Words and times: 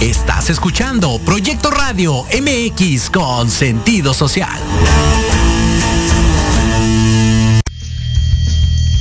Estás 0.00 0.50
escuchando 0.50 1.18
Proyecto 1.24 1.70
Radio 1.70 2.24
MX 2.24 3.10
con 3.10 3.48
sentido 3.48 4.12
social. 4.12 4.60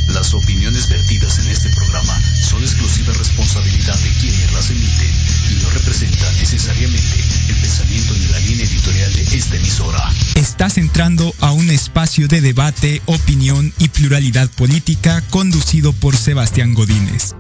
Las 0.08 0.34
opiniones 0.36 0.88
vertidas 0.88 1.40
en 1.40 1.48
este 1.48 1.70
programa 1.70 2.22
son 2.42 2.62
exclusiva 2.62 3.12
responsabilidad 3.14 3.98
de 3.98 4.10
quienes 4.22 4.54
las 4.54 4.70
emiten 4.70 5.12
y 5.52 5.64
no 5.64 5.72
representan 5.72 6.38
necesariamente 6.38 7.20
el 7.50 7.56
pensamiento 7.56 8.14
ni 8.14 8.28
la 8.28 8.40
línea 8.40 8.66
editorial 8.66 9.14
de 9.14 9.24
esta 9.24 9.56
emisora. 9.56 10.14
Estás 10.36 10.78
entrando 10.78 11.34
a 11.42 11.52
un 11.52 11.72
espacio 11.72 12.28
de 12.28 12.40
debate, 12.40 13.02
opinión 13.08 13.74
y 13.80 13.90
pluralidad 13.90 14.50
política 14.52 15.22
conducido 15.32 15.92
por 15.92 16.16
Sebastián 16.16 16.76
Godínez. 16.76 17.36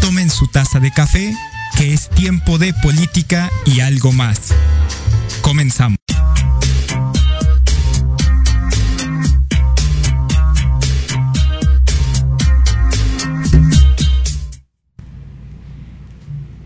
Tomen 0.00 0.28
su 0.28 0.48
taza 0.48 0.80
de 0.80 0.92
café 0.92 1.34
que 1.76 1.92
es 1.92 2.08
tiempo 2.10 2.58
de 2.58 2.72
política 2.74 3.50
y 3.66 3.80
algo 3.80 4.12
más. 4.12 4.54
Comenzamos. 5.42 5.98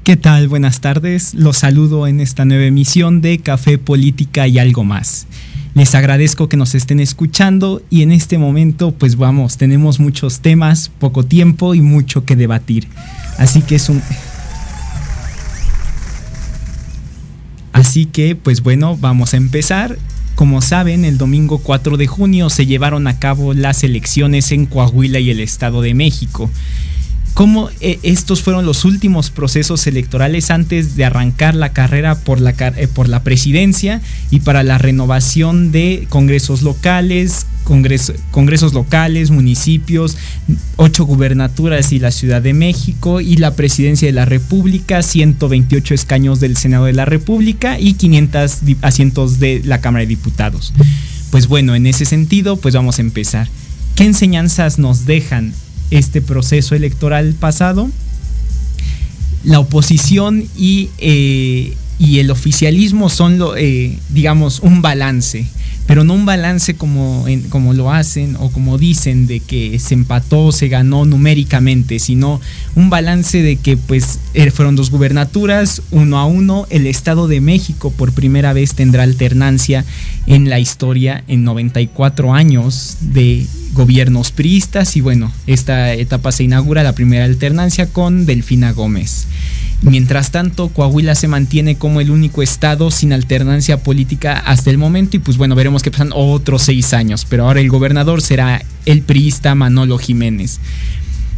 ¿Qué 0.09 0.17
tal? 0.17 0.49
Buenas 0.49 0.81
tardes. 0.81 1.35
Los 1.35 1.59
saludo 1.59 2.07
en 2.07 2.21
esta 2.21 2.47
nueva 2.47 2.65
emisión 2.65 3.21
de 3.21 3.41
Café 3.41 3.77
Política 3.77 4.49
y 4.49 4.59
algo 4.59 4.83
más. 4.83 5.27
Les 5.75 5.95
agradezco 5.95 6.49
que 6.49 6.57
nos 6.57 6.75
estén 6.75 6.99
escuchando 6.99 7.83
y 7.91 8.01
en 8.01 8.13
este 8.13 8.39
momento 8.39 8.93
pues 8.93 9.17
vamos, 9.17 9.59
tenemos 9.59 10.01
muchos 10.01 10.41
temas, 10.41 10.91
poco 10.99 11.25
tiempo 11.25 11.75
y 11.75 11.83
mucho 11.83 12.25
que 12.25 12.37
debatir. 12.37 12.89
Así 13.37 13.61
que 13.61 13.75
es 13.75 13.91
un 13.91 14.03
Así 17.79 18.07
que, 18.07 18.35
pues 18.35 18.63
bueno, 18.63 18.97
vamos 18.97 19.35
a 19.35 19.37
empezar. 19.37 19.99
Como 20.35 20.63
saben, 20.63 21.05
el 21.05 21.17
domingo 21.17 21.59
4 21.59 21.97
de 21.97 22.09
junio 22.09 22.51
se 22.51 22.67
llevaron 22.67 23.07
a 23.07 23.21
cabo 23.21 23.55
las 23.55 23.85
elecciones 23.85 24.51
en 24.51 24.67
Coahuila 24.67 25.21
y 25.21 25.31
el 25.31 25.39
Estado 25.39 25.81
de 25.81 25.95
México. 25.95 26.51
Como 27.39 27.71
eh, 27.81 28.01
estos 28.03 28.43
fueron 28.43 28.67
los 28.67 28.85
últimos 28.85 29.31
procesos 29.31 29.87
electorales 29.87 30.51
antes 30.51 30.97
de 30.97 31.05
arrancar 31.05 31.55
la 31.55 31.73
carrera 31.73 32.17
por 32.17 32.41
la, 32.41 32.53
eh, 32.59 32.89
presidencia 33.23 34.03
y 34.33 34.41
para 34.41 34.65
la 34.65 34.77
renovación 34.77 35.71
de 35.71 36.09
congresos 36.09 36.63
locales, 36.63 37.47
congresos 37.63 38.75
locales, 38.75 39.31
municipios, 39.31 40.17
ocho 40.75 41.05
gubernaturas 41.05 41.93
y 41.93 42.01
la 42.01 42.11
Ciudad 42.11 42.43
de 42.43 42.55
México 42.55 43.21
y 43.21 43.37
la 43.37 43.55
presidencia 43.55 44.07
de 44.07 44.15
la 44.15 44.25
República, 44.25 45.05
128 45.05 45.95
escaños 45.95 46.41
del 46.41 46.57
Senado 46.57 46.87
de 46.87 46.93
la 46.93 47.05
República 47.05 47.79
y 47.79 47.93
500 47.93 48.63
asientos 48.83 49.39
de 49.39 49.63
la 49.65 49.81
Cámara 49.81 50.01
de 50.01 50.09
Diputados. 50.09 50.73
Pues 51.31 51.47
bueno, 51.47 51.77
en 51.77 51.87
ese 51.87 52.05
sentido, 52.05 52.57
pues 52.57 52.75
vamos 52.75 52.99
a 52.99 53.03
empezar. 53.03 53.47
¿Qué 53.95 54.03
enseñanzas 54.03 54.81
nos 54.81 55.07
dejan 55.07 55.53
este 55.91 56.21
proceso 56.21 56.75
electoral 56.75 57.35
pasado? 57.35 57.91
La 59.45 59.61
oposición 59.61 60.45
y, 60.57 60.91
eh, 60.99 61.75
y 61.99 62.19
el 62.19 62.31
oficialismo 62.31 63.09
son, 63.09 63.39
lo, 63.39 63.57
eh, 63.57 63.99
digamos, 64.11 64.61
un 64.61 64.83
balance 64.83 65.47
pero 65.89 66.05
no 66.05 66.13
un 66.13 66.27
balance 66.27 66.75
como, 66.75 67.25
como 67.49 67.73
lo 67.73 67.91
hacen 67.91 68.37
o 68.39 68.51
como 68.51 68.77
dicen 68.77 69.27
de 69.27 69.41
que 69.41 69.79
se 69.79 69.95
empató, 69.95 70.53
se 70.53 70.69
ganó 70.69 71.07
numéricamente, 71.07 71.99
sino 71.99 72.43
un 72.75 72.91
balance 72.91 73.41
de 73.41 73.57
que 73.57 73.79
pues 73.79 74.19
eh, 74.35 74.51
fueron 74.51 74.77
dos 74.77 74.91
gubernaturas, 74.91 75.81
uno 75.91 76.19
a 76.19 76.27
uno, 76.27 76.67
el 76.69 76.87
Estado 76.87 77.27
de 77.27 77.41
México 77.41 77.91
por 77.91 78.13
primera 78.13 78.53
vez 78.53 78.75
tendrá 78.75 79.03
alternancia 79.03 79.83
en 80.27 80.51
la 80.51 80.61
historia 80.61 81.25
en 81.27 81.45
94 81.45 82.35
años 82.35 82.99
de 83.01 83.47
gobiernos 83.79 84.33
priistas 84.33 84.97
y 84.97 85.01
bueno, 85.01 85.33
esta 85.47 85.95
etapa 85.95 86.33
se 86.33 86.43
inaugura 86.43 86.83
la 86.83 86.97
primera 86.97 87.25
alternancia 87.25 87.87
con 87.87 88.27
Delfina 88.27 88.73
Gómez. 88.73 89.29
Mientras 89.83 90.33
tanto, 90.33 90.71
Coahuila 90.71 91.15
se 91.15 91.29
mantiene 91.29 91.77
como 91.77 92.01
el 92.01 92.11
único 92.11 92.43
estado 92.43 92.91
sin 92.91 93.13
alternancia 93.13 93.85
política 93.85 94.37
hasta 94.37 94.71
el 94.71 94.79
momento 94.79 95.17
y 95.17 95.21
pues 95.21 95.37
bueno, 95.37 95.55
veremos 95.55 95.85
que 95.85 95.93
pasan 95.93 96.11
otros 96.13 96.63
seis 96.63 96.93
años, 96.93 97.25
pero 97.31 97.47
ahora 97.47 97.61
el 97.61 97.71
gobernador 97.71 98.21
será 98.21 98.61
el 98.85 99.03
priista 99.03 99.55
Manolo 99.55 99.97
Jiménez. 99.97 100.59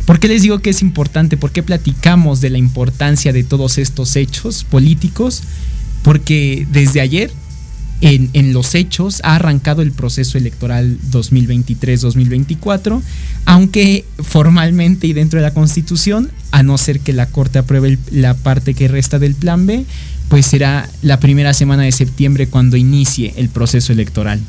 ¿Por 0.06 0.18
qué 0.18 0.28
les 0.28 0.40
digo 0.40 0.60
que 0.60 0.70
es 0.70 0.80
importante? 0.80 1.36
¿Por 1.36 1.52
qué 1.52 1.62
platicamos 1.62 2.40
de 2.40 2.48
la 2.48 2.56
importancia 2.56 3.34
de 3.34 3.44
todos 3.44 3.76
estos 3.76 4.16
hechos 4.16 4.64
políticos? 4.64 5.42
Porque 6.02 6.66
desde 6.72 7.02
ayer 7.02 7.30
en, 8.00 8.52
los 8.52 8.74
hechos 8.74 9.20
ha 9.24 9.36
arrancado 9.36 9.82
el 9.82 9.92
proceso 9.92 10.38
electoral 10.38 10.98
2023-2024, 11.10 13.02
aunque 13.44 14.04
formalmente 14.18 15.06
y 15.06 15.12
dentro 15.12 15.38
de 15.38 15.44
la 15.44 15.54
Constitución, 15.54 16.30
a 16.50 16.62
no 16.62 16.78
ser 16.78 17.00
que 17.00 17.12
la 17.12 17.26
Corte 17.26 17.58
apruebe 17.58 17.98
la 18.10 18.34
parte 18.34 18.74
que 18.74 18.88
resta 18.88 19.18
del 19.18 19.34
Plan 19.34 19.66
B, 19.66 19.84
pues 20.28 20.46
será 20.46 20.88
la 21.02 21.20
primera 21.20 21.52
semana 21.52 21.82
de 21.82 21.92
septiembre 21.92 22.46
cuando 22.46 22.76
inicie 22.76 23.34
el 23.36 23.48
proceso 23.48 23.92
electoral. 23.92 24.40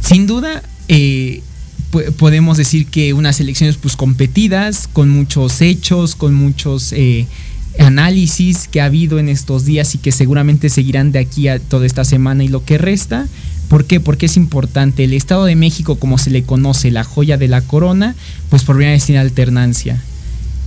Sin 0.00 0.26
duda, 0.26 0.62
eh, 0.88 1.42
podemos 2.18 2.56
decir 2.56 2.86
que 2.86 3.12
unas 3.12 3.40
elecciones 3.40 3.76
pues 3.76 3.96
competidas, 3.96 4.88
con 4.92 5.08
muchos 5.08 5.60
hechos, 5.60 6.16
con 6.16 6.34
muchos... 6.34 6.92
Eh, 6.92 7.26
análisis 7.78 8.68
que 8.68 8.80
ha 8.80 8.86
habido 8.86 9.18
en 9.18 9.28
estos 9.28 9.64
días 9.64 9.94
y 9.94 9.98
que 9.98 10.12
seguramente 10.12 10.68
seguirán 10.68 11.12
de 11.12 11.18
aquí 11.18 11.48
a 11.48 11.58
toda 11.58 11.86
esta 11.86 12.04
semana 12.04 12.44
y 12.44 12.48
lo 12.48 12.64
que 12.64 12.78
resta. 12.78 13.26
¿Por 13.68 13.84
qué? 13.84 14.00
Porque 14.00 14.26
es 14.26 14.36
importante. 14.36 15.04
El 15.04 15.12
Estado 15.12 15.44
de 15.44 15.56
México, 15.56 15.96
como 15.96 16.18
se 16.18 16.30
le 16.30 16.44
conoce, 16.44 16.90
la 16.90 17.04
joya 17.04 17.36
de 17.36 17.48
la 17.48 17.62
corona, 17.62 18.14
pues 18.48 18.62
por 18.62 18.76
primera 18.76 18.92
vez 18.92 19.04
tiene 19.04 19.20
alternancia. 19.20 20.00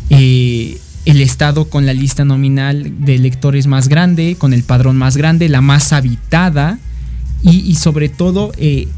Eh, 0.09 0.79
el 1.05 1.21
Estado 1.21 1.69
con 1.69 1.85
la 1.85 1.93
lista 1.93 2.25
nominal 2.25 2.91
de 2.99 3.15
electores 3.15 3.67
más 3.67 3.87
grande, 3.87 4.35
con 4.37 4.53
el 4.53 4.63
padrón 4.63 4.97
más 4.97 5.17
grande, 5.17 5.49
la 5.49 5.61
más 5.61 5.93
habitada 5.93 6.77
y, 7.41 7.75
sobre 7.75 8.09
todo 8.09 8.51
eh, 8.57 8.89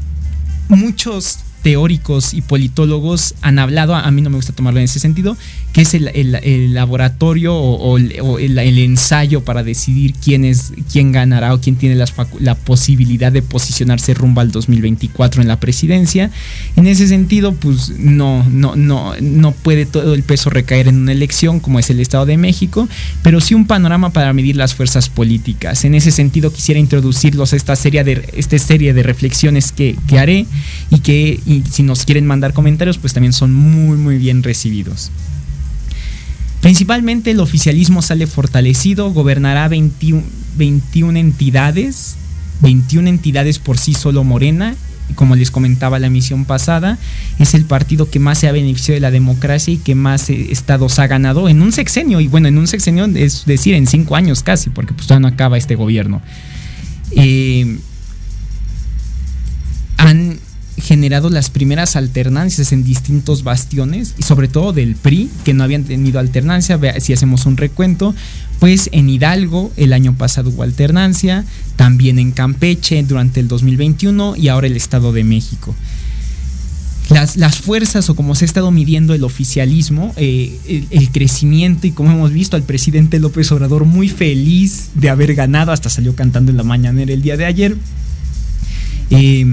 muchos 0.68 1.38
teóricos 1.62 2.34
y 2.34 2.42
politólogos 2.42 3.34
han 3.40 3.58
hablado, 3.58 3.94
a 3.94 4.10
mí 4.10 4.20
no 4.20 4.30
me 4.30 4.36
gusta 4.36 4.52
tomarlo 4.52 4.80
en 4.80 4.84
ese 4.84 4.98
sentido, 4.98 5.36
que 5.72 5.82
es 5.82 5.94
el, 5.94 6.74
laboratorio 6.74 7.54
o, 7.54 7.96
el, 7.98 8.78
ensayo 8.78 9.44
para 9.44 9.62
decidir 9.62 10.14
quién, 10.14 10.44
es, 10.44 10.72
quién 10.90 11.12
ganará 11.12 11.54
o 11.54 11.60
quién 11.60 11.76
tiene 11.76 12.04
la 12.40 12.54
posibilidad 12.56 13.32
de 13.32 13.42
posicionarse 13.42 14.12
rumbo 14.14 14.40
al 14.40 14.50
2024 14.50 15.40
en 15.40 15.48
la 15.48 15.58
presidencia. 15.60 16.30
En 16.76 16.86
ese 16.86 17.08
sentido, 17.08 17.54
pues 17.54 17.90
no, 17.98 18.44
no, 18.50 18.76
no, 18.76 19.14
no 19.20 19.52
puede 19.52 19.86
todo 19.86 20.14
el 20.14 20.22
peso 20.22 20.50
recaer 20.50 20.88
en 20.88 20.96
una 20.96 21.12
elección 21.12 21.60
como 21.60 21.78
es 21.78 21.88
el 21.90 22.00
Estado 22.00 22.26
de 22.26 22.36
México, 22.36 22.88
pero 23.22 23.40
sí 23.40 23.54
un 23.54 23.66
panorama 23.66 24.10
para 24.10 24.32
medir 24.32 24.56
las 24.56 24.74
fuerzas 24.74 25.08
políticas. 25.08 25.84
En 25.84 25.94
ese 25.94 26.10
sentido, 26.10 26.52
quisiera 26.52 26.80
introducirlos 26.80 27.52
a 27.52 27.56
esta 27.56 27.76
serie 27.76 28.04
de, 28.04 28.28
esta 28.34 28.58
serie 28.58 28.92
de 28.92 29.02
reflexiones 29.02 29.72
que, 29.72 29.96
que 30.06 30.18
haré 30.18 30.46
y 30.90 30.98
que 30.98 31.40
si 31.60 31.82
nos 31.82 32.04
quieren 32.04 32.26
mandar 32.26 32.52
comentarios, 32.52 32.98
pues 32.98 33.12
también 33.12 33.32
son 33.32 33.52
muy, 33.52 33.98
muy 33.98 34.16
bien 34.16 34.42
recibidos. 34.42 35.10
Principalmente 36.62 37.32
el 37.32 37.40
oficialismo 37.40 38.02
sale 38.02 38.26
fortalecido, 38.26 39.12
gobernará 39.12 39.68
21, 39.68 40.22
21 40.56 41.18
entidades, 41.18 42.16
21 42.60 43.08
entidades 43.08 43.58
por 43.58 43.78
sí 43.78 43.94
solo 43.94 44.22
Morena, 44.22 44.76
como 45.16 45.34
les 45.36 45.50
comentaba 45.50 45.98
la 45.98 46.06
emisión 46.06 46.44
pasada, 46.44 46.98
es 47.38 47.54
el 47.54 47.64
partido 47.64 48.08
que 48.08 48.18
más 48.18 48.38
se 48.38 48.48
ha 48.48 48.52
beneficiado 48.52 48.94
de 48.94 49.00
la 49.00 49.10
democracia 49.10 49.74
y 49.74 49.78
que 49.78 49.94
más 49.94 50.30
eh, 50.30 50.48
estados 50.50 50.98
ha 50.98 51.06
ganado 51.06 51.48
en 51.48 51.60
un 51.62 51.72
sexenio, 51.72 52.20
y 52.20 52.28
bueno, 52.28 52.48
en 52.48 52.58
un 52.58 52.66
sexenio 52.66 53.06
es 53.06 53.44
decir, 53.44 53.74
en 53.74 53.86
cinco 53.86 54.16
años 54.16 54.42
casi, 54.42 54.70
porque 54.70 54.94
pues 54.94 55.08
no 55.20 55.28
acaba 55.28 55.58
este 55.58 55.74
gobierno. 55.74 56.22
Eh, 57.10 57.78
han 59.98 60.31
generado 60.82 61.30
las 61.30 61.48
primeras 61.48 61.96
alternancias 61.96 62.72
en 62.72 62.84
distintos 62.84 63.44
bastiones 63.44 64.14
y 64.18 64.22
sobre 64.24 64.48
todo 64.48 64.72
del 64.72 64.96
PRI 64.96 65.30
que 65.44 65.54
no 65.54 65.62
habían 65.62 65.84
tenido 65.84 66.18
alternancia, 66.18 66.78
si 67.00 67.12
hacemos 67.12 67.46
un 67.46 67.56
recuento, 67.56 68.14
pues 68.58 68.90
en 68.92 69.08
Hidalgo 69.08 69.72
el 69.76 69.92
año 69.92 70.14
pasado 70.14 70.50
hubo 70.50 70.62
alternancia, 70.62 71.44
también 71.76 72.18
en 72.18 72.32
Campeche 72.32 73.02
durante 73.04 73.40
el 73.40 73.48
2021 73.48 74.34
y 74.36 74.48
ahora 74.48 74.66
el 74.66 74.76
Estado 74.76 75.12
de 75.12 75.24
México. 75.24 75.74
Las, 77.10 77.36
las, 77.36 77.56
fuerzas 77.58 78.08
o 78.08 78.16
como 78.16 78.34
se 78.34 78.44
ha 78.44 78.46
estado 78.46 78.70
midiendo 78.70 79.12
el 79.12 79.24
oficialismo, 79.24 80.14
eh, 80.16 80.86
el, 80.90 81.10
crecimiento 81.10 81.86
y 81.86 81.90
como 81.90 82.10
hemos 82.10 82.32
visto 82.32 82.56
al 82.56 82.62
presidente 82.62 83.18
López 83.18 83.52
Obrador 83.52 83.84
muy 83.84 84.08
feliz 84.08 84.90
de 84.94 85.10
haber 85.10 85.34
ganado, 85.34 85.72
hasta 85.72 85.90
salió 85.90 86.14
cantando 86.14 86.50
en 86.52 86.56
la 86.56 86.62
mañanera 86.62 87.12
el 87.12 87.20
día 87.20 87.36
de 87.36 87.44
ayer. 87.44 87.76
Eh, 89.10 89.44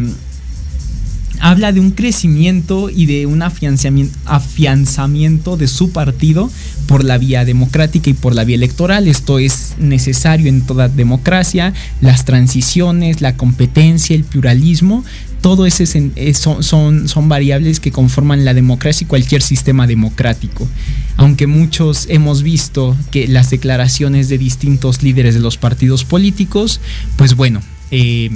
habla 1.39 1.71
de 1.71 1.79
un 1.79 1.91
crecimiento 1.91 2.89
y 2.89 3.05
de 3.05 3.25
un 3.25 3.41
afianzamiento, 3.41 5.57
de 5.57 5.67
su 5.67 5.91
partido 5.91 6.51
por 6.87 7.03
la 7.03 7.17
vía 7.17 7.45
democrática 7.45 8.09
y 8.09 8.13
por 8.13 8.35
la 8.35 8.43
vía 8.43 8.55
electoral. 8.55 9.07
Esto 9.07 9.39
es 9.39 9.75
necesario 9.79 10.49
en 10.49 10.61
toda 10.61 10.89
democracia, 10.89 11.73
las 12.01 12.25
transiciones, 12.25 13.21
la 13.21 13.35
competencia, 13.35 14.15
el 14.15 14.23
pluralismo, 14.23 15.03
todo 15.41 15.65
ese 15.65 15.85
son, 15.85 16.63
son, 16.63 17.07
son, 17.07 17.29
variables 17.29 17.79
que 17.79 17.91
conforman 17.91 18.43
la 18.43 18.53
democracia 18.53 19.05
y 19.05 19.07
cualquier 19.07 19.41
sistema 19.41 19.87
democrático. 19.87 20.67
Aunque 21.15 21.47
muchos 21.47 22.07
hemos 22.09 22.43
visto 22.43 22.95
que 23.11 23.27
las 23.27 23.49
declaraciones 23.49 24.29
de 24.29 24.37
distintos 24.37 25.01
líderes 25.01 25.35
de 25.35 25.39
los 25.39 25.57
partidos 25.57 26.03
políticos, 26.03 26.81
pues 27.15 27.35
bueno, 27.35 27.61
eh, 27.91 28.31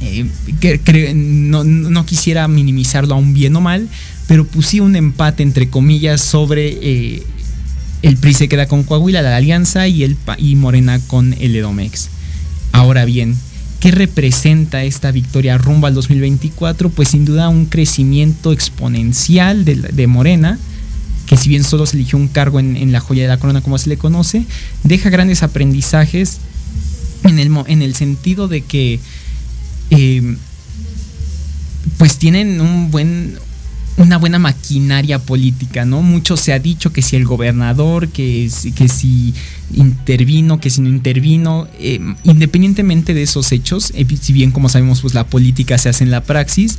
eh, 0.00 1.12
no, 1.14 2.06
quisiera 2.06 2.48
minimizarlo 2.48 3.14
a 3.14 3.18
un 3.18 3.34
bien 3.34 3.54
o 3.56 3.60
mal, 3.60 3.88
pero 4.26 4.46
puse 4.46 4.80
un 4.80 4.96
empate 4.96 5.42
entre 5.42 5.68
comillas 5.68 6.20
sobre 6.20 6.78
eh, 6.80 7.22
el 8.02 8.16
PRI 8.16 8.34
se 8.34 8.48
queda 8.48 8.66
con 8.66 8.82
Coahuila, 8.82 9.22
la 9.22 9.36
alianza, 9.36 9.86
y, 9.86 10.04
el, 10.04 10.16
y 10.38 10.56
Morena 10.56 10.98
con 11.06 11.34
el 11.34 11.54
Edomex. 11.54 12.08
Ahora 12.72 13.04
bien, 13.04 13.36
¿qué 13.78 13.90
representa 13.90 14.84
esta 14.84 15.10
victoria 15.10 15.58
rumbo 15.58 15.86
al 15.86 15.94
2024? 15.94 16.88
Pues 16.90 17.08
sin 17.08 17.24
duda 17.24 17.48
un 17.48 17.66
crecimiento 17.66 18.52
exponencial 18.52 19.64
de, 19.64 20.06
Morena, 20.06 20.58
que 21.26 21.36
si 21.36 21.50
bien 21.50 21.62
solo 21.62 21.84
se 21.84 21.96
eligió 21.96 22.18
un 22.18 22.28
cargo 22.28 22.58
en, 22.58 22.90
la 22.90 23.00
joya 23.00 23.22
de 23.22 23.28
la 23.28 23.38
corona 23.38 23.60
como 23.60 23.76
se 23.76 23.90
le 23.90 23.98
conoce, 23.98 24.44
deja 24.82 25.10
grandes 25.10 25.42
aprendizajes 25.42 26.38
en 27.24 27.38
el, 27.38 27.50
en 27.66 27.82
el 27.82 27.94
sentido 27.94 28.48
de 28.48 28.62
que 28.62 28.98
eh, 29.90 30.36
pues 31.98 32.18
tienen 32.18 32.60
un 32.60 32.90
buen, 32.90 33.36
una 33.96 34.18
buena 34.18 34.38
maquinaria 34.38 35.18
política, 35.18 35.84
¿no? 35.84 36.02
Mucho 36.02 36.36
se 36.36 36.52
ha 36.52 36.58
dicho 36.58 36.92
que 36.92 37.02
si 37.02 37.16
el 37.16 37.24
gobernador, 37.24 38.08
que, 38.08 38.50
que 38.74 38.88
si 38.88 39.34
intervino, 39.74 40.60
que 40.60 40.70
si 40.70 40.80
no 40.80 40.88
intervino, 40.88 41.68
eh, 41.78 42.00
independientemente 42.24 43.14
de 43.14 43.22
esos 43.22 43.52
hechos, 43.52 43.92
eh, 43.94 44.06
si 44.20 44.32
bien 44.32 44.50
como 44.52 44.68
sabemos 44.68 45.00
pues 45.00 45.14
la 45.14 45.26
política 45.26 45.78
se 45.78 45.88
hace 45.88 46.04
en 46.04 46.10
la 46.10 46.22
praxis, 46.22 46.78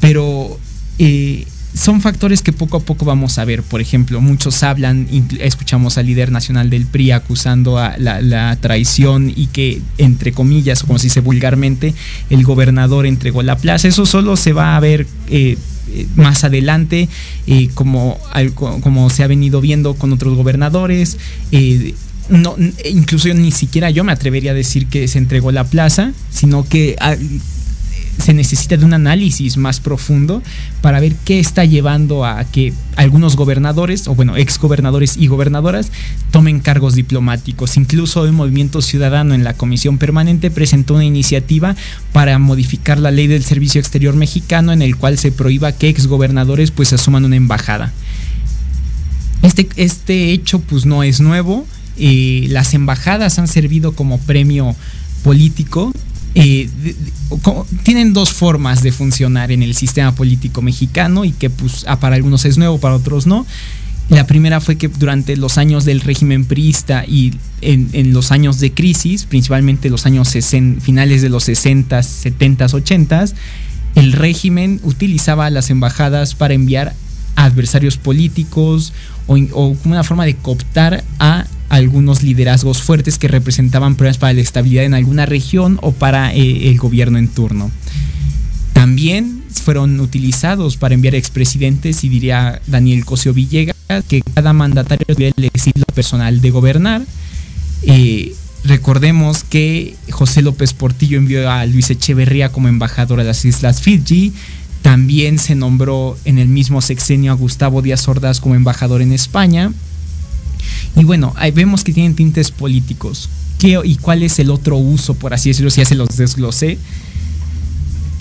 pero 0.00 0.58
son 1.74 2.00
factores 2.00 2.42
que 2.42 2.52
poco 2.52 2.78
a 2.78 2.80
poco 2.80 3.04
vamos 3.04 3.38
a 3.38 3.44
ver. 3.44 3.62
Por 3.62 3.80
ejemplo, 3.80 4.20
muchos 4.20 4.62
hablan, 4.62 5.06
escuchamos 5.38 5.98
al 5.98 6.06
líder 6.06 6.32
nacional 6.32 6.68
del 6.70 6.86
PRI 6.86 7.12
acusando 7.12 7.78
a 7.78 7.96
la, 7.98 8.56
traición 8.60 9.32
y 9.34 9.46
que, 9.46 9.80
entre 9.98 10.32
comillas, 10.32 10.82
o 10.82 10.86
como 10.86 10.98
se 10.98 11.06
dice 11.06 11.20
vulgarmente, 11.20 11.94
el 12.28 12.42
gobernador 12.42 13.06
entregó 13.06 13.42
la 13.42 13.56
plaza. 13.56 13.88
Eso 13.88 14.06
solo 14.06 14.36
se 14.36 14.52
va 14.52 14.76
a 14.76 14.80
ver 14.80 15.06
eh, 15.28 15.56
eh, 15.92 16.06
más 16.16 16.44
adelante, 16.44 17.08
eh, 17.46 17.68
como, 17.74 18.18
como 18.80 19.08
se 19.10 19.22
ha 19.22 19.26
venido 19.26 19.60
viendo 19.60 19.94
con 19.94 20.12
otros 20.12 20.36
gobernadores. 20.36 21.18
no, 22.28 22.56
incluso 22.84 23.32
ni 23.34 23.52
siquiera 23.52 23.90
yo 23.90 24.04
me 24.04 24.12
atrevería 24.12 24.50
a 24.50 24.54
decir 24.54 24.86
que 24.86 25.06
se 25.08 25.18
entregó 25.18 25.52
la 25.52 25.64
plaza, 25.64 26.12
sino 26.30 26.68
que 26.68 26.96
se 28.20 28.34
necesita 28.34 28.76
de 28.76 28.84
un 28.84 28.94
análisis 28.94 29.56
más 29.56 29.80
profundo 29.80 30.42
para 30.80 31.00
ver 31.00 31.14
qué 31.24 31.40
está 31.40 31.64
llevando 31.64 32.24
a 32.24 32.44
que 32.44 32.72
algunos 32.96 33.36
gobernadores, 33.36 34.08
o 34.08 34.14
bueno, 34.14 34.36
ex 34.36 34.58
gobernadores 34.58 35.16
y 35.16 35.26
gobernadoras, 35.26 35.90
tomen 36.30 36.60
cargos 36.60 36.94
diplomáticos. 36.94 37.76
Incluso 37.76 38.24
el 38.24 38.32
Movimiento 38.32 38.82
Ciudadano 38.82 39.34
en 39.34 39.44
la 39.44 39.54
Comisión 39.54 39.98
Permanente 39.98 40.50
presentó 40.50 40.94
una 40.94 41.04
iniciativa 41.04 41.76
para 42.12 42.38
modificar 42.38 42.98
la 42.98 43.10
ley 43.10 43.26
del 43.26 43.44
Servicio 43.44 43.80
Exterior 43.80 44.14
Mexicano 44.14 44.72
en 44.72 44.82
el 44.82 44.96
cual 44.96 45.18
se 45.18 45.32
prohíba 45.32 45.72
que 45.72 45.88
ex 45.88 46.06
gobernadores 46.06 46.70
pues 46.70 46.92
asuman 46.92 47.24
una 47.24 47.36
embajada. 47.36 47.92
Este, 49.42 49.68
este 49.76 50.32
hecho 50.32 50.60
pues 50.60 50.86
no 50.86 51.02
es 51.02 51.20
nuevo. 51.20 51.66
Eh, 51.96 52.46
las 52.48 52.74
embajadas 52.74 53.38
han 53.38 53.48
servido 53.48 53.92
como 53.92 54.18
premio 54.18 54.74
político 55.22 55.92
tienen 56.34 58.12
dos 58.12 58.32
formas 58.32 58.82
de 58.82 58.92
funcionar 58.92 59.50
en 59.52 59.62
el 59.62 59.74
sistema 59.74 60.14
político 60.14 60.62
mexicano 60.62 61.24
y 61.24 61.32
que 61.32 61.50
pues 61.50 61.84
ah, 61.88 61.98
para 61.98 62.16
algunos 62.16 62.44
es 62.44 62.58
nuevo, 62.58 62.78
para 62.78 62.94
otros 62.94 63.26
no. 63.26 63.46
La 64.08 64.26
primera 64.26 64.60
fue 64.60 64.76
que 64.76 64.88
durante 64.88 65.36
los 65.36 65.56
años 65.56 65.84
del 65.84 66.00
régimen 66.00 66.44
priista 66.44 67.04
y 67.06 67.32
en, 67.60 68.12
los 68.12 68.32
años 68.32 68.58
de 68.58 68.72
crisis, 68.72 69.24
principalmente 69.24 69.88
los 69.88 70.04
años 70.04 70.36
finales 70.80 71.22
de 71.22 71.28
los 71.28 71.44
60, 71.44 72.02
70, 72.02 72.66
80, 72.66 73.24
el 73.94 74.12
régimen 74.12 74.80
utilizaba 74.82 75.48
las 75.50 75.70
embajadas 75.70 76.34
para 76.34 76.54
enviar 76.54 76.92
adversarios 77.36 77.98
políticos 77.98 78.92
o 79.28 79.34
como 79.54 79.94
una 79.94 80.02
forma 80.02 80.24
de 80.24 80.34
cooptar 80.34 81.04
a 81.20 81.46
algunos 81.80 82.22
liderazgos 82.22 82.82
fuertes 82.82 83.18
que 83.18 83.28
representaban 83.28 83.96
problemas 83.96 84.18
para 84.18 84.32
la 84.32 84.40
estabilidad 84.40 84.84
en 84.84 84.94
alguna 84.94 85.26
región 85.26 85.78
o 85.82 85.92
para 85.92 86.32
eh, 86.32 86.68
el 86.68 86.78
gobierno 86.78 87.18
en 87.18 87.28
turno. 87.28 87.70
También 88.72 89.42
fueron 89.60 90.00
utilizados 90.00 90.76
para 90.76 90.94
enviar 90.94 91.14
expresidentes 91.14 92.02
y 92.04 92.08
diría 92.08 92.60
Daniel 92.66 93.04
Cosio 93.04 93.34
Villegas 93.34 93.76
que 94.08 94.22
cada 94.34 94.52
mandatario 94.52 95.06
tuviera 95.06 95.34
el 95.36 95.50
estilo 95.52 95.84
personal 95.94 96.40
de 96.40 96.50
gobernar. 96.50 97.02
Eh, 97.82 98.34
recordemos 98.64 99.44
que 99.44 99.96
José 100.10 100.42
López 100.42 100.72
Portillo 100.72 101.18
envió 101.18 101.50
a 101.50 101.66
Luis 101.66 101.90
Echeverría 101.90 102.52
como 102.52 102.68
embajador 102.68 103.20
a 103.20 103.24
las 103.24 103.44
Islas 103.44 103.82
Fiji. 103.82 104.32
También 104.82 105.38
se 105.38 105.54
nombró 105.54 106.16
en 106.24 106.38
el 106.38 106.48
mismo 106.48 106.80
sexenio 106.80 107.32
a 107.32 107.34
Gustavo 107.34 107.82
Díaz 107.82 108.08
Ordaz 108.08 108.40
como 108.40 108.54
embajador 108.54 109.02
en 109.02 109.12
España. 109.12 109.72
Y 110.96 111.04
bueno, 111.04 111.34
vemos 111.54 111.84
que 111.84 111.92
tienen 111.92 112.14
tintes 112.14 112.50
políticos. 112.50 113.28
¿Qué, 113.58 113.78
¿Y 113.84 113.96
cuál 113.96 114.22
es 114.22 114.38
el 114.38 114.50
otro 114.50 114.76
uso, 114.76 115.14
por 115.14 115.34
así 115.34 115.50
decirlo, 115.50 115.70
si 115.70 115.80
ya 115.80 115.84
se 115.84 115.94
los 115.94 116.16
desglosé? 116.16 116.78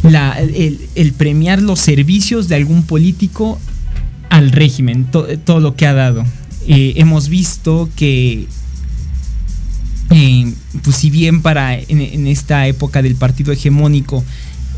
el, 0.04 1.14
premiar 1.18 1.62
los 1.62 1.80
servicios 1.80 2.48
de 2.48 2.56
algún 2.56 2.84
político 2.84 3.60
al 4.30 4.52
régimen, 4.52 5.06
todo 5.46 5.60
lo 5.60 5.76
que 5.76 5.88
ha 5.88 5.94
dado. 5.94 6.26
Eh, 6.68 6.94
hemos 6.98 7.30
visto 7.30 7.90
que, 7.96 8.48
eh, 10.12 10.54
pues 10.84 10.96
si 10.96 11.10
bien 11.10 11.42
para 11.42 11.76
en, 11.76 12.28
esta 12.28 12.68
época 12.68 13.02
del 13.02 13.16
partido 13.16 13.52
hegemónico 13.52 14.24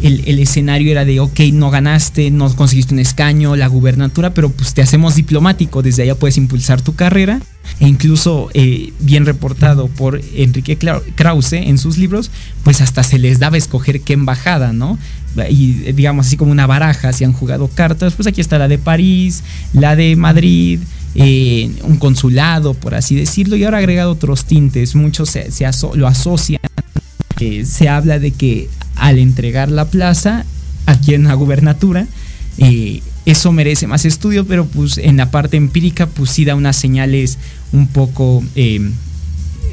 el, 0.01 0.39
escenario 0.39 0.91
era 0.91 1.05
de, 1.05 1.20
ok, 1.20 1.39
no 1.53 1.70
ganaste, 1.70 2.31
no 2.31 2.53
conseguiste 2.55 2.93
un 2.93 3.00
escaño, 3.00 3.55
la 3.55 3.67
gubernatura, 3.67 4.34
pero 4.34 4.50
pues 4.50 4.74
te 4.74 4.81
hacemos 4.81 5.15
diplomático, 5.15 5.81
desde 5.81 6.03
allá 6.03 6.15
puedes 6.15 6.38
impulsar 6.38 6.81
tu 6.81 6.96
carrera. 6.96 7.39
E 7.79 7.88
incluso, 7.88 8.50
eh, 8.53 8.91
bien 9.00 9.25
reportado 9.25 9.88
por 9.88 10.22
Enrique 10.36 10.77
Krause 11.15 11.53
en 11.53 11.77
sus 11.77 11.98
libros, 11.98 12.29
pues 12.63 12.81
hasta 12.81 13.03
se 13.03 13.17
les 13.17 13.39
daba 13.39 13.58
escoger 13.58 14.01
qué 14.01 14.13
embajada, 14.13 14.74
¿no? 14.74 14.98
Y 15.50 15.74
digamos 15.93 16.27
así 16.27 16.38
como 16.38 16.51
una 16.51 16.67
baraja, 16.67 17.13
si 17.13 17.24
han 17.24 17.34
jugado 17.34 17.70
cartas, 17.70 18.13
pues 18.13 18.27
aquí 18.27 18.41
está 18.41 18.58
la 18.58 18.67
de 18.67 18.77
París, 18.77 19.43
la 19.74 19.96
de 19.96 20.15
Madrid, 20.15 20.79
eh, 21.15 21.72
un 21.84 21.98
consulado, 21.98 22.74
por 22.74 22.96
así 22.96 23.15
decirlo, 23.15 23.55
y 23.55 23.63
ahora 23.63 23.79
agregado 23.79 24.12
otros 24.12 24.46
tintes, 24.46 24.96
muchos 24.96 25.29
se, 25.29 25.50
lo 25.96 26.08
asocian, 26.08 26.62
se 27.65 27.89
habla 27.89 28.19
de 28.19 28.31
que 28.31 28.69
al 28.95 29.17
entregar 29.17 29.69
la 29.69 29.86
plaza 29.86 30.45
aquí 30.86 31.13
en 31.13 31.24
la 31.24 31.33
gubernatura. 31.33 32.07
Eh, 32.57 33.01
eso 33.25 33.51
merece 33.51 33.88
más 33.88 34.05
estudio, 34.05 34.45
pero 34.45 34.65
pues 34.65 34.98
en 34.98 35.17
la 35.17 35.31
parte 35.31 35.57
empírica 35.57 36.07
pues 36.07 36.31
sí 36.31 36.45
da 36.45 36.55
unas 36.55 36.75
señales 36.75 37.38
un 37.71 37.88
poco 37.88 38.43
eh, 38.55 38.91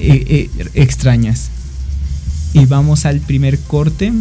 eh, 0.01 0.51
extrañas. 0.75 1.51
Y 2.53 2.67
vamos 2.67 3.05
al 3.05 3.21
primer 3.21 3.59
corte. 3.59 4.13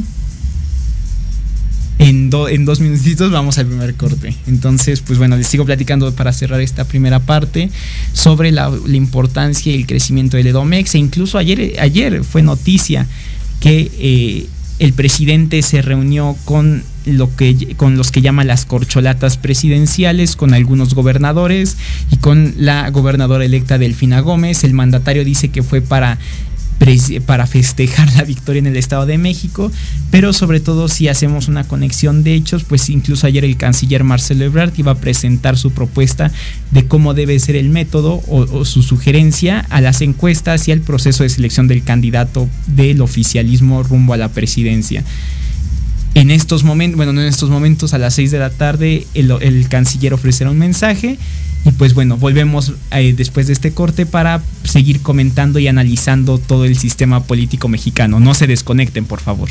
En, 2.00 2.30
en, 2.32 2.66
dos 2.66 2.80
minutitos 2.80 3.32
vamos 3.32 3.58
al 3.58 3.66
primer 3.66 3.96
corte. 3.96 4.36
Entonces, 4.46 5.02
pues 5.02 5.18
bueno, 5.18 5.36
les 5.36 5.48
sigo 5.48 5.66
platicando 5.66 6.14
para 6.14 6.32
cerrar 6.32 6.62
esta 6.62 6.86
primera 6.86 7.20
parte 7.20 7.72
sobre 8.14 8.52
la, 8.52 8.72
importancia 8.88 9.72
y 9.72 9.76
el 9.76 9.88
crecimiento 9.88 10.38
del 10.38 10.48
Edomex. 10.48 10.96
E 10.96 11.00
incluso 11.00 11.38
ayer, 11.38 11.80
ayer 11.80 12.24
fue 12.24 12.44
noticia 12.44 13.08
que 13.60 14.48
el 14.80 14.94
presidente 14.94 15.62
se 15.62 15.82
reunió 15.82 16.36
con 16.46 16.84
lo 17.06 17.34
que 17.36 17.76
con 17.78 17.98
los 17.98 18.12
que 18.12 18.22
llama 18.22 18.44
las 18.44 18.66
corcholatas 18.66 19.38
presidenciales, 19.38 20.36
con 20.36 20.54
algunos 20.54 20.94
gobernadores 20.94 21.78
y 22.12 22.18
con 22.18 22.54
la 22.58 22.90
gobernadora 22.90 23.46
electa 23.46 23.78
Delfina 23.78 24.20
Gómez. 24.20 24.64
El 24.64 24.74
mandatario 24.74 25.24
dice 25.24 25.50
que 25.50 25.64
fue 25.64 25.82
para 25.82 26.18
para 27.26 27.48
festejar 27.48 28.14
la 28.16 28.24
victoria 28.24 28.60
en 28.60 28.68
el 28.68 28.78
Estado 28.78 29.06
de 29.06 29.18
México, 29.18 29.72
pero 30.12 30.32
sobre 30.32 30.60
todo 30.60 30.88
si 30.88 31.08
hacemos 31.08 31.48
una 31.48 31.68
conexión 31.68 32.24
de 32.24 32.36
hechos, 32.36 32.64
pues 32.64 32.90
incluso 32.90 33.26
ayer 33.28 33.44
el 33.44 33.58
canciller 33.58 34.04
Marcelo 34.04 34.46
Ebrard 34.46 34.74
iba 34.78 34.92
a 34.92 34.98
presentar 34.98 35.58
su 35.58 35.72
propuesta 35.72 36.32
de 36.72 36.86
cómo 36.86 37.14
debe 37.14 37.40
ser 37.40 37.56
el 37.56 37.70
método 37.70 38.22
o, 38.28 38.64
su 38.64 38.84
sugerencia 38.84 39.66
a 39.70 39.82
las 39.82 40.02
encuestas 40.02 40.68
y 40.68 40.72
al 40.72 40.82
proceso 40.82 41.24
de 41.24 41.30
selección 41.30 41.68
del 41.68 41.84
candidato 41.84 42.48
del 42.68 43.02
oficialismo 43.02 43.82
rumbo 43.84 44.14
a 44.14 44.18
la 44.18 44.30
presidencia. 44.30 45.04
En 46.14 46.32
estos 46.32 46.64
momentos, 46.64 46.98
bueno, 46.98 47.14
no 47.14 47.22
en 47.22 47.28
estos 47.28 47.50
momentos, 47.50 47.94
a 47.94 47.98
las 47.98 48.16
6 48.16 48.32
de 48.32 48.40
la 48.40 48.50
tarde, 48.50 49.06
el 49.14 49.70
canciller 49.70 50.14
ofrecerá 50.14 50.50
un 50.50 50.58
mensaje 50.58 51.18
Y 51.66 51.72
pues 51.72 51.94
bueno, 51.94 52.18
volvemos 52.18 52.74
eh, 52.92 53.14
después 53.16 53.48
de 53.48 53.54
este 53.54 53.74
corte 53.74 54.06
para 54.06 54.42
seguir 54.64 55.02
comentando 55.02 55.60
y 55.60 55.68
analizando 55.68 56.38
todo 56.38 56.66
el 56.66 56.78
sistema 56.78 57.24
político 57.24 57.68
mexicano. 57.68 58.20
No 58.20 58.34
se 58.34 58.48
desconecten, 58.48 59.06
por 59.06 59.20
favor. 59.20 59.50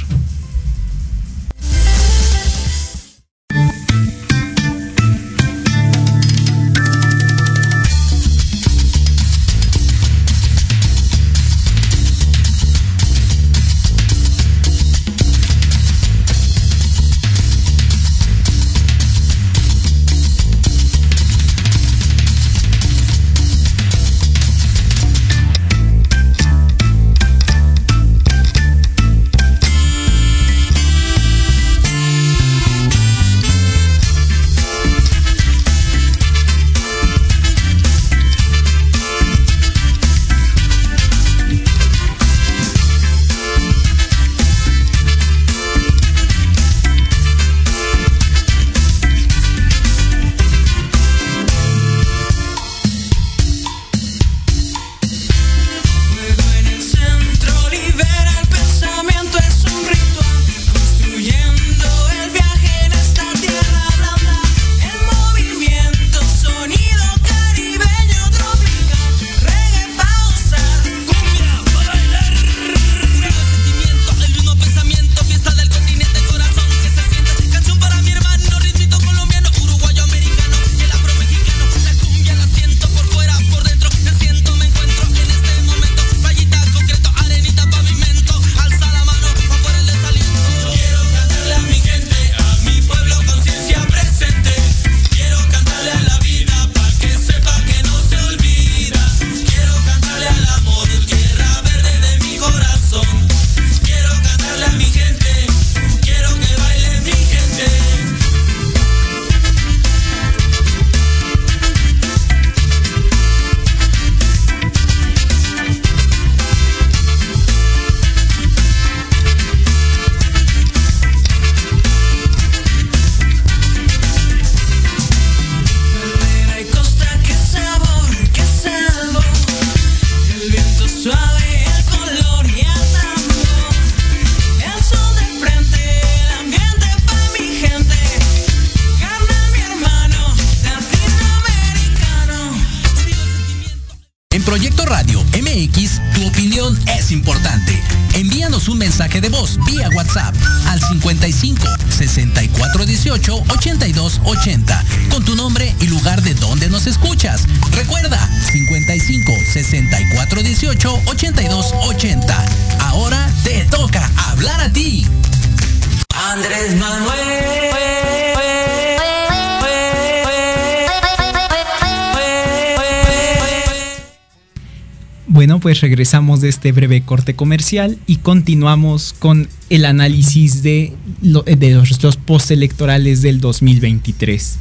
Regresamos 176.37 176.41
de 176.41 176.49
este 176.49 176.73
breve 176.73 177.03
corte 177.03 177.35
comercial 177.35 177.99
y 178.07 178.17
continuamos 178.17 179.15
con 179.19 179.49
el 179.71 179.85
análisis 179.85 180.63
de, 180.63 180.93
de 181.21 181.71
los 181.71 182.17
postelectorales 182.17 183.23
del 183.23 183.41
2023. 183.41 184.59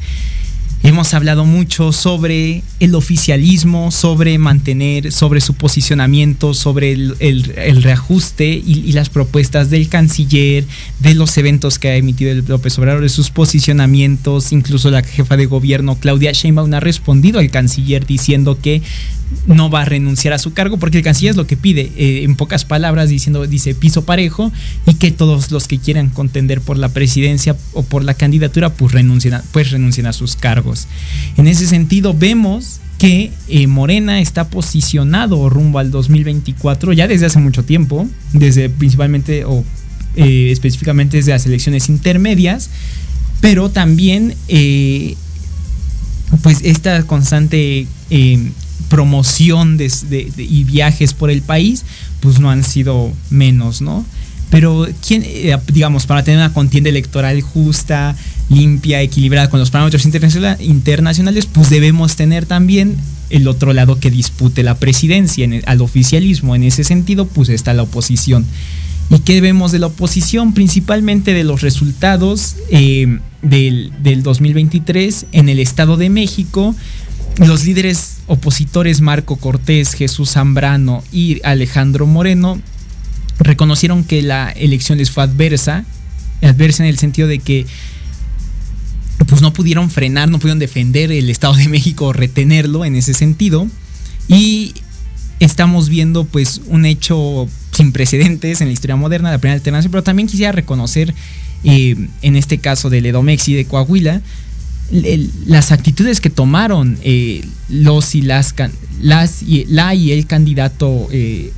Hemos 0.84 1.16
hablado 1.16 1.46
mucho 1.46 1.92
sobre 1.92 2.62
el 2.80 2.94
oficialismo, 2.94 3.90
sobre 3.90 4.38
mantener, 4.38 5.12
sobre 5.12 5.42
su 5.42 5.56
posicionamiento, 5.56 6.54
sobre 6.54 6.92
el, 6.92 7.82
reajuste 7.82 8.46
y, 8.46 8.92
las 8.92 9.10
propuestas 9.10 9.72
del 9.72 9.90
canciller, 9.90 10.64
de 11.00 11.16
los 11.16 11.40
eventos 11.40 11.80
que 11.80 11.88
ha 11.88 11.96
emitido 11.96 12.30
el 12.30 12.46
López 12.48 12.78
Obrador, 12.78 13.02
de 13.02 13.10
sus 13.10 13.32
posicionamientos. 13.32 14.52
Incluso 14.52 14.92
la 14.92 15.02
jefa 15.02 15.38
de 15.38 15.48
gobierno, 15.48 15.98
Claudia 16.00 16.34
Sheinbaum, 16.34 16.72
ha 16.76 16.80
respondido 16.80 17.40
al 17.40 17.50
canciller 17.50 18.06
diciendo 18.06 18.60
que 18.62 18.84
no 19.48 19.70
va 19.70 19.82
a 19.82 19.86
renunciar 19.86 20.34
a 20.34 20.38
su 20.38 20.54
cargo 20.54 20.78
porque 20.78 20.98
el 20.98 21.04
canciller 21.04 21.32
es 21.32 21.38
lo 21.38 21.48
que 21.48 21.58
pide, 21.58 21.92
eh, 21.98 22.24
en 22.24 22.36
pocas 22.36 22.66
palabras 22.66 23.10
diciendo, 23.10 23.46
dice 23.46 23.76
piso 23.76 24.06
parejo 24.06 24.52
y 24.86 24.96
que 24.96 25.12
todos 25.12 25.52
los 25.52 25.68
que 25.68 25.80
quieran 25.80 26.10
contender 26.10 26.62
por 26.62 26.78
la 26.78 26.90
presidencia 26.90 27.56
o 27.74 27.84
por 27.84 28.04
la 28.04 28.14
candidatura 28.14 28.70
pues 28.74 28.92
renuncien 28.92 29.36
pues 29.52 29.72
renuncien 29.72 30.08
a 30.08 30.14
sus 30.14 30.36
cargos. 30.36 30.88
En 31.38 31.48
ese 31.48 31.68
sentido, 31.68 32.14
vemos 32.14 32.80
que 32.98 33.32
eh, 33.48 33.68
Morena 33.68 34.22
está 34.22 34.50
posicionado 34.50 35.50
rumbo 35.50 35.80
al 35.80 35.92
2024 35.92 36.94
ya 36.94 37.08
desde 37.08 37.26
hace 37.26 37.40
mucho 37.40 37.64
tiempo, 37.64 38.08
desde 38.34 38.70
principalmente 38.70 39.44
o 39.46 39.64
eh, 40.16 40.50
específicamente 40.52 41.18
desde 41.18 41.32
las 41.32 41.46
elecciones 41.46 41.90
intermedias, 41.90 42.70
pero 43.42 43.70
también 43.70 44.34
pues 46.42 46.60
esta 46.64 47.04
constante 47.04 47.86
promoción 48.96 49.78
y 50.38 50.64
viajes 50.64 51.14
por 51.14 51.30
el 51.30 51.42
país 51.42 51.84
pues 52.22 52.40
no 52.40 52.50
han 52.50 52.64
sido 52.64 53.12
menos, 53.30 53.82
¿no? 53.82 54.06
Pero, 54.50 54.88
¿quién, 55.06 55.24
eh, 55.26 55.58
digamos, 55.68 56.06
para 56.06 56.24
tener 56.24 56.40
una 56.40 56.54
contienda 56.54 56.90
electoral 56.90 57.42
justa, 57.42 58.16
limpia, 58.50 59.02
equilibrada 59.02 59.50
con 59.50 59.60
los 59.60 59.70
parámetros 59.70 60.06
internacionales, 60.06 61.46
pues 61.46 61.70
debemos 61.70 62.16
tener 62.16 62.46
también 62.46 62.96
el 63.32 63.50
otro 63.50 63.74
lado 63.74 64.00
que 64.00 64.10
dispute 64.10 64.64
la 64.64 64.76
presidencia, 64.76 65.46
al 65.66 65.82
oficialismo. 65.82 66.56
En 66.56 66.64
ese 66.64 66.86
sentido, 66.86 67.26
pues 67.26 67.50
está 67.50 67.74
la 67.74 67.84
oposición. 67.84 68.46
¿Y 69.10 69.20
qué 69.20 69.42
vemos 69.42 69.74
de 69.74 69.80
la 69.80 69.88
oposición? 69.88 70.54
Principalmente 70.54 71.34
de 71.34 71.44
los 71.44 71.62
resultados 71.62 72.56
eh, 72.72 73.20
del, 73.42 73.92
del 74.02 74.24
2023 74.24 75.26
en 75.34 75.50
el 75.50 75.60
Estado 75.60 75.98
de 75.98 76.10
México. 76.10 76.74
Los 77.40 77.66
líderes 77.66 78.15
opositores 78.28 79.02
Marco 79.02 79.36
Cortés, 79.36 79.94
Jesús 79.94 80.32
Zambrano 80.32 81.04
y 81.12 81.42
Alejandro 81.44 82.08
Moreno 82.08 82.60
reconocieron 83.40 84.04
que 84.04 84.22
la 84.22 84.50
elección 84.52 84.98
les 84.98 85.12
fue 85.12 85.24
adversa, 85.24 85.86
adversa 86.42 86.84
en 86.84 86.90
el 86.90 86.98
sentido 86.98 87.28
de 87.28 87.40
que 87.40 87.66
pues 89.28 89.42
no 89.42 89.54
pudieron 89.54 89.90
frenar, 89.90 90.30
no 90.30 90.40
pudieron 90.40 90.60
defender 90.60 91.12
el 91.12 91.30
Estado 91.30 91.56
de 91.56 91.68
México 91.68 92.08
o 92.08 92.14
retenerlo 92.14 92.86
en 92.86 92.96
ese 92.96 93.14
sentido. 93.14 93.68
Y 94.28 94.74
estamos 95.40 95.90
viendo 95.90 96.26
pues 96.26 96.62
un 96.68 96.86
hecho 96.86 97.48
sin 97.72 97.92
precedentes 97.92 98.62
en 98.62 98.68
la 98.68 98.74
historia 98.74 98.96
moderna, 98.96 99.32
la 99.32 99.38
primera 99.38 99.56
alternancia, 99.56 99.92
pero 99.92 100.04
también 100.04 100.28
quisiera 100.28 100.52
reconocer 100.52 101.14
eh, 101.64 101.96
en 102.22 102.36
este 102.36 102.60
caso 102.60 102.90
del 102.90 103.06
y 103.06 103.54
de 103.54 103.66
Coahuila, 103.66 104.22
las 105.46 105.72
actitudes 105.72 106.22
que 106.22 106.30
tomaron 106.30 106.98
eh, 107.04 107.46
los 107.70 108.16
y 108.16 108.22
las, 108.22 108.54
las 109.02 109.44
y, 109.44 109.66
la 109.66 109.94
y 109.96 110.12
el 110.12 110.26
candidato, 110.26 111.08
eh, 111.12 111.52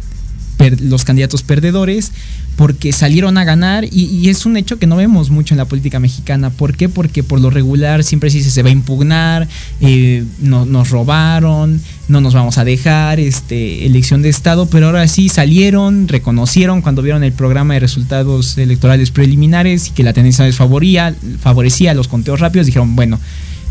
los 0.82 1.04
candidatos 1.04 1.44
perdedores, 1.44 2.12
porque 2.56 2.92
salieron 2.92 3.38
a 3.38 3.44
ganar 3.44 3.86
y, 3.86 4.30
es 4.30 4.46
un 4.46 4.58
hecho 4.58 4.80
que 4.80 4.88
no 4.88 4.96
vemos 4.96 5.30
mucho 5.30 5.54
en 5.54 5.60
la 5.60 5.66
política 5.66 6.00
mexicana. 6.00 6.50
¿Por 6.50 6.76
qué? 6.76 6.90
Porque 6.90 7.24
por 7.24 7.40
lo 7.40 7.50
regular 7.50 8.04
siempre 8.04 8.30
se 8.32 8.40
dice 8.40 8.50
se 8.50 8.64
va 8.64 8.70
a 8.70 8.72
impugnar, 8.72 9.48
eh, 9.80 10.26
no, 10.40 10.66
nos 10.66 10.90
robaron, 10.90 11.80
no 12.08 12.22
nos 12.22 12.34
vamos 12.34 12.58
a 12.58 12.64
dejar, 12.64 13.20
este, 13.20 13.86
elección 13.86 14.22
de 14.22 14.30
Estado, 14.30 14.68
pero 14.68 14.88
ahora 14.88 15.08
sí 15.08 15.30
salieron, 15.30 16.08
reconocieron 16.08 16.82
cuando 16.82 17.02
vieron 17.02 17.24
el 17.24 17.34
programa 17.34 17.74
de 17.74 17.82
resultados 17.82 18.58
electorales 18.58 19.12
preliminares 19.12 19.88
y 19.88 19.92
que 19.92 20.04
la 20.04 20.14
tendencia 20.14 20.46
les 20.46 20.56
favoría, 20.56 21.16
favorecía 21.40 21.94
los 21.94 22.08
conteos 22.08 22.40
rápidos, 22.40 22.66
dijeron, 22.66 22.96
bueno, 22.96 23.20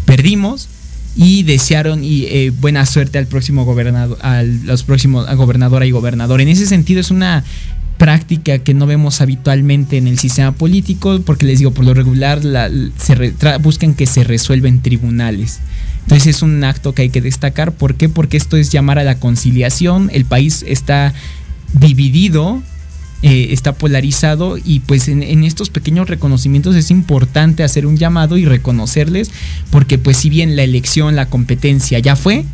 perdimos, 0.04 0.68
y 1.16 1.44
desearon 1.44 2.04
y 2.04 2.24
eh, 2.24 2.52
buena 2.60 2.84
suerte 2.84 3.16
al 3.16 3.26
próximo 3.26 3.64
gobernador, 3.64 4.18
al 4.20 4.66
los 4.66 4.82
próximos 4.82 5.26
gobernadora 5.34 5.86
y 5.86 5.90
gobernador. 5.90 6.42
En 6.42 6.48
ese 6.48 6.66
sentido 6.66 7.00
es 7.00 7.10
una 7.10 7.42
práctica 7.96 8.58
que 8.58 8.74
no 8.74 8.86
vemos 8.86 9.20
habitualmente 9.20 9.96
en 9.96 10.06
el 10.06 10.18
sistema 10.18 10.52
político, 10.52 11.20
porque 11.24 11.46
les 11.46 11.58
digo, 11.58 11.70
por 11.70 11.84
lo 11.84 11.94
regular 11.94 12.44
la, 12.44 12.70
se 12.98 13.32
buscan 13.60 13.94
que 13.94 14.06
se 14.06 14.24
resuelva 14.24 14.68
en 14.68 14.82
tribunales. 14.82 15.60
Entonces 16.06 16.36
es 16.36 16.42
un 16.42 16.62
acto 16.62 16.92
que 16.92 17.02
hay 17.02 17.10
que 17.10 17.20
destacar. 17.20 17.72
¿Por 17.72 17.96
qué? 17.96 18.08
Porque 18.08 18.36
esto 18.36 18.56
es 18.56 18.70
llamar 18.70 18.98
a 18.98 19.04
la 19.04 19.18
conciliación. 19.18 20.08
El 20.12 20.24
país 20.24 20.64
está 20.66 21.12
dividido, 21.72 22.62
eh, 23.22 23.48
está 23.50 23.72
polarizado 23.72 24.56
y 24.62 24.80
pues 24.80 25.08
en, 25.08 25.42
estos 25.42 25.70
pequeños 25.70 26.08
reconocimientos 26.08 26.76
es 26.76 26.90
importante 26.90 27.64
hacer 27.64 27.86
un 27.86 27.96
llamado 27.96 28.36
y 28.38 28.44
reconocerles, 28.44 29.30
porque 29.70 29.98
pues 29.98 30.18
si 30.18 30.30
bien 30.30 30.54
la 30.54 30.62
elección, 30.62 31.16
la 31.16 31.26
competencia 31.26 31.98
ya 31.98 32.14
fue, 32.14 32.44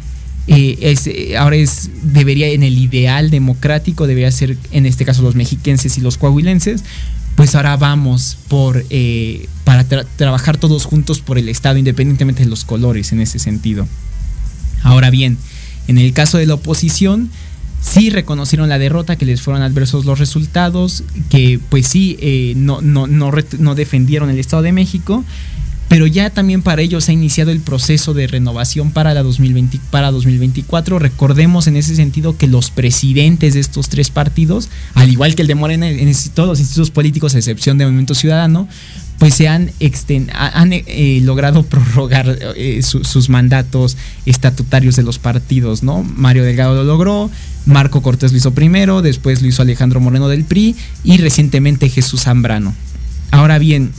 eh, 0.47 0.79
es, 0.81 1.07
eh, 1.09 1.37
ahora 1.37 1.57
es, 1.57 1.91
debería 2.03 2.47
en 2.47 2.63
el 2.63 2.79
ideal 2.79 3.29
democrático, 3.31 4.07
debería 4.07 4.31
ser 4.31 4.57
en 4.71 4.87
este 4.87 5.05
caso 5.05 5.23
los 5.23 5.35
mexiquenses 5.35 5.99
y 5.99 6.01
los 6.01 6.17
coahuilenses, 6.17 6.85
pues 7.37 7.55
ahora 7.55 7.77
vamos 7.77 8.37
por 8.49 8.85
eh, 8.91 9.49
para 9.65 9.85
trabajar 9.85 10.57
todos 10.57 10.85
juntos 10.85 11.21
por 11.21 11.39
el 11.39 11.49
Estado, 11.49 11.79
independientemente 11.79 12.45
de 12.45 12.51
los 12.51 12.65
colores 12.65 13.13
en 13.13 13.21
ese 13.21 13.39
sentido. 13.39 13.87
Ahora 14.83 15.11
bien, 15.11 15.39
en 15.89 15.99
el 15.99 16.13
caso 16.13 16.39
de 16.39 16.47
la 16.47 16.55
oposición, 16.55 17.31
sí 17.81 18.11
reconocieron 18.11 18.69
la 18.69 18.79
derrota, 18.79 19.17
que 19.17 19.25
les 19.25 19.41
fueron 19.41 19.63
adversos 19.63 20.05
los 20.05 20.19
resultados, 20.19 21.05
que 21.31 21.61
pues 21.69 21.87
sí 21.87 22.55
no, 22.57 22.81
no, 22.81 23.07
no, 23.07 23.33
no 23.59 23.75
defendieron 23.75 24.31
el 24.31 24.39
Estado 24.39 24.63
de 24.63 24.73
México, 24.73 25.25
pero 25.93 26.07
ya 26.07 26.31
también 26.31 26.63
para 26.63 26.81
ellos 26.81 27.11
ha 27.11 27.13
iniciado 27.13 27.51
el 27.51 27.61
proceso 27.61 28.15
de 28.15 28.27
renovación 28.27 28.93
para, 28.93 29.13
la 29.13 29.23
2020, 29.23 29.79
para 29.91 30.11
2024. 30.11 30.99
Recordemos 30.99 31.67
en 31.67 31.77
ese 31.77 31.95
sentido 31.95 32.39
que 32.39 32.47
los 32.47 32.71
presidentes 32.71 33.53
de 33.53 33.61
estos 33.61 33.91
tres 33.91 34.09
partidos, 34.09 34.71
al 34.95 35.11
igual 35.11 35.35
que 35.35 35.43
el 35.43 35.49
de 35.49 35.55
Morena, 35.55 35.91
en 35.91 36.11
todos 36.33 36.49
los 36.49 36.61
institutos 36.61 36.91
políticos, 36.91 37.35
a 37.35 37.39
excepción 37.39 37.77
de 37.77 37.85
Movimiento 37.85 38.15
Ciudadano, 38.15 38.69
pues 39.19 39.35
se 39.35 39.49
han, 39.49 39.71
eh, 39.83 41.21
logrado 41.25 41.63
prorrogar 41.69 42.39
eh, 42.57 42.81
sus 42.83 43.29
mandatos 43.29 43.99
estatutarios 44.25 44.97
de 44.97 45.03
los 45.03 45.19
partidos, 45.19 45.83
¿no? 45.83 46.03
Mario 46.03 46.45
Delgado 46.45 46.75
lo 46.75 46.85
logró, 46.85 47.31
Marco 47.67 48.01
Cortés 48.01 48.33
lo 48.33 48.39
hizo 48.39 48.55
primero, 48.55 49.03
después 49.03 49.43
lo 49.43 49.49
hizo 49.49 49.61
Alejandro 49.61 50.01
Moreno 50.01 50.29
del 50.29 50.45
PRI 50.45 50.75
y 51.05 51.19
recientemente 51.19 51.91
Jesús 51.91 52.23
Zambrano. 52.23 52.75
Ahora 53.31 53.59
bien, 53.59 53.93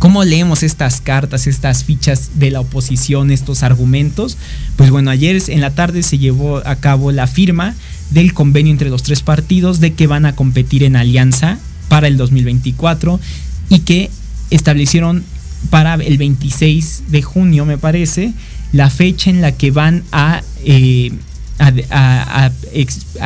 ¿Cómo 0.00 0.24
leemos 0.24 0.62
estas 0.62 1.02
cartas, 1.02 1.46
estas 1.46 1.84
fichas 1.84 2.30
de 2.36 2.50
la 2.50 2.60
oposición, 2.60 3.30
estos 3.30 3.62
argumentos? 3.62 4.38
Pues 4.76 4.90
bueno, 4.90 5.10
ayer 5.10 5.42
en 5.48 5.60
la 5.60 5.74
tarde 5.74 6.02
se 6.02 6.16
llevó 6.16 6.66
a 6.66 6.76
cabo 6.76 7.12
la 7.12 7.26
firma 7.26 7.74
del 8.10 8.32
convenio 8.32 8.72
entre 8.72 8.88
los 8.88 9.02
tres 9.02 9.20
partidos 9.20 9.78
de 9.78 9.92
que 9.92 10.06
van 10.06 10.24
a 10.24 10.34
competir 10.34 10.84
en 10.84 10.96
alianza 10.96 11.58
para 11.88 12.08
el 12.08 12.16
2024 12.16 13.20
y 13.68 13.80
que 13.80 14.08
establecieron 14.48 15.22
para 15.68 15.96
el 15.96 16.16
26 16.16 17.02
de 17.08 17.20
junio, 17.20 17.66
me 17.66 17.76
parece, 17.76 18.32
la 18.72 18.88
fecha 18.88 19.28
en 19.28 19.42
la 19.42 19.52
que 19.52 19.70
van 19.70 20.02
a 20.12 20.40
eh, 20.64 21.12
a, 21.60 22.50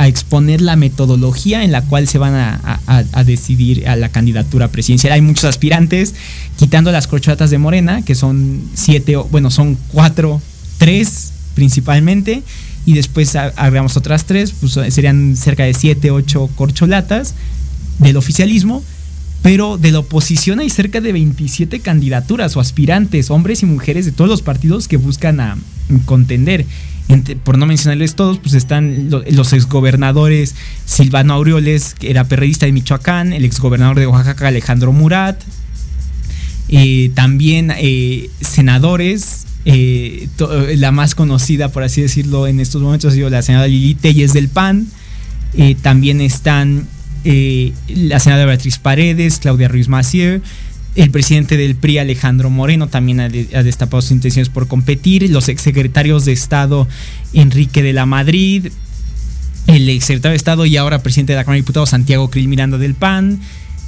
exponer 0.06 0.60
la 0.60 0.76
metodología 0.76 1.62
en 1.62 1.72
la 1.72 1.82
cual 1.82 2.08
se 2.08 2.18
van 2.18 2.34
a, 2.34 3.24
decidir 3.24 3.88
a 3.88 3.96
la 3.96 4.08
candidatura 4.08 4.68
presidencial. 4.68 5.12
Hay 5.12 5.20
muchos 5.20 5.44
aspirantes, 5.44 6.14
quitando 6.58 6.92
las 6.92 7.06
corcholatas 7.06 7.50
de 7.50 7.58
Morena, 7.58 8.02
que 8.02 8.14
son 8.14 8.62
siete, 8.74 9.16
bueno, 9.16 9.50
son 9.50 9.78
cuatro, 9.92 10.40
tres 10.78 11.32
principalmente, 11.54 12.42
y 12.86 12.94
después 12.94 13.36
agregamos 13.36 13.96
otras 13.96 14.24
tres, 14.24 14.52
pues 14.52 14.72
serían 14.92 15.36
cerca 15.36 15.64
de 15.64 15.72
siete, 15.72 16.10
ocho 16.10 16.50
corcholatas 16.56 17.34
del 17.98 18.16
oficialismo. 18.16 18.82
Pero 19.42 19.76
de 19.76 19.92
la 19.92 19.98
oposición 19.98 20.60
hay 20.60 20.70
cerca 20.70 21.02
de 21.02 21.12
27 21.12 21.80
candidaturas 21.80 22.56
o 22.56 22.60
aspirantes, 22.60 23.30
hombres 23.30 23.62
y 23.62 23.66
mujeres 23.66 24.06
de 24.06 24.12
todos 24.12 24.30
los 24.30 24.40
partidos 24.40 24.88
que 24.88 24.96
buscan 24.96 25.38
a 25.38 25.58
contender 26.06 26.64
por 27.44 27.58
no 27.58 27.66
mencionarles 27.66 28.14
todos, 28.14 28.38
pues 28.38 28.54
están 28.54 29.10
los 29.10 29.52
exgobernadores 29.52 30.54
Silvano 30.86 31.34
Aureoles, 31.34 31.94
que 31.94 32.10
era 32.10 32.24
perredista 32.24 32.66
de 32.66 32.72
Michoacán, 32.72 33.32
el 33.32 33.44
exgobernador 33.44 33.98
de 33.98 34.06
Oaxaca 34.06 34.48
Alejandro 34.48 34.92
Murat, 34.92 35.40
eh, 36.68 37.10
también 37.14 37.72
eh, 37.76 38.30
senadores, 38.40 39.46
eh, 39.66 40.28
la 40.76 40.92
más 40.92 41.14
conocida, 41.14 41.68
por 41.68 41.82
así 41.82 42.00
decirlo, 42.00 42.46
en 42.46 42.58
estos 42.58 42.80
momentos 42.80 43.12
ha 43.12 43.14
sido 43.14 43.28
la 43.28 43.42
senadora 43.42 43.68
Lili 43.68 43.94
Telles 43.94 44.32
del 44.32 44.48
PAN, 44.48 44.86
también 45.82 46.20
están 46.20 46.88
la 47.24 48.18
senadora 48.18 48.46
Beatriz 48.46 48.78
Paredes, 48.78 49.38
Claudia 49.38 49.68
Ruiz 49.68 49.88
Macier, 49.88 50.42
el 50.94 51.10
presidente 51.10 51.56
del 51.56 51.74
PRI, 51.74 51.98
Alejandro 51.98 52.50
Moreno, 52.50 52.88
también 52.88 53.20
ha, 53.20 53.28
destapado 53.28 54.00
sus 54.00 54.12
intenciones 54.12 54.48
por 54.48 54.68
competir. 54.68 55.28
Los 55.30 55.48
exsecretarios 55.48 56.24
de 56.24 56.32
Estado, 56.32 56.86
Enrique 57.32 57.82
de 57.82 57.92
la 57.92 58.06
Madrid, 58.06 58.68
el 59.66 59.88
exsecretario 59.88 60.32
de 60.32 60.36
Estado 60.36 60.66
y 60.66 60.76
ahora 60.76 61.02
presidente 61.02 61.32
de 61.32 61.38
la 61.38 61.44
Cámara 61.44 61.56
de 61.56 61.62
Diputados, 61.62 61.90
Santiago 61.90 62.30
Krill 62.30 62.48
Miranda 62.48 62.78
del 62.78 62.94
PAN. 62.94 63.40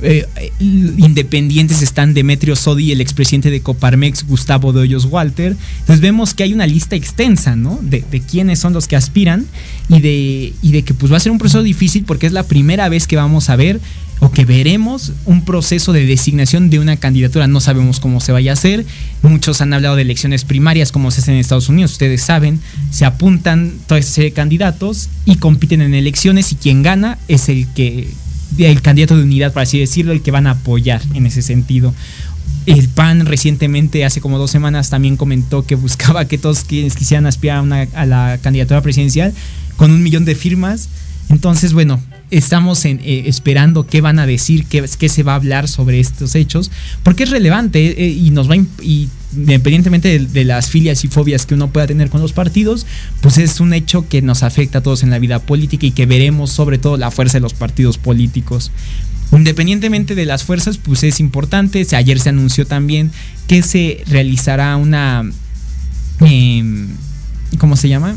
Eh, 0.03 0.27
independientes 0.61 1.81
están 1.81 2.13
Demetrio 2.13 2.55
Sodi 2.55 2.93
el 2.93 3.01
expresidente 3.01 3.51
de 3.51 3.63
Coparmex, 3.63 4.27
Gustavo 4.27 4.73
de 4.73 4.81
Hoyos 4.81 5.07
Walter. 5.07 5.57
Entonces 5.81 6.01
vemos 6.01 6.35
que 6.35 6.43
hay 6.43 6.53
una 6.53 6.67
lista 6.67 6.97
extensa, 6.97 7.57
¿no? 7.57 7.79
De, 7.81 8.03
quiénes 8.21 8.59
son 8.59 8.73
los 8.73 8.89
que 8.89 8.97
aspiran 8.97 9.47
y 9.89 10.01
de, 10.01 10.53
y 10.61 10.73
de 10.73 10.83
que 10.83 10.93
pues 10.93 11.11
va 11.11 11.17
a 11.17 11.21
ser 11.21 11.33
un 11.33 11.39
proceso 11.39 11.63
difícil 11.63 12.05
porque 12.05 12.27
es 12.27 12.33
la 12.33 12.43
primera 12.43 12.89
vez 12.89 13.07
que 13.07 13.17
vamos 13.17 13.49
a 13.49 13.57
ver 13.57 13.81
o 14.21 14.31
que 14.31 14.45
veremos 14.45 15.13
un 15.27 15.45
proceso 15.45 15.93
de 15.93 16.07
designación 16.07 16.71
de 16.71 16.79
una 16.79 16.97
candidatura. 16.97 17.47
No 17.47 17.61
sabemos 17.61 18.01
cómo 18.01 18.21
se 18.21 18.33
vaya 18.33 18.53
a 18.53 18.55
hacer. 18.55 18.87
Muchos 19.23 19.61
han 19.61 19.73
hablado 19.73 19.97
de 19.97 20.03
elecciones 20.03 20.45
primarias, 20.45 20.93
como 20.93 21.11
se 21.11 21.21
hace 21.21 21.33
en 21.33 21.39
Estados 21.39 21.69
Unidos. 21.69 21.93
Ustedes 21.93 22.23
saben, 22.23 22.61
se 22.91 23.05
apuntan 23.05 23.75
toda 23.87 24.01
esa 24.01 24.11
serie 24.11 24.31
de 24.31 24.35
candidatos 24.35 25.09
y 25.25 25.37
compiten 25.37 25.83
en 25.83 25.95
elecciones 25.95 26.53
y 26.53 26.57
quien 26.57 26.83
gana 26.83 27.19
es 27.29 27.49
el 27.49 27.67
que 27.75 28.09
el 28.59 28.81
candidato 28.81 29.17
de 29.17 29.25
unidad, 29.25 29.53
por 29.53 29.63
así 29.63 29.79
decirlo, 29.79 30.13
el 30.13 30.23
que 30.23 30.31
van 30.31 30.47
a 30.47 30.53
apoyar 30.53 31.03
en 31.15 31.27
ese 31.27 31.43
sentido. 31.43 31.93
El 32.65 32.89
PAN 32.89 33.27
recientemente, 33.27 34.05
hace 34.05 34.21
como 34.21 34.39
dos 34.39 34.51
semanas, 34.51 34.89
también 34.89 35.17
comentó 35.17 35.67
que 35.67 35.75
buscaba 35.75 36.25
que 36.25 36.39
todos 36.39 36.65
quienes 36.65 36.95
quisieran 36.95 37.27
aspirar 37.27 37.65
a 37.95 38.07
la 38.07 38.39
candidatura 38.43 38.81
presidencial 38.81 39.35
con 39.77 39.91
un 39.91 40.03
millón 40.03 40.25
de 40.25 40.35
firmas 40.35 40.89
entonces, 41.29 41.73
bueno, 41.73 42.01
estamos 42.31 42.85
en, 42.85 43.01
eh, 43.05 43.25
esperando 43.27 43.87
qué 43.87 44.01
van 44.01 44.19
a 44.19 44.27
decir, 44.27 44.67
qué, 44.67 44.85
qué, 44.99 45.09
se 45.09 45.23
va 45.23 45.33
a 45.33 45.37
hablar 45.37 45.69
sobre 45.69 46.01
estos 46.01 46.35
hechos, 46.35 46.71
porque 47.03 47.25
es 47.25 47.31
relevante 47.31 48.05
eh, 48.05 48.09
y 48.09 48.31
nos 48.31 48.51
va 48.51 48.57
y 48.57 49.09
independientemente 49.35 50.19
de, 50.19 50.45
las 50.45 50.71
filias 50.71 51.05
y 51.05 51.09
fobias 51.09 51.47
que 51.47 51.55
uno 51.55 51.69
pueda 51.69 51.87
tener 51.87 52.11
con 52.11 52.21
los 52.21 52.33
partidos, 52.33 52.87
pues 53.21 53.39
es 53.39 53.61
un 53.61 53.75
hecho 53.75 54.09
que 54.09 54.23
nos 54.23 54.43
afecta 54.43 54.79
a 54.79 54.83
todos 54.83 55.03
en 55.03 55.11
la 55.11 55.19
vida 55.19 55.41
política 55.41 55.87
y 55.87 55.91
que 55.91 56.07
veremos 56.07 56.51
sobre 56.51 56.79
todo 56.79 56.97
la 56.97 57.11
fuerza 57.11 57.35
de 57.35 57.43
los 57.43 57.55
partidos 57.55 57.99
políticos. 57.99 58.71
Independientemente 59.33 60.15
de 60.15 60.25
las 60.25 60.45
fuerzas, 60.45 60.79
pues 60.79 61.03
es 61.03 61.21
importante. 61.21 61.85
Ayer 61.93 62.19
se 62.21 62.29
anunció 62.29 62.67
también 62.67 63.11
que 63.49 63.63
se 63.63 64.03
realizará 64.07 64.77
una, 64.77 65.29
em, 66.21 66.89
¿cómo 67.59 67.77
se 67.77 67.89
llama? 67.89 68.15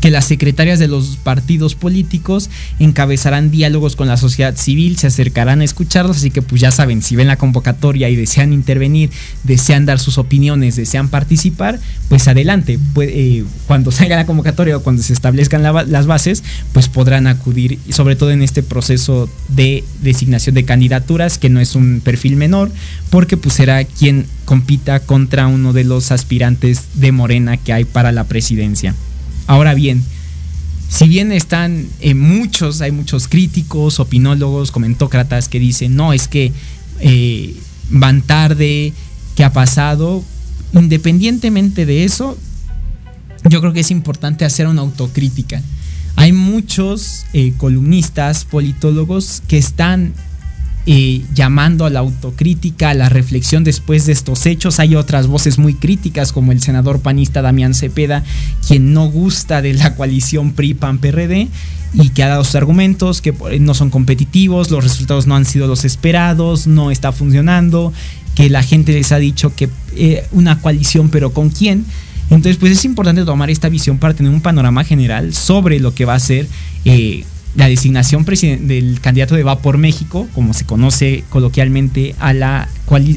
Que 0.00 0.10
las 0.10 0.24
secretarias 0.24 0.78
de 0.78 0.88
los 0.88 1.16
partidos 1.16 1.74
políticos 1.74 2.50
encabezarán 2.78 3.50
diálogos 3.50 3.96
con 3.96 4.08
la 4.08 4.16
sociedad 4.16 4.56
civil, 4.56 4.96
se 4.96 5.08
acercarán 5.08 5.60
a 5.60 5.64
escucharlos, 5.64 6.16
así 6.16 6.30
que 6.30 6.42
pues 6.42 6.60
ya 6.60 6.70
saben, 6.70 7.02
si 7.02 7.16
ven 7.16 7.28
la 7.28 7.36
convocatoria 7.36 8.08
y 8.08 8.16
desean 8.16 8.52
intervenir, 8.52 9.10
desean 9.44 9.84
dar 9.86 9.98
sus 9.98 10.18
opiniones, 10.18 10.76
desean 10.76 11.08
participar, 11.08 11.78
pues 12.08 12.28
adelante, 12.28 12.78
pues, 12.94 13.44
cuando 13.66 13.90
salga 13.90 14.16
la 14.16 14.26
convocatoria 14.26 14.76
o 14.76 14.82
cuando 14.82 15.02
se 15.02 15.12
establezcan 15.12 15.62
las 15.62 16.06
bases, 16.06 16.42
pues 16.72 16.88
podrán 16.88 17.26
acudir, 17.26 17.78
sobre 17.90 18.16
todo 18.16 18.30
en 18.30 18.42
este 18.42 18.62
proceso 18.62 19.28
de 19.48 19.84
designación 20.00 20.54
de 20.54 20.64
candidaturas, 20.64 21.38
que 21.38 21.50
no 21.50 21.60
es 21.60 21.74
un 21.74 22.00
perfil 22.02 22.36
menor, 22.36 22.70
porque 23.10 23.36
pues 23.36 23.56
será 23.56 23.84
quien 23.84 24.26
compita 24.44 25.00
contra 25.00 25.46
uno 25.46 25.72
de 25.72 25.84
los 25.84 26.12
aspirantes 26.12 26.82
de 26.94 27.12
Morena 27.12 27.56
que 27.56 27.72
hay 27.72 27.84
para 27.84 28.12
la 28.12 28.24
presidencia. 28.24 28.94
Ahora 29.46 29.74
bien, 29.74 30.02
si 30.88 31.08
bien 31.08 31.32
están 31.32 31.86
eh, 32.00 32.14
muchos, 32.14 32.82
hay 32.82 32.92
muchos 32.92 33.26
críticos, 33.26 33.98
opinólogos, 33.98 34.70
comentócratas 34.70 35.48
que 35.48 35.58
dicen, 35.58 35.96
no, 35.96 36.12
es 36.12 36.28
que 36.28 36.52
eh, 37.00 37.56
van 37.90 38.20
tarde, 38.20 38.92
¿qué 39.34 39.44
ha 39.44 39.52
pasado? 39.52 40.22
Independientemente 40.74 41.86
de 41.86 42.04
eso, 42.04 42.36
yo 43.48 43.60
creo 43.60 43.72
que 43.72 43.80
es 43.80 43.90
importante 43.90 44.44
hacer 44.44 44.66
una 44.66 44.82
autocrítica. 44.82 45.62
Hay 46.16 46.32
muchos 46.32 47.24
eh, 47.32 47.54
columnistas, 47.56 48.44
politólogos 48.44 49.42
que 49.48 49.58
están 49.58 50.12
llamando 50.86 51.84
a 51.84 51.90
la 51.90 52.00
autocrítica, 52.00 52.90
a 52.90 52.94
la 52.94 53.08
reflexión 53.08 53.64
después 53.64 54.06
de 54.06 54.12
estos 54.12 54.46
hechos. 54.46 54.80
Hay 54.80 54.96
otras 54.96 55.26
voces 55.26 55.58
muy 55.58 55.74
críticas, 55.74 56.32
como 56.32 56.52
el 56.52 56.60
senador 56.60 57.00
panista 57.00 57.42
Damián 57.42 57.74
Cepeda, 57.74 58.24
quien 58.66 58.92
no 58.92 59.08
gusta 59.08 59.62
de 59.62 59.74
la 59.74 59.94
coalición 59.94 60.52
PRI-PAN-PRD 60.52 61.48
y 61.94 62.08
que 62.08 62.22
ha 62.22 62.28
dado 62.28 62.44
sus 62.44 62.54
argumentos, 62.54 63.20
que 63.20 63.34
no 63.60 63.74
son 63.74 63.90
competitivos, 63.90 64.70
los 64.70 64.82
resultados 64.82 65.26
no 65.26 65.36
han 65.36 65.44
sido 65.44 65.66
los 65.66 65.84
esperados, 65.84 66.66
no 66.66 66.90
está 66.90 67.12
funcionando, 67.12 67.92
que 68.34 68.48
la 68.50 68.62
gente 68.62 68.92
les 68.92 69.12
ha 69.12 69.18
dicho 69.18 69.54
que 69.54 69.68
eh, 69.94 70.24
una 70.32 70.60
coalición, 70.60 71.10
pero 71.10 71.32
¿con 71.32 71.50
quién? 71.50 71.84
Entonces, 72.30 72.56
pues 72.56 72.72
es 72.72 72.84
importante 72.86 73.24
tomar 73.24 73.50
esta 73.50 73.68
visión 73.68 73.98
para 73.98 74.14
tener 74.14 74.32
un 74.32 74.40
panorama 74.40 74.84
general 74.84 75.34
sobre 75.34 75.80
lo 75.80 75.94
que 75.94 76.06
va 76.06 76.14
a 76.14 76.18
ser 76.18 76.48
eh, 76.86 77.24
la 77.54 77.68
designación 77.68 78.24
del 78.24 79.00
candidato 79.00 79.34
de 79.34 79.42
Va 79.42 79.58
por 79.58 79.76
México, 79.76 80.26
como 80.34 80.54
se 80.54 80.64
conoce 80.64 81.24
coloquialmente 81.28 82.14
a 82.18 82.32
la, 82.32 82.68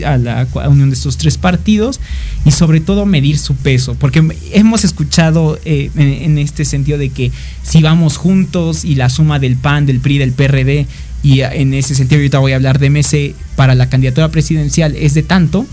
a 0.06 0.18
la 0.18 0.48
unión 0.68 0.90
de 0.90 0.96
estos 0.96 1.18
tres 1.18 1.38
partidos, 1.38 2.02
y 2.44 2.52
sobre 2.52 2.82
todo 2.82 3.06
medir 3.06 3.38
su 3.38 3.56
peso, 3.56 3.96
porque 3.96 4.24
hemos 4.52 4.84
escuchado 4.84 5.58
eh, 5.64 5.90
en, 5.96 6.38
este 6.38 6.66
sentido 6.66 6.98
de 6.98 7.10
que 7.10 7.32
si 7.64 7.82
vamos 7.82 8.18
juntos 8.18 8.84
y 8.84 8.96
la 8.96 9.10
suma 9.10 9.40
del 9.40 9.56
PAN, 9.56 9.86
del 9.86 10.00
PRI, 10.00 10.18
del 10.18 10.34
PRD, 10.34 10.86
y 11.24 11.42
en 11.42 11.74
ese 11.74 11.96
sentido 11.96 12.20
ahorita 12.20 12.40
voy 12.40 12.52
a 12.52 12.56
hablar 12.56 12.78
de 12.78 12.90
MC 12.90 13.36
para 13.56 13.74
la 13.74 13.90
candidatura 13.90 14.30
presidencial 14.30 14.96
es 14.96 15.14
de 15.14 15.24
tanto, 15.24 15.66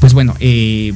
pues 0.00 0.14
bueno, 0.14 0.34
eh, 0.40 0.94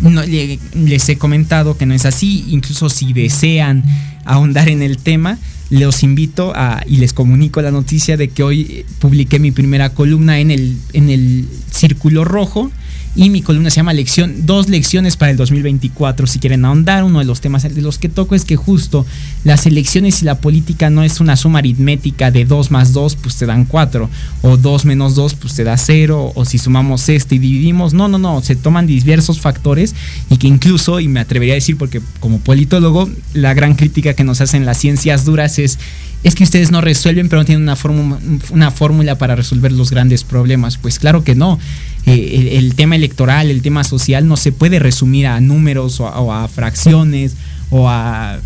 no, 0.00 0.22
les 0.22 1.08
he 1.08 1.16
comentado 1.16 1.76
que 1.76 1.86
no 1.86 1.94
es 1.94 2.04
así, 2.04 2.44
incluso 2.48 2.88
si 2.88 3.12
desean 3.12 3.84
ahondar 4.24 4.68
en 4.68 4.82
el 4.82 4.98
tema, 4.98 5.38
los 5.70 6.02
invito 6.02 6.52
a, 6.54 6.82
y 6.86 6.96
les 6.96 7.12
comunico 7.12 7.60
la 7.62 7.70
noticia 7.70 8.16
de 8.16 8.28
que 8.28 8.42
hoy 8.42 8.84
publiqué 8.98 9.38
mi 9.38 9.50
primera 9.50 9.90
columna 9.90 10.38
en 10.38 10.50
el, 10.50 10.76
en 10.92 11.10
el 11.10 11.48
Círculo 11.70 12.24
Rojo 12.24 12.70
y 13.14 13.30
mi 13.30 13.42
columna 13.42 13.70
se 13.70 13.76
llama 13.76 13.92
lección, 13.92 14.46
dos 14.46 14.68
lecciones 14.68 15.16
para 15.16 15.30
el 15.30 15.36
2024. 15.36 16.26
Si 16.26 16.38
quieren 16.38 16.64
ahondar, 16.64 17.04
uno 17.04 17.18
de 17.18 17.24
los 17.24 17.40
temas 17.40 17.62
de 17.62 17.82
los 17.82 17.98
que 17.98 18.08
toco 18.08 18.34
es 18.34 18.44
que 18.44 18.56
justo 18.56 19.04
las 19.44 19.66
elecciones 19.66 20.22
y 20.22 20.24
la 20.24 20.36
política 20.36 20.90
no 20.90 21.02
es 21.02 21.20
una 21.20 21.36
suma 21.36 21.58
aritmética 21.58 22.30
de 22.30 22.44
2 22.44 22.70
más 22.70 22.92
2, 22.92 23.16
pues 23.16 23.36
te 23.36 23.46
dan 23.46 23.64
4, 23.64 24.08
o 24.42 24.56
2 24.56 24.84
menos 24.84 25.14
2, 25.14 25.34
pues 25.34 25.54
te 25.54 25.64
da 25.64 25.76
0, 25.76 26.32
o 26.34 26.44
si 26.44 26.58
sumamos 26.58 27.08
esto 27.08 27.34
y 27.34 27.38
dividimos. 27.38 27.94
No, 27.94 28.08
no, 28.08 28.18
no, 28.18 28.42
se 28.42 28.56
toman 28.56 28.86
diversos 28.86 29.40
factores 29.40 29.94
y 30.30 30.36
que 30.36 30.46
incluso, 30.46 31.00
y 31.00 31.08
me 31.08 31.20
atrevería 31.20 31.54
a 31.54 31.56
decir 31.56 31.76
porque 31.76 32.00
como 32.20 32.38
politólogo, 32.38 33.08
la 33.34 33.54
gran 33.54 33.74
crítica 33.74 34.14
que 34.14 34.24
nos 34.24 34.40
hacen 34.40 34.64
las 34.64 34.78
ciencias 34.78 35.24
duras 35.24 35.58
es 35.58 35.78
es 36.24 36.34
que 36.34 36.44
ustedes 36.44 36.70
no 36.70 36.80
resuelven, 36.80 37.28
pero 37.28 37.42
no 37.42 37.46
tienen 37.46 37.62
una 37.62 37.76
fórmula, 37.76 38.18
una 38.50 38.70
fórmula 38.70 39.18
para 39.18 39.36
resolver 39.36 39.72
los 39.72 39.90
grandes 39.90 40.24
problemas. 40.24 40.76
Pues 40.76 40.98
claro 40.98 41.22
que 41.22 41.34
no. 41.34 41.58
Eh, 42.06 42.56
el, 42.58 42.74
tema 42.74 42.96
electoral, 42.96 43.50
el 43.50 43.62
tema 43.62 43.84
social 43.84 44.26
no 44.26 44.36
se 44.36 44.50
puede 44.50 44.78
resumir 44.78 45.26
a 45.26 45.40
números 45.40 46.00
o 46.00 46.32
a, 46.32 46.48
fracciones 46.48 47.34
o 47.70 47.88
a, 47.88 48.38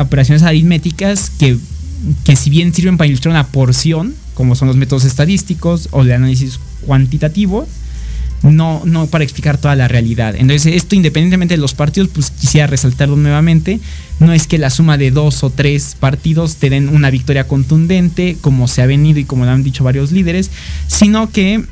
operaciones 0.00 0.42
aritméticas 0.42 1.30
que, 1.30 1.56
que 2.24 2.36
si 2.36 2.50
bien 2.50 2.74
sirven 2.74 2.96
para 2.96 3.08
ilustrar 3.08 3.32
una 3.32 3.46
porción, 3.46 4.14
como 4.34 4.54
son 4.54 4.68
los 4.68 4.76
métodos 4.76 5.04
estadísticos 5.04 5.88
o 5.92 6.02
el 6.02 6.12
análisis 6.12 6.60
cuantitativo, 6.86 7.66
no, 8.42 8.82
no 8.84 9.06
para 9.06 9.24
explicar 9.24 9.58
toda 9.58 9.74
la 9.74 9.88
realidad. 9.88 10.34
Entonces, 10.36 10.74
esto 10.74 10.94
independientemente 10.94 11.54
de 11.54 11.60
los 11.60 11.74
partidos, 11.74 12.10
pues 12.12 12.30
quisiera 12.30 12.66
resaltarlo 12.66 13.16
nuevamente. 13.16 13.80
No 14.20 14.32
es 14.32 14.46
que 14.46 14.58
la 14.58 14.70
suma 14.70 14.96
de 14.96 15.10
dos 15.10 15.42
o 15.42 15.50
tres 15.50 15.96
partidos 15.98 16.56
te 16.56 16.70
den 16.70 16.88
una 16.88 17.10
victoria 17.10 17.48
contundente, 17.48 18.36
como 18.40 18.68
se 18.68 18.82
ha 18.82 18.86
venido 18.86 19.18
y 19.18 19.24
como 19.24 19.44
lo 19.44 19.50
han 19.50 19.64
dicho 19.64 19.84
varios 19.84 20.12
líderes, 20.12 20.50
sino 20.86 21.30
que 21.30 21.64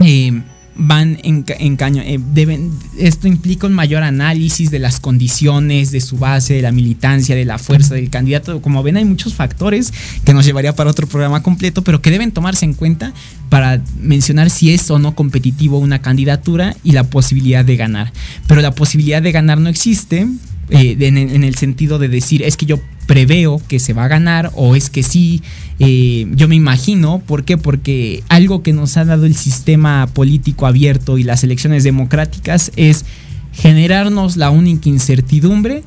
eh, 0.00 0.42
van 0.74 1.18
en, 1.22 1.76
caño. 1.76 2.02
Eh, 2.02 2.18
deben, 2.32 2.70
esto 2.98 3.28
implica 3.28 3.66
un 3.66 3.72
mayor 3.72 4.02
análisis 4.02 4.70
de 4.70 4.78
las 4.78 5.00
condiciones, 5.00 5.90
de 5.90 6.00
su 6.00 6.18
base, 6.18 6.54
de 6.54 6.62
la 6.62 6.72
militancia, 6.72 7.34
de 7.36 7.44
la 7.44 7.58
fuerza 7.58 7.94
del 7.94 8.10
candidato. 8.10 8.60
Como 8.62 8.82
ven, 8.82 8.96
hay 8.96 9.04
muchos 9.04 9.34
factores 9.34 9.92
que 10.24 10.34
nos 10.34 10.44
llevaría 10.44 10.74
para 10.74 10.90
otro 10.90 11.06
programa 11.06 11.42
completo, 11.42 11.82
pero 11.82 12.00
que 12.00 12.10
deben 12.10 12.32
tomarse 12.32 12.64
en 12.64 12.74
cuenta 12.74 13.12
para 13.48 13.82
mencionar 14.00 14.50
si 14.50 14.72
es 14.72 14.90
o 14.90 14.98
no 14.98 15.14
competitivo 15.14 15.78
una 15.78 16.00
candidatura 16.00 16.74
y 16.82 16.92
la 16.92 17.04
posibilidad 17.04 17.64
de 17.64 17.76
ganar. 17.76 18.12
Pero 18.46 18.60
la 18.62 18.74
posibilidad 18.74 19.22
de 19.22 19.32
ganar 19.32 19.58
no 19.58 19.68
existe 19.68 20.26
eh, 20.72 20.96
en, 21.00 21.44
el 21.44 21.54
sentido 21.54 21.98
de 21.98 22.08
decir, 22.08 22.42
es 22.42 22.56
que 22.56 22.66
yo 22.66 22.80
preveo 23.06 23.60
que 23.68 23.78
se 23.78 23.92
va 23.92 24.04
a 24.04 24.08
ganar 24.08 24.50
o 24.54 24.74
es 24.74 24.90
que 24.90 25.02
sí, 25.02 25.42
eh, 25.78 26.26
yo 26.34 26.48
me 26.48 26.54
imagino, 26.54 27.20
¿por 27.20 27.44
qué? 27.44 27.58
Porque 27.58 28.22
algo 28.28 28.62
que 28.62 28.72
nos 28.72 28.96
ha 28.96 29.04
dado 29.04 29.26
el 29.26 29.34
sistema 29.34 30.08
político 30.12 30.66
abierto 30.66 31.18
y 31.18 31.22
las 31.22 31.44
elecciones 31.44 31.84
democráticas 31.84 32.72
es 32.76 33.04
generarnos 33.52 34.36
la 34.36 34.50
única 34.50 34.88
incertidumbre 34.88 35.82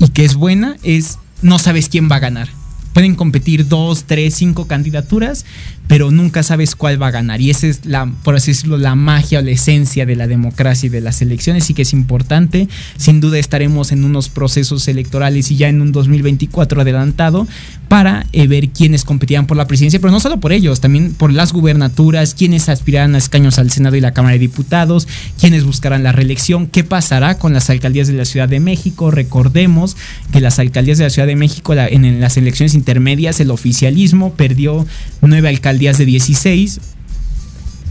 y 0.00 0.08
que 0.08 0.24
es 0.24 0.34
buena, 0.34 0.76
es 0.82 1.18
no 1.42 1.58
sabes 1.58 1.88
quién 1.88 2.10
va 2.10 2.16
a 2.16 2.20
ganar 2.20 2.63
pueden 2.94 3.16
competir 3.16 3.68
dos, 3.68 4.04
tres, 4.04 4.34
cinco 4.34 4.66
candidaturas, 4.66 5.44
pero 5.86 6.10
nunca 6.10 6.42
sabes 6.42 6.76
cuál 6.76 7.00
va 7.02 7.08
a 7.08 7.10
ganar. 7.10 7.40
Y 7.40 7.50
esa 7.50 7.66
es 7.66 7.84
la, 7.84 8.10
por 8.22 8.36
así 8.36 8.52
decirlo, 8.52 8.78
la 8.78 8.94
magia 8.94 9.40
o 9.40 9.42
la 9.42 9.50
esencia 9.50 10.06
de 10.06 10.16
la 10.16 10.26
democracia 10.26 10.86
y 10.86 10.90
de 10.90 11.02
las 11.02 11.20
elecciones 11.20 11.68
y 11.68 11.74
que 11.74 11.82
es 11.82 11.92
importante. 11.92 12.68
Sin 12.96 13.20
duda 13.20 13.38
estaremos 13.38 13.92
en 13.92 14.04
unos 14.04 14.30
procesos 14.30 14.88
electorales 14.88 15.50
y 15.50 15.56
ya 15.56 15.68
en 15.68 15.82
un 15.82 15.92
2024 15.92 16.80
adelantado 16.80 17.46
para 17.88 18.26
eh, 18.32 18.46
ver 18.46 18.70
quiénes 18.70 19.04
competirán 19.04 19.46
por 19.46 19.56
la 19.56 19.66
presidencia, 19.66 20.00
pero 20.00 20.10
no 20.10 20.20
solo 20.20 20.40
por 20.40 20.52
ellos, 20.52 20.80
también 20.80 21.12
por 21.12 21.32
las 21.32 21.52
gubernaturas, 21.52 22.34
quiénes 22.34 22.68
aspirarán 22.68 23.14
a 23.14 23.18
escaños 23.18 23.58
al 23.58 23.70
Senado 23.70 23.96
y 23.96 24.00
la 24.00 24.14
Cámara 24.14 24.32
de 24.32 24.38
Diputados, 24.38 25.06
quiénes 25.38 25.64
buscarán 25.64 26.02
la 26.02 26.12
reelección, 26.12 26.66
qué 26.66 26.82
pasará 26.82 27.38
con 27.38 27.52
las 27.52 27.70
alcaldías 27.70 28.08
de 28.08 28.14
la 28.14 28.24
Ciudad 28.24 28.48
de 28.48 28.58
México. 28.58 29.10
Recordemos 29.10 29.96
que 30.32 30.40
las 30.40 30.58
alcaldías 30.58 30.98
de 30.98 31.04
la 31.04 31.10
Ciudad 31.10 31.28
de 31.28 31.36
México 31.36 31.74
en 31.74 32.20
las 32.20 32.36
elecciones 32.36 32.74
intermedias 32.84 33.40
el 33.40 33.50
oficialismo 33.50 34.34
perdió 34.34 34.86
nueve 35.22 35.48
alcaldías 35.48 35.96
de 35.96 36.04
16 36.04 36.80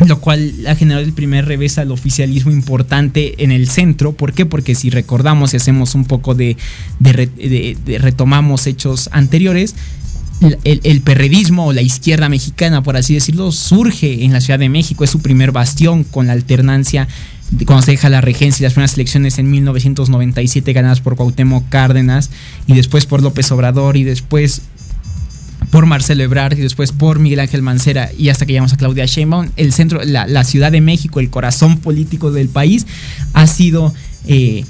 lo 0.08 0.20
cual 0.20 0.54
ha 0.68 0.76
generado 0.76 1.06
el 1.06 1.14
primer 1.14 1.46
revés 1.46 1.78
al 1.78 1.92
oficialismo 1.92 2.52
importante 2.52 3.44
en 3.44 3.52
el 3.52 3.70
centro. 3.70 4.14
¿Por 4.14 4.34
qué? 4.34 4.46
Porque 4.46 4.76
si 4.76 4.90
recordamos 4.90 5.54
y 5.54 5.58
hacemos 5.58 5.96
un 5.96 6.06
poco 6.06 6.36
de, 6.36 6.58
retomamos 8.00 8.68
hechos 8.68 9.10
anteriores, 9.12 9.76
el, 10.64 11.02
perredismo 11.02 11.68
o 11.68 11.74
la 11.74 11.82
izquierda 11.82 12.28
mexicana, 12.28 12.84
por 12.84 12.98
así 12.98 13.14
decirlo, 13.14 13.52
surge 13.52 14.26
en 14.26 14.34
la 14.34 14.42
Ciudad 14.42 14.60
de 14.60 14.68
México, 14.68 15.04
es 15.04 15.10
su 15.10 15.22
primer 15.22 15.52
bastión 15.52 16.04
con 16.04 16.28
la 16.28 16.34
alternancia 16.34 17.08
de 17.52 17.66
cuando 17.66 17.84
se 17.84 17.92
deja 17.92 18.10
la 18.10 18.20
regencia 18.20 18.64
y 18.64 18.66
las 18.66 18.74
primeras 18.74 18.96
elecciones 18.96 19.38
en 19.38 19.50
1997 19.52 20.74
ganadas 20.74 21.02
por 21.02 21.16
Cuauhtémoc 21.16 21.70
Cárdenas 21.70 22.30
y 22.68 22.74
después 22.74 23.06
por 23.06 23.22
López 23.22 23.52
Obrador 23.52 23.96
y 23.96 24.04
después 24.04 24.64
por 25.74 25.88
Marcelo 25.88 26.22
Ebrard 26.22 26.56
y 26.56 26.62
después 26.62 26.92
por 26.92 27.18
Miguel 27.18 27.40
Ángel 27.40 27.64
Mancera 27.64 28.12
y 28.16 28.30
hasta 28.30 28.46
que 28.46 28.52
llegamos 28.52 28.74
a 28.74 28.78
Claudia 28.78 29.08
Sheinbaum, 29.08 29.50
el 29.58 29.74
centro, 29.74 30.02
la, 30.06 30.44
Ciudad 30.44 30.72
de 30.72 30.82
México, 30.82 31.20
el 31.20 31.32
corazón 31.32 31.80
político 31.80 32.32
del 32.32 32.48
país, 32.48 32.86
ha 33.34 33.48
sido 33.48 33.92
eh, 34.28 34.66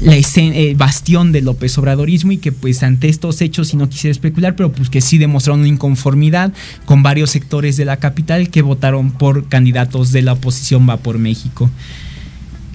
la 0.00 0.16
eh, 0.16 0.74
bastión 0.76 1.30
del 1.30 1.44
López 1.44 1.78
Obradorismo 1.78 2.32
y 2.32 2.38
que 2.38 2.50
pues 2.50 2.82
ante 2.82 3.08
estos 3.08 3.40
hechos, 3.40 3.72
y 3.72 3.76
no 3.76 3.88
quisiera 3.88 4.10
especular, 4.10 4.56
pero 4.56 4.72
pues 4.72 4.90
que 4.90 5.00
sí 5.00 5.16
demostraron 5.16 5.60
una 5.60 5.68
inconformidad 5.68 6.52
con 6.86 7.04
varios 7.04 7.30
sectores 7.30 7.76
de 7.76 7.84
la 7.84 7.98
capital 7.98 8.50
que 8.50 8.62
votaron 8.62 9.12
por 9.12 9.48
candidatos 9.48 10.10
de 10.10 10.22
la 10.22 10.32
oposición 10.32 10.88
Va 10.90 10.96
por 10.96 11.20
México. 11.20 11.70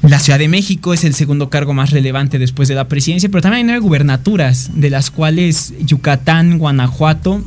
La 0.01 0.19
Ciudad 0.19 0.39
de 0.39 0.47
México 0.47 0.93
es 0.93 1.03
el 1.03 1.13
segundo 1.13 1.49
cargo 1.49 1.73
más 1.73 1.91
relevante 1.91 2.39
después 2.39 2.69
de 2.69 2.75
la 2.75 2.87
presidencia, 2.87 3.29
pero 3.29 3.41
también 3.41 3.59
hay 3.59 3.63
nueve 3.65 3.79
gubernaturas, 3.81 4.71
de 4.75 4.89
las 4.89 5.11
cuales 5.11 5.73
Yucatán, 5.81 6.57
Guanajuato 6.57 7.43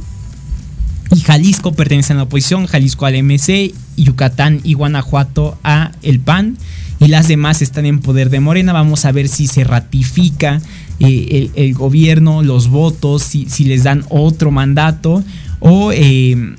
y 1.11 1.21
Jalisco 1.21 1.73
pertenecen 1.73 2.17
a 2.17 2.21
la 2.21 2.25
oposición, 2.25 2.67
Jalisco 2.67 3.07
al 3.07 3.23
MC, 3.23 3.73
Yucatán 3.97 4.61
y 4.65 4.75
Guanajuato 4.75 5.59
a 5.65 5.93
el 6.03 6.21
PAN 6.21 6.59
y 7.01 7.09
las 7.09 7.27
demás 7.27 7.63
están 7.63 7.87
en 7.87 8.01
poder 8.01 8.29
de 8.29 8.41
Morena. 8.41 8.73
Vamos 8.75 9.07
a 9.07 9.13
ver 9.13 9.29
si 9.29 9.47
se 9.47 9.65
ratifica 9.65 10.61
eh, 11.01 11.51
el, 11.55 11.75
gobierno, 11.75 12.43
los 12.43 12.69
votos, 12.69 13.23
si, 13.23 13.65
les 13.65 13.85
dan 13.85 14.05
otro 14.11 14.51
mandato 14.51 15.25
o... 15.61 15.93
Eh, 15.93 16.57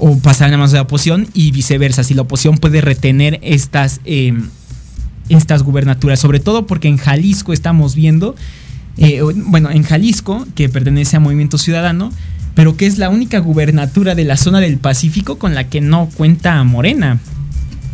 o 0.00 0.16
pasar 0.18 0.54
a 0.54 0.56
manos 0.56 0.70
de 0.70 0.76
la 0.76 0.82
oposición 0.82 1.26
y 1.34 1.50
viceversa, 1.50 2.04
si 2.04 2.14
la 2.14 2.22
oposición 2.22 2.58
puede 2.58 2.80
retener 2.80 3.40
estas 3.42 4.00
eh, 4.04 4.32
estas 5.28 5.62
gubernaturas, 5.62 6.20
sobre 6.20 6.40
todo 6.40 6.66
porque 6.66 6.88
en 6.88 6.96
Jalisco 6.96 7.52
estamos 7.52 7.94
viendo, 7.94 8.34
eh, 8.96 9.20
bueno, 9.22 9.70
en 9.70 9.82
Jalisco, 9.82 10.46
que 10.54 10.68
pertenece 10.68 11.16
a 11.16 11.20
Movimiento 11.20 11.58
Ciudadano, 11.58 12.12
pero 12.54 12.76
que 12.76 12.86
es 12.86 12.98
la 12.98 13.08
única 13.08 13.38
gubernatura 13.38 14.14
de 14.14 14.24
la 14.24 14.36
zona 14.36 14.60
del 14.60 14.78
Pacífico 14.78 15.38
con 15.38 15.54
la 15.54 15.68
que 15.68 15.80
no 15.80 16.08
cuenta 16.16 16.62
Morena. 16.64 17.20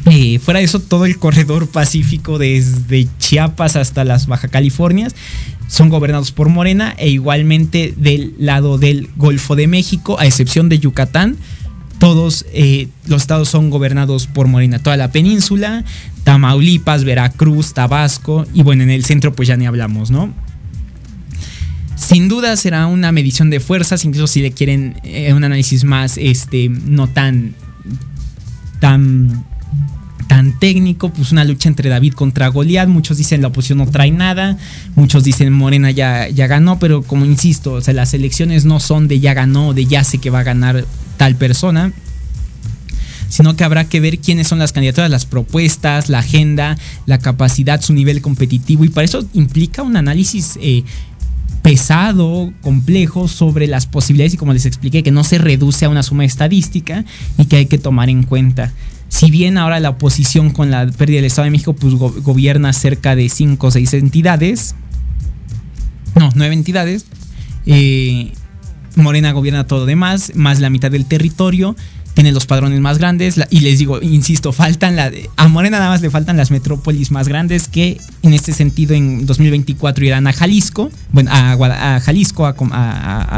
Eh, 0.06 0.38
fuera 0.38 0.60
de 0.60 0.64
eso, 0.64 0.80
todo 0.80 1.06
el 1.06 1.18
corredor 1.18 1.66
pacífico 1.66 2.38
desde 2.38 3.08
Chiapas 3.18 3.76
hasta 3.76 4.04
las 4.04 4.26
Baja 4.26 4.48
Californias 4.48 5.14
son 5.66 5.88
gobernados 5.88 6.30
por 6.30 6.50
Morena 6.50 6.94
e 6.98 7.08
igualmente 7.08 7.94
del 7.96 8.34
lado 8.38 8.76
del 8.76 9.08
Golfo 9.16 9.56
de 9.56 9.66
México, 9.66 10.18
a 10.20 10.26
excepción 10.26 10.68
de 10.68 10.78
Yucatán, 10.78 11.36
todos 11.98 12.44
eh, 12.52 12.88
los 13.06 13.22
estados 13.22 13.48
son 13.48 13.70
gobernados 13.70 14.26
por 14.26 14.48
Morena, 14.48 14.78
toda 14.78 14.96
la 14.96 15.10
península, 15.10 15.84
Tamaulipas, 16.24 17.04
Veracruz, 17.04 17.74
Tabasco 17.74 18.46
y 18.52 18.62
bueno, 18.62 18.82
en 18.82 18.90
el 18.90 19.04
centro 19.04 19.34
pues 19.34 19.48
ya 19.48 19.56
ni 19.56 19.66
hablamos, 19.66 20.10
¿no? 20.10 20.32
Sin 21.96 22.28
duda 22.28 22.56
será 22.56 22.86
una 22.86 23.12
medición 23.12 23.50
de 23.50 23.60
fuerzas, 23.60 24.04
incluso 24.04 24.26
si 24.26 24.42
le 24.42 24.50
quieren 24.50 24.96
eh, 25.04 25.32
un 25.32 25.44
análisis 25.44 25.84
más, 25.84 26.18
este, 26.18 26.68
no 26.68 27.06
tan, 27.06 27.54
tan, 28.80 29.44
tan 30.26 30.58
técnico, 30.58 31.10
pues 31.10 31.30
una 31.30 31.44
lucha 31.44 31.68
entre 31.68 31.88
David 31.88 32.14
contra 32.14 32.48
Goliat. 32.48 32.88
Muchos 32.88 33.16
dicen 33.16 33.42
la 33.42 33.48
oposición 33.48 33.78
no 33.78 33.86
trae 33.86 34.10
nada, 34.10 34.58
muchos 34.96 35.24
dicen 35.24 35.52
Morena 35.52 35.92
ya, 35.92 36.28
ya 36.28 36.46
ganó, 36.46 36.78
pero 36.78 37.02
como 37.02 37.24
insisto, 37.24 37.74
o 37.74 37.80
sea, 37.80 37.94
las 37.94 38.12
elecciones 38.12 38.64
no 38.64 38.80
son 38.80 39.06
de 39.06 39.20
ya 39.20 39.32
ganó, 39.32 39.72
de 39.72 39.86
ya 39.86 40.02
sé 40.02 40.18
que 40.18 40.30
va 40.30 40.40
a 40.40 40.44
ganar 40.44 40.84
tal 41.16 41.36
persona 41.36 41.92
sino 43.34 43.56
que 43.56 43.64
habrá 43.64 43.88
que 43.88 43.98
ver 43.98 44.20
quiénes 44.20 44.46
son 44.46 44.60
las 44.60 44.72
candidaturas, 44.72 45.10
las 45.10 45.26
propuestas, 45.26 46.08
la 46.08 46.20
agenda, 46.20 46.78
la 47.04 47.18
capacidad, 47.18 47.80
su 47.80 47.92
nivel 47.92 48.22
competitivo 48.22 48.84
y 48.84 48.90
para 48.90 49.06
eso 49.06 49.24
implica 49.32 49.82
un 49.82 49.96
análisis 49.96 50.56
eh, 50.62 50.84
pesado, 51.60 52.52
complejo 52.60 53.26
sobre 53.26 53.66
las 53.66 53.86
posibilidades 53.86 54.34
y 54.34 54.36
como 54.36 54.52
les 54.52 54.66
expliqué, 54.66 55.02
que 55.02 55.10
no 55.10 55.24
se 55.24 55.38
reduce 55.38 55.84
a 55.84 55.88
una 55.88 56.04
suma 56.04 56.24
estadística 56.24 57.04
y 57.36 57.46
que 57.46 57.56
hay 57.56 57.66
que 57.66 57.78
tomar 57.78 58.08
en 58.08 58.22
cuenta. 58.22 58.72
Si 59.08 59.32
bien 59.32 59.58
ahora 59.58 59.80
la 59.80 59.90
oposición 59.90 60.50
con 60.50 60.70
la 60.70 60.86
pérdida 60.86 61.16
del 61.16 61.24
Estado 61.24 61.46
de 61.46 61.50
México 61.50 61.72
pues 61.72 61.94
gobierna 61.94 62.72
cerca 62.72 63.16
de 63.16 63.28
5 63.28 63.66
o 63.66 63.70
6 63.70 63.94
entidades, 63.94 64.76
no, 66.14 66.30
9 66.34 66.54
entidades, 66.54 67.06
eh, 67.66 68.30
Morena 68.96 69.32
gobierna 69.32 69.66
todo 69.66 69.86
demás, 69.86 70.32
más 70.34 70.60
la 70.60 70.70
mitad 70.70 70.90
del 70.90 71.06
territorio 71.06 71.76
tiene 72.14 72.32
los 72.32 72.46
padrones 72.46 72.80
más 72.80 72.98
grandes 72.98 73.40
y 73.50 73.60
les 73.60 73.78
digo, 73.80 74.00
insisto, 74.00 74.52
faltan 74.52 74.96
la 74.96 75.10
a 75.36 75.48
Morena 75.48 75.78
nada 75.78 75.90
más 75.90 76.00
le 76.00 76.10
faltan 76.10 76.36
las 76.36 76.50
metrópolis 76.50 77.10
más 77.10 77.28
grandes 77.28 77.68
que 77.68 78.00
en 78.26 78.34
este 78.34 78.52
sentido 78.52 78.94
en 78.94 79.26
2024 79.26 80.04
irán 80.04 80.26
a 80.26 80.32
Jalisco, 80.32 80.90
bueno, 81.12 81.30
a, 81.32 82.00
Jalisco 82.00 82.46
a, 82.46 83.34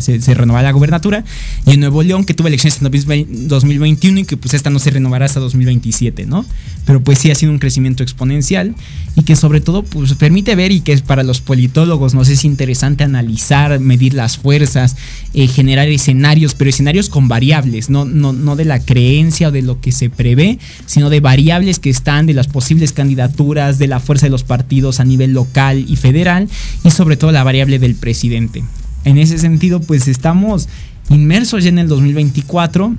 se, 0.00 0.20
se, 0.20 0.34
renovará 0.34 0.68
la 0.68 0.72
gubernatura 0.72 1.22
y 1.66 1.72
en 1.72 1.80
Nuevo 1.80 2.02
León 2.02 2.24
que 2.24 2.32
tuvo 2.34 2.48
elecciones 2.48 2.80
en 2.80 3.48
2021 3.48 4.20
y 4.20 4.24
que 4.24 4.36
pues 4.36 4.54
esta 4.54 4.70
no 4.70 4.78
se 4.78 4.90
renovará 4.90 5.26
hasta 5.26 5.40
2027, 5.40 6.24
¿no? 6.26 6.46
Pero 6.86 7.02
pues 7.02 7.18
sí 7.18 7.30
ha 7.30 7.34
sido 7.34 7.52
un 7.52 7.58
crecimiento 7.58 8.02
exponencial 8.02 8.74
y 9.16 9.22
que 9.22 9.36
sobre 9.36 9.60
todo 9.60 9.82
pues 9.82 10.14
permite 10.14 10.54
ver 10.54 10.72
y 10.72 10.80
que 10.80 10.96
para 10.98 11.22
los 11.22 11.40
politólogos 11.40 12.14
nos 12.14 12.28
es 12.28 12.44
interesante 12.44 13.04
analizar, 13.04 13.78
medir 13.80 14.14
las 14.14 14.38
fuerzas, 14.38 14.96
eh, 15.34 15.46
generar 15.46 15.88
escenarios, 15.88 16.54
pero 16.54 16.70
escenarios 16.70 17.08
con 17.10 17.28
variables, 17.28 17.90
no, 17.90 18.04
no, 18.04 18.32
no 18.32 18.56
de 18.56 18.64
la 18.64 18.80
creencia 18.80 19.48
o 19.48 19.50
de 19.50 19.62
lo 19.62 19.80
que 19.80 19.92
se 19.92 20.08
prevé, 20.08 20.58
sino 20.86 21.10
de 21.10 21.20
variables 21.20 21.78
que 21.78 21.90
están 21.90 22.26
de 22.26 22.34
las 22.34 22.46
posibles 22.46 22.92
candidaturas, 22.92 23.41
de 23.78 23.86
la 23.86 24.00
fuerza 24.00 24.26
de 24.26 24.30
los 24.30 24.44
partidos 24.44 25.00
a 25.00 25.04
nivel 25.04 25.32
local 25.32 25.84
y 25.88 25.96
federal, 25.96 26.48
y 26.84 26.90
sobre 26.90 27.16
todo 27.16 27.32
la 27.32 27.44
variable 27.44 27.78
del 27.78 27.94
presidente. 27.94 28.62
En 29.04 29.18
ese 29.18 29.38
sentido, 29.38 29.80
pues 29.80 30.08
estamos 30.08 30.68
inmersos 31.10 31.64
ya 31.64 31.70
en 31.70 31.78
el 31.78 31.88
2024, 31.88 32.94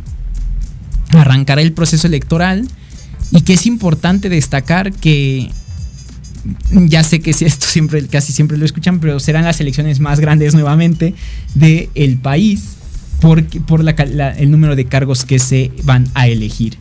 arrancará 1.12 1.62
el 1.62 1.74
proceso 1.74 2.08
electoral, 2.08 2.68
y 3.32 3.42
que 3.42 3.54
es 3.54 3.66
importante 3.66 4.30
destacar 4.30 4.92
que 4.92 5.50
ya 6.72 7.04
sé 7.04 7.22
que 7.22 7.32
esto 7.32 7.66
siempre, 7.66 8.06
casi 8.08 8.34
siempre 8.34 8.58
lo 8.58 8.66
escuchan, 8.66 9.00
pero 9.00 9.20
serán 9.20 9.46
las 9.46 9.60
elecciones 9.62 10.00
más 10.00 10.20
grandes 10.20 10.54
nuevamente 10.54 11.16
del 11.56 12.18
país 12.18 12.76
por, 13.22 13.44
por 13.66 13.82
el 13.88 14.52
número 14.52 14.76
de 14.76 14.86
cargos 14.86 15.26
que 15.26 15.40
se 15.40 15.72
van 15.84 16.08
a 16.14 16.28
elegir. 16.28 16.78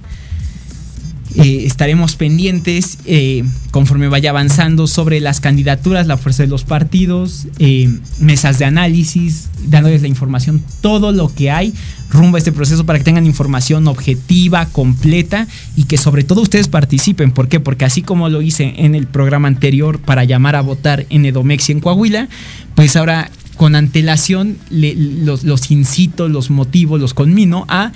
Eh, 1.37 1.65
estaremos 1.65 2.17
pendientes 2.17 2.99
eh, 3.07 3.43
conforme 3.71 4.09
vaya 4.09 4.31
avanzando 4.31 4.87
sobre 4.87 5.21
las 5.21 5.41
candidaturas, 5.41 6.07
la 6.07 6.19
fuerza 6.19 6.43
de 6.43 6.49
los 6.49 6.65
partidos, 6.65 7.47
eh, 7.59 7.89
mesas 8.19 8.59
de 8.59 8.67
análisis, 8.67 9.49
dándoles 9.67 10.03
la 10.03 10.09
información, 10.09 10.63
todo 10.83 11.11
lo 11.13 11.35
que 11.35 11.51
hay 11.51 11.73
rumbo 12.11 12.37
a 12.37 12.39
este 12.39 12.53
proceso 12.53 12.85
para 12.85 12.99
que 12.99 13.05
tengan 13.05 13.25
información 13.25 13.89
objetiva, 13.89 14.67
completa 14.67 15.47
y 15.75 15.85
que 15.85 15.97
sobre 15.97 16.23
todo 16.23 16.43
ustedes 16.43 16.69
participen. 16.69 17.31
¿Por 17.31 17.49
qué? 17.49 17.61
Porque 17.61 17.87
así 17.87 18.03
como 18.03 18.29
lo 18.29 18.43
hice 18.43 18.75
en 18.77 18.95
el 18.95 19.07
programa 19.07 19.49
anterior 19.49 19.99
para 19.99 20.25
llamar 20.25 20.55
a 20.55 20.61
votar 20.61 21.07
en 21.09 21.25
Edomex 21.25 21.71
y 21.71 21.73
en 21.73 21.81
Coahuila, 21.81 22.29
pues 22.75 22.97
ahora 22.97 23.31
con 23.57 23.75
antelación 23.75 24.59
los, 24.71 25.45
los 25.45 25.71
incito, 25.71 26.29
los 26.29 26.51
motivo, 26.51 26.99
los 26.99 27.15
conmino 27.15 27.65
a 27.69 27.93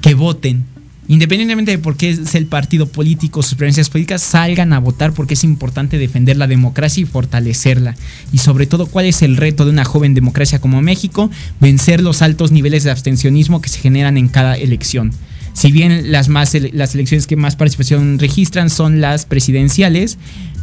que 0.00 0.14
voten. 0.14 0.64
Independientemente 1.10 1.72
de 1.72 1.78
por 1.78 1.96
qué 1.96 2.10
es 2.10 2.36
el 2.36 2.46
partido 2.46 2.86
político, 2.86 3.42
sus 3.42 3.56
preferencias 3.56 3.90
políticas, 3.90 4.22
salgan 4.22 4.72
a 4.72 4.78
votar 4.78 5.12
porque 5.12 5.34
es 5.34 5.42
importante 5.42 5.98
defender 5.98 6.36
la 6.36 6.46
democracia 6.46 7.02
y 7.02 7.04
fortalecerla. 7.04 7.96
Y 8.30 8.38
sobre 8.38 8.66
todo, 8.66 8.86
¿cuál 8.86 9.06
es 9.06 9.20
el 9.22 9.36
reto 9.36 9.64
de 9.64 9.72
una 9.72 9.84
joven 9.84 10.14
democracia 10.14 10.60
como 10.60 10.80
México? 10.82 11.28
Vencer 11.60 12.00
los 12.00 12.22
altos 12.22 12.52
niveles 12.52 12.84
de 12.84 12.92
abstencionismo 12.92 13.60
que 13.60 13.68
se 13.68 13.80
generan 13.80 14.18
en 14.18 14.28
cada 14.28 14.54
elección. 14.54 15.10
Si 15.52 15.72
bien 15.72 16.12
las, 16.12 16.28
más, 16.28 16.54
las 16.72 16.94
elecciones 16.94 17.26
que 17.26 17.36
más 17.36 17.56
participación 17.56 18.18
registran 18.18 18.70
son 18.70 19.00
las 19.00 19.26
presidenciales, 19.26 20.18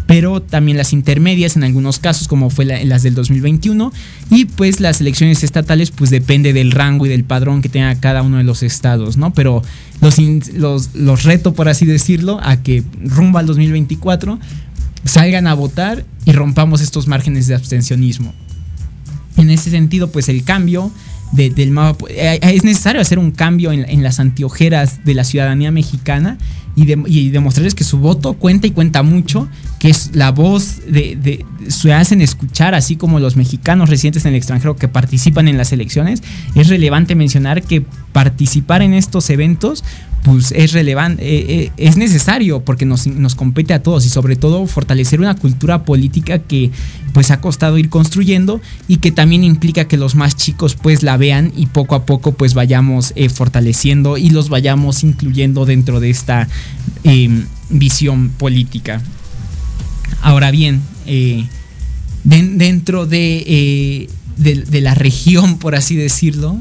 pero 0.08 0.42
también 0.42 0.78
las 0.78 0.94
intermedias 0.94 1.58
en 1.58 1.64
algunos 1.64 2.00
casos, 2.00 2.28
como 2.28 2.50
fue 2.50 2.66
las 2.66 3.04
del 3.04 3.14
2021, 3.14 3.92
y 4.32 4.46
pues 4.46 4.80
las 4.80 5.02
elecciones 5.02 5.44
estatales, 5.44 5.92
pues 5.92 6.10
depende 6.10 6.54
del 6.54 6.72
rango 6.72 7.06
y 7.06 7.10
del 7.10 7.26
padrón 7.26 7.62
que 7.62 7.70
tenga 7.70 7.94
cada 7.96 8.22
uno 8.22 8.38
de 8.38 8.46
los 8.46 8.64
estados, 8.64 9.18
¿no? 9.18 9.34
Pero 9.34 9.62
los, 10.02 10.18
los, 10.54 10.96
los 10.96 11.24
reto, 11.24 11.54
por 11.54 11.68
así 11.68 11.86
decirlo, 11.86 12.40
a 12.42 12.64
que 12.64 12.84
rumbo 13.04 13.38
al 13.38 13.46
2024 13.46 14.40
salgan 15.04 15.46
a 15.46 15.54
votar 15.54 16.06
y 16.26 16.32
rompamos 16.32 16.82
estos 16.82 17.08
márgenes 17.08 17.48
de 17.48 17.56
abstencionismo. 17.56 18.34
En 19.36 19.50
ese 19.50 19.70
sentido, 19.70 20.10
pues 20.10 20.30
el 20.30 20.44
cambio 20.44 20.92
del 21.32 21.72
mapa, 21.72 22.06
eh, 22.10 22.40
es 22.42 22.64
necesario 22.64 23.02
hacer 23.02 23.20
un 23.20 23.32
cambio 23.32 23.72
en, 23.72 24.04
las 24.04 24.20
antiojeras 24.20 25.04
de 25.04 25.14
la 25.14 25.24
ciudadanía 25.24 25.72
mexicana 25.72 26.38
y, 26.76 27.30
demostrarles 27.30 27.74
que 27.74 27.84
su 27.84 27.98
voto 27.98 28.34
cuenta 28.34 28.68
y 28.68 28.72
cuenta 28.72 29.02
mucho, 29.02 29.48
que 29.80 29.90
es 29.90 30.12
la 30.14 30.32
voz 30.32 30.80
de, 30.88 31.44
se 31.68 31.92
hacen 31.92 32.22
escuchar, 32.22 32.76
así 32.76 32.96
como 32.96 33.20
los 33.20 33.36
mexicanos 33.36 33.90
residentes 33.90 34.26
en 34.26 34.30
el 34.30 34.38
extranjero 34.38 34.76
que 34.76 34.88
participan 34.88 35.48
en 35.48 35.58
las 35.58 35.72
elecciones. 35.72 36.22
Es 36.54 36.68
relevante 36.70 37.16
mencionar 37.16 37.64
que 37.64 37.84
participar 38.12 38.84
en 38.84 38.94
estos 38.94 39.30
eventos 39.32 39.84
pues 40.28 40.52
es 40.52 40.74
relevante, 40.74 41.24
eh, 41.24 41.46
eh, 41.48 41.72
es 41.78 41.96
necesario 41.96 42.60
porque 42.60 42.84
nos, 42.86 43.08
nos, 43.08 43.34
compete 43.34 43.74
a 43.74 43.82
todos 43.82 44.06
y 44.06 44.10
sobre 44.10 44.36
todo 44.36 44.68
fortalecer 44.68 45.22
una 45.22 45.36
cultura 45.36 45.86
política 45.86 46.40
que 46.40 46.70
pues 47.14 47.32
ha 47.32 47.40
costado 47.40 47.78
ir 47.78 47.88
construyendo 47.88 48.60
y 48.90 48.98
que 48.98 49.14
también 49.14 49.46
implica 49.46 49.86
que 49.86 49.96
los 49.96 50.16
más 50.16 50.36
chicos 50.36 50.76
pues 50.76 51.02
la 51.02 51.16
vean 51.16 51.54
y 51.56 51.68
poco 51.68 51.96
a 51.96 52.06
poco 52.06 52.34
pues 52.34 52.56
vayamos 52.56 53.14
eh, 53.16 53.30
fortaleciendo 53.30 54.18
y 54.18 54.30
los 54.30 54.50
vayamos 54.50 55.06
incluyendo 55.06 55.66
dentro 55.66 56.02
de 56.02 56.10
esta 56.10 56.50
em, 57.06 57.46
visión 57.70 58.28
política. 58.28 59.02
Ahora 60.22 60.52
bien, 60.52 60.82
dentro 62.26 63.06
de, 63.06 64.10
de, 64.36 64.82
la 64.82 64.94
región, 64.94 65.58
por 65.58 65.76
así 65.76 65.96
decirlo, 65.96 66.58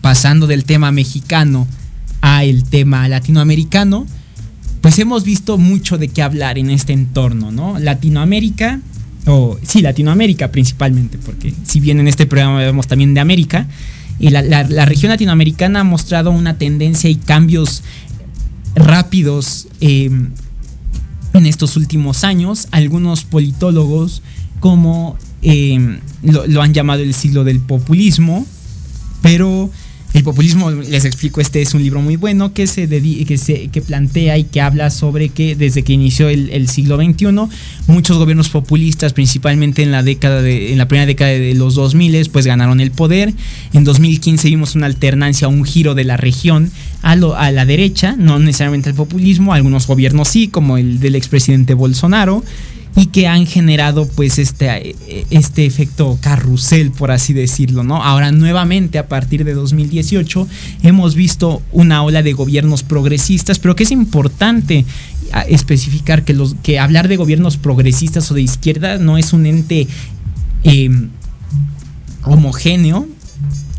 pasando 0.00 0.46
del 0.46 0.64
tema 0.64 0.92
mexicano, 0.92 1.66
a 2.22 2.44
el 2.44 2.64
tema 2.64 3.06
latinoamericano, 3.08 4.06
pues 4.80 4.98
hemos 4.98 5.24
visto 5.24 5.58
mucho 5.58 5.98
de 5.98 6.08
qué 6.08 6.22
hablar 6.22 6.58
en 6.58 6.70
este 6.70 6.92
entorno, 6.92 7.52
¿no? 7.52 7.78
Latinoamérica, 7.78 8.80
o 9.26 9.58
sí, 9.62 9.82
Latinoamérica 9.82 10.50
principalmente, 10.50 11.18
porque 11.18 11.52
si 11.64 11.80
bien 11.80 12.00
en 12.00 12.08
este 12.08 12.26
programa 12.26 12.58
vemos 12.58 12.86
también 12.86 13.12
de 13.14 13.20
América, 13.20 13.68
y 14.18 14.30
la, 14.30 14.62
región 14.84 15.10
latinoamericana 15.10 15.80
ha 15.80 15.84
mostrado 15.84 16.30
una 16.30 16.56
tendencia 16.56 17.10
y 17.10 17.16
cambios 17.16 17.82
rápidos 18.74 19.66
em, 19.80 20.30
en 21.34 21.46
estos 21.46 21.76
últimos 21.76 22.22
años. 22.22 22.68
Algunos 22.70 23.24
politólogos 23.24 24.22
como 24.60 25.16
em, 25.42 25.98
lo, 26.22 26.62
han 26.62 26.72
llamado 26.72 27.02
el 27.02 27.14
siglo 27.14 27.42
del 27.42 27.58
populismo, 27.58 28.46
pero 29.22 29.70
el 30.14 30.24
populismo, 30.24 30.70
les 30.70 31.06
explico, 31.06 31.40
este 31.40 31.62
es 31.62 31.72
un 31.72 31.82
libro 31.82 32.02
muy 32.02 32.16
bueno 32.16 32.52
que 32.52 32.66
se, 32.66 32.86
que 32.86 33.82
plantea 33.82 34.36
y 34.36 34.44
que 34.44 34.60
habla 34.60 34.90
sobre 34.90 35.30
que 35.30 35.56
desde 35.56 35.82
que 35.82 35.94
inició 35.94 36.28
el, 36.28 36.68
siglo 36.68 36.96
XXI, 36.96 37.28
muchos 37.86 38.18
gobiernos 38.18 38.50
populistas, 38.50 39.14
principalmente 39.14 39.82
en 39.82 39.90
la 39.90 40.02
década 40.02 40.42
de, 40.42 40.72
en 40.72 40.78
la 40.78 40.86
primera 40.86 41.06
década 41.06 41.30
de 41.30 41.54
los 41.54 41.74
2000, 41.76 42.28
pues 42.30 42.46
ganaron 42.46 42.80
el 42.80 42.90
poder. 42.90 43.32
En 43.72 43.84
2015 43.84 44.48
vimos 44.48 44.74
una 44.74 44.86
alternancia, 44.86 45.48
un 45.48 45.64
giro 45.64 45.94
de 45.94 46.04
la 46.04 46.18
región 46.18 46.70
a, 47.00 47.16
lo, 47.16 47.34
a 47.34 47.50
la 47.50 47.64
derecha, 47.64 48.14
no 48.18 48.38
necesariamente 48.38 48.90
el 48.90 48.94
populismo, 48.94 49.54
algunos 49.54 49.86
gobiernos 49.86 50.28
sí, 50.28 50.48
como 50.48 50.76
el 50.76 51.00
del 51.00 51.14
expresidente 51.14 51.72
Bolsonaro 51.72 52.44
y 52.94 53.06
que 53.06 53.26
han 53.26 53.46
generado 53.46 54.06
pues 54.06 54.38
este, 54.38 54.94
este 55.30 55.64
efecto 55.64 56.18
carrusel, 56.20 56.90
por 56.90 57.10
así 57.10 57.32
decirlo, 57.32 57.82
¿no? 57.82 58.02
Ahora 58.02 58.32
nuevamente 58.32 58.98
a 58.98 59.08
partir 59.08 59.44
de 59.44 59.54
2018 59.54 60.46
hemos 60.82 61.14
visto 61.14 61.62
una 61.72 62.02
ola 62.02 62.22
de 62.22 62.34
gobiernos 62.34 62.82
progresistas, 62.82 63.58
pero 63.58 63.74
que 63.76 63.84
es 63.84 63.90
importante 63.90 64.84
especificar 65.48 66.24
que, 66.24 66.34
los, 66.34 66.54
que 66.62 66.78
hablar 66.78 67.08
de 67.08 67.16
gobiernos 67.16 67.56
progresistas 67.56 68.30
o 68.30 68.34
de 68.34 68.42
izquierda 68.42 68.98
no 68.98 69.16
es 69.16 69.32
un 69.32 69.46
ente 69.46 69.88
em, 70.64 71.08
homogéneo, 72.24 73.08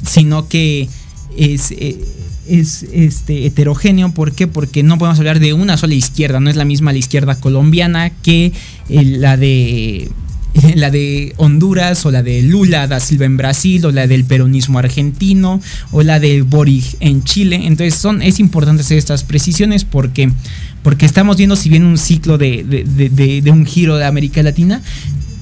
sino 0.06 0.47
que 0.47 0.89
es... 1.38 1.71
Eh, 1.71 2.04
es 2.47 2.84
este, 2.91 3.45
heterogéneo. 3.45 4.12
¿Por 4.12 4.34
qué? 4.34 4.47
Porque 4.47 4.84
no 4.84 4.97
podemos 4.97 5.19
hablar 5.19 5.39
de 5.39 5.53
una 5.53 5.77
sola 5.77 5.93
izquierda. 5.93 6.39
No 6.39 6.49
es 6.49 6.56
la 6.56 6.65
misma 6.65 6.91
la 6.91 6.99
izquierda 6.99 7.36
colombiana 7.36 8.10
que 8.10 8.51
eh, 8.89 9.03
la 9.03 9.38
de 9.38 10.10
la 10.75 10.91
de 10.91 11.34
Honduras 11.38 12.06
o 12.06 12.12
la 12.12 12.21
de 12.21 12.41
Lula 12.43 12.88
da 12.88 12.99
Silva 12.99 13.25
en 13.25 13.38
Brasil 13.38 13.86
o 13.86 13.91
la 13.91 14.08
del 14.08 14.25
peronismo 14.25 14.79
argentino 14.79 15.62
o 15.91 16.03
la 16.03 16.19
de 16.19 16.41
Boric 16.41 16.97
en 16.99 17.23
Chile. 17.23 17.62
Entonces 17.63 17.95
son, 17.95 18.21
es 18.21 18.39
importante 18.39 18.82
hacer 18.82 18.97
estas 18.97 19.23
precisiones 19.23 19.84
porque, 19.84 20.32
porque 20.84 21.06
estamos 21.06 21.38
viendo 21.38 21.56
si 21.56 21.69
bien 21.69 21.86
un 21.86 21.97
ciclo 21.97 22.38
de, 22.38 22.63
de 22.63 23.51
un 23.51 23.65
giro 23.65 23.97
de 23.97 24.06
América 24.06 24.43
Latina, 24.43 24.82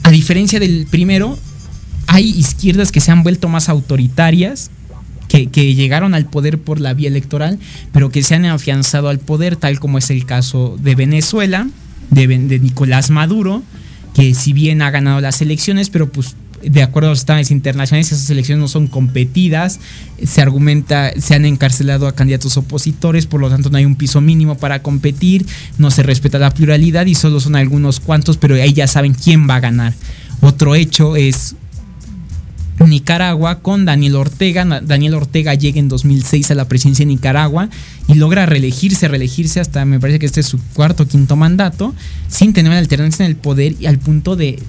a 0.04 0.12
diferencia 0.12 0.60
del 0.60 0.88
primero, 0.90 1.38
hay 2.08 2.30
izquierdas 2.30 2.92
que 2.92 3.00
se 3.00 3.12
han 3.12 3.24
vuelto 3.24 3.50
más 3.50 3.70
autoritarias 3.70 4.72
que, 5.32 5.76
llegaron 5.76 6.13
al 6.13 6.26
poder 6.26 6.58
por 6.60 6.82
la 6.82 6.94
vía 6.94 7.08
electoral, 7.08 7.58
pero 7.94 8.10
que 8.10 8.24
se 8.24 8.36
han 8.36 8.46
afianzado 8.46 9.10
al 9.10 9.20
poder, 9.20 9.56
tal 9.56 9.80
como 9.80 9.98
es 9.98 10.10
el 10.10 10.26
caso 10.26 10.78
de 10.82 10.96
Venezuela, 10.96 11.67
de, 12.10 12.28
Nicolás 12.60 13.10
Maduro, 13.10 13.63
que 14.13 14.34
si 14.34 14.52
bien 14.52 14.82
ha 14.82 14.91
ganado 14.91 15.22
las 15.22 15.41
elecciones, 15.41 15.89
pero 15.89 16.12
pues 16.12 16.36
de 16.62 16.84
acuerdo 16.84 17.08
a 17.08 17.12
los 17.12 17.20
estándares 17.20 17.50
internacionales, 17.50 18.12
esas 18.12 18.30
elecciones 18.30 18.62
no 18.62 18.67
son 18.67 18.86
competidas. 18.86 19.80
Se 20.24 20.41
argumenta, 20.41 21.12
se 21.20 21.34
han 21.34 21.46
encarcelado 21.46 22.06
a 22.08 22.13
candidatos 22.13 22.56
opositores, 22.58 23.26
por 23.26 23.41
lo 23.41 23.50
tanto 23.50 23.72
no 23.72 23.78
hay 23.78 23.86
un 23.86 23.96
piso 23.96 24.22
mínimo 24.22 24.56
para 24.58 24.84
competir, 24.84 25.46
no 25.80 25.89
se 25.89 26.04
respeta 26.04 26.38
la 26.38 26.54
pluralidad 26.54 27.08
y 27.08 27.15
solo 27.15 27.39
son 27.39 27.56
algunos 27.56 28.00
cuantos, 28.00 28.38
pero 28.38 28.56
ahí 28.56 28.74
ya 28.74 28.86
saben 28.86 29.15
quién 29.15 29.50
va 29.50 29.56
a 29.56 29.60
ganar. 29.62 29.94
Otro 30.41 30.76
hecho 30.76 31.15
es 31.15 31.56
Nicaragua 32.88 33.60
con 33.60 33.86
Daniel 33.86 34.15
Ortega. 34.15 34.65
Daniel 34.82 35.15
Ortega 35.15 35.54
llega 35.54 35.80
en 35.80 35.89
2006 35.89 36.52
a 36.52 36.56
la 36.56 36.67
presidencia 36.67 37.06
de 37.06 37.12
Nicaragua 37.12 37.70
y 38.08 38.15
logra 38.15 38.46
reelegirse, 38.46 39.08
reelegirse 39.08 39.60
hasta 39.60 39.86
me 39.86 40.00
parece 40.00 40.20
que 40.20 40.26
este 40.26 40.41
es 40.41 40.48
su 40.48 40.60
cuarto 40.74 41.04
o 41.04 41.08
quinto 41.08 41.36
mandato, 41.36 41.94
sin 42.28 42.54
tener 42.54 42.72
una 42.72 42.80
alternancia 42.80 43.26
en 43.26 43.32
el 43.32 43.38
poder 43.38 43.76
y 43.80 43.86
al 43.86 44.00
punto 44.00 44.36
de, 44.36 44.62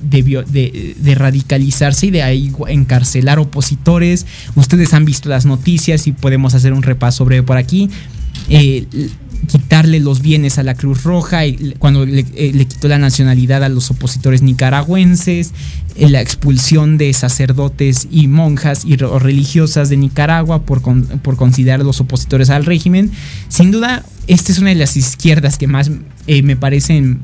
radicalizarse 1.17 2.07
y 2.07 2.11
de 2.11 2.23
ahí 2.23 2.53
encarcelar 2.69 3.39
opositores. 3.39 4.27
Ustedes 4.55 4.95
han 4.95 5.05
visto 5.05 5.29
las 5.29 5.47
noticias 5.47 6.07
y 6.07 6.13
podemos 6.13 6.55
hacer 6.55 6.73
un 6.73 6.83
repaso 6.83 7.25
breve 7.25 7.43
por 7.43 7.57
aquí. 7.57 7.91
Eh, 8.49 8.87
quitarle 9.47 10.01
los 10.01 10.23
bienes 10.23 10.59
a 10.59 10.63
la 10.63 10.75
Cruz 10.75 11.03
Roja, 11.03 11.47
y 11.47 11.75
cuando 11.79 12.07
le, 12.07 12.25
eh, 12.35 12.67
quitó 12.67 12.89
la 12.89 12.99
nacionalidad 12.99 13.65
a 13.65 13.69
los 13.69 13.91
opositores 13.91 14.43
nicaragüenses, 14.43 15.53
eh, 15.97 16.09
la 16.09 16.21
expulsión 16.21 16.99
de 16.99 17.13
sacerdotes 17.13 18.09
y 18.11 18.29
monjas 18.29 18.85
y 18.85 18.97
religiosas 18.97 19.89
de 19.89 19.97
Nicaragua 19.97 20.63
por, 20.63 20.81
por 20.83 21.37
considerar 21.37 21.81
los 21.81 22.01
opositores 22.01 22.51
al 22.51 22.65
régimen. 22.65 23.11
Sin 23.49 23.71
duda, 23.71 24.05
esta 24.27 24.53
es 24.53 24.59
una 24.59 24.71
de 24.71 24.77
las 24.77 24.97
izquierdas 24.97 25.59
que 25.59 25.67
más 25.67 25.91
eh, 26.27 26.43
me 26.43 26.57
parecen 26.57 27.21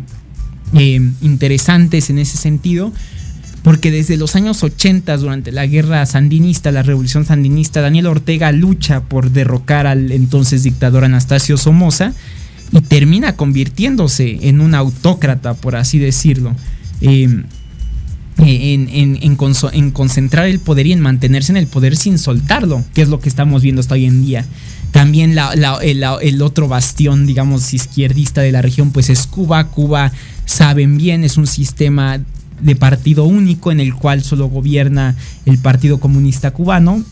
interesantes 0.73 2.11
en 2.11 2.19
ese 2.19 2.37
sentido 2.37 2.93
porque 3.69 3.91
desde 3.91 4.17
los 4.17 4.35
años 4.35 4.63
80, 4.63 5.15
durante 5.19 5.53
la 5.53 5.67
guerra 5.67 6.07
sandinista, 6.07 6.73
la 6.73 6.83
revolución 6.83 7.27
sandinista, 7.27 7.83
Daniel 7.83 8.07
Ortega 8.07 8.51
lucha 8.51 9.03
por 9.03 9.31
derrocar 9.31 9.87
al 9.87 10.11
entonces 10.11 10.63
dictador 10.63 11.05
Anastasio 11.05 11.59
Somoza 11.59 12.15
y 12.73 12.81
termina 12.81 13.37
convirtiéndose 13.37 14.49
en 14.49 14.63
un 14.63 14.75
autócrata, 14.75 15.53
por 15.53 15.77
así 15.77 15.99
decirlo. 15.99 16.57
Em, 17.03 17.45
en, 18.39 19.37
concentrar 19.93 20.47
el 20.47 20.61
poder 20.61 20.87
y 20.87 20.95
en 20.95 21.01
mantenerse 21.01 21.53
en 21.53 21.59
el 21.59 21.67
poder 21.67 21.95
sin 21.95 22.19
soltarlo, 22.19 22.83
que 22.95 23.03
es 23.03 23.11
lo 23.11 23.21
que 23.21 23.29
estamos 23.29 23.61
viendo 23.61 23.81
hasta 23.81 23.97
hoy 23.97 24.07
en 24.07 24.25
día. 24.25 24.47
También 24.93 25.37
el, 25.83 26.43
otro 26.43 26.69
bastión, 26.69 27.27
digamos, 27.27 27.75
izquierdista 27.75 28.41
de 28.41 28.51
la 28.51 28.63
región, 28.63 28.93
pues 28.93 29.11
es 29.11 29.27
Cuba. 29.27 29.65
Cuba, 29.65 30.11
saben 30.47 30.97
bien, 30.97 31.23
es 31.23 31.37
un 31.37 31.47
sistema 31.47 32.19
de 32.61 32.77
partido 32.77 33.25
único 33.25 33.73
en 33.73 33.81
el 33.81 33.95
cual 33.95 34.23
solo 34.23 34.49
gobierna 34.49 35.17
el 35.47 35.59
Partido 35.59 35.99
Comunista 35.99 36.51
Cubano 36.51 37.03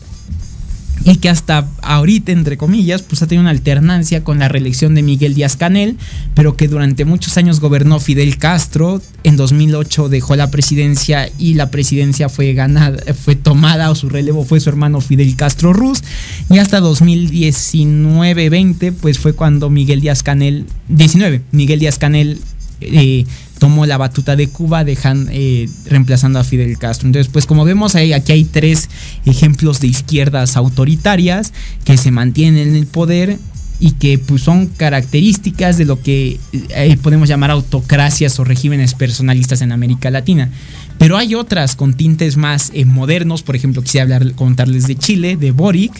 y 1.03 1.17
que 1.17 1.29
hasta 1.29 1.67
ahorita, 1.81 2.31
entre 2.31 2.57
comillas, 2.57 3.01
pues 3.01 3.21
ha 3.21 3.27
tenido 3.27 3.41
una 3.41 3.49
alternancia 3.51 4.23
con 4.23 4.39
la 4.39 4.47
reelección 4.49 4.95
de 4.95 5.03
Miguel 5.03 5.35
Díaz 5.35 5.55
Canel, 5.55 5.97
pero 6.33 6.57
que 6.57 6.67
durante 6.67 7.05
muchos 7.05 7.37
años 7.37 7.59
gobernó 7.59 7.99
Fidel 7.99 8.37
Castro, 8.37 9.01
en 9.23 9.37
2008 9.37 10.09
dejó 10.09 10.35
la 10.35 10.51
presidencia 10.51 11.29
y 11.37 11.53
la 11.53 11.71
presidencia 11.71 12.29
fue 12.29 12.53
ganada, 12.53 13.13
fue 13.13 13.35
tomada 13.35 13.89
o 13.89 13.95
su 13.95 14.09
relevo 14.09 14.43
fue 14.43 14.59
su 14.59 14.69
hermano 14.69 15.01
Fidel 15.01 15.35
Castro 15.35 15.71
Ruz, 15.71 16.03
y 16.49 16.57
hasta 16.57 16.81
2019-20 16.81 18.93
pues 18.93 19.19
fue 19.19 19.33
cuando 19.33 19.69
Miguel 19.69 20.01
Díaz 20.01 20.23
Canel, 20.23 20.65
19, 20.89 21.41
Miguel 21.51 21.79
Díaz 21.79 21.99
Canel 21.99 22.39
eh, 22.81 23.25
tomó 23.59 23.85
la 23.85 23.97
batuta 23.97 24.35
de 24.35 24.47
Cuba, 24.47 24.83
dejan, 24.83 25.27
eh, 25.31 25.69
reemplazando 25.85 26.39
a 26.39 26.43
Fidel 26.43 26.77
Castro. 26.77 27.07
Entonces, 27.07 27.31
pues 27.31 27.45
como 27.45 27.65
vemos 27.65 27.95
ahí, 27.95 28.13
aquí 28.13 28.31
hay 28.31 28.45
tres 28.45 28.89
ejemplos 29.25 29.79
de 29.79 29.87
izquierdas 29.87 30.57
autoritarias 30.57 31.53
que 31.83 31.97
se 31.97 32.11
mantienen 32.11 32.69
en 32.69 32.75
el 32.75 32.87
poder 32.87 33.37
y 33.79 33.91
que 33.91 34.17
pues, 34.17 34.41
son 34.41 34.67
características 34.67 35.77
de 35.77 35.85
lo 35.85 36.01
que 36.01 36.39
eh, 36.69 36.97
podemos 37.01 37.29
llamar 37.29 37.51
autocracias 37.51 38.39
o 38.39 38.43
regímenes 38.43 38.93
personalistas 38.93 39.61
en 39.61 39.71
América 39.71 40.09
Latina. 40.09 40.49
Pero 40.97 41.17
hay 41.17 41.35
otras 41.35 41.75
con 41.75 41.93
tintes 41.93 42.37
más 42.37 42.71
eh, 42.73 42.85
modernos, 42.85 43.43
por 43.43 43.55
ejemplo, 43.55 43.83
quisiera 43.83 44.03
hablar, 44.03 44.33
contarles 44.33 44.87
de 44.87 44.95
Chile, 44.95 45.37
de 45.37 45.51
Boric, 45.51 45.93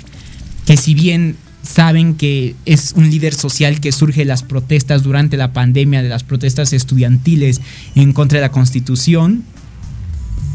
que 0.66 0.76
si 0.76 0.95
bien 0.95 1.36
saben 1.64 2.16
que 2.16 2.55
es 2.66 2.93
un 2.95 3.10
líder 3.10 3.34
social 3.34 3.80
que 3.80 3.91
surge 3.91 4.22
de 4.22 4.26
las 4.26 4.43
protestas 4.43 5.03
durante 5.03 5.38
la 5.38 5.53
pandemia, 5.53 6.01
de 6.01 6.10
las 6.10 6.24
protestas 6.24 6.74
estudiantiles 6.74 7.62
en 7.95 8.14
contra 8.14 8.38
de 8.38 8.41
la 8.41 8.51
constitución 8.51 9.43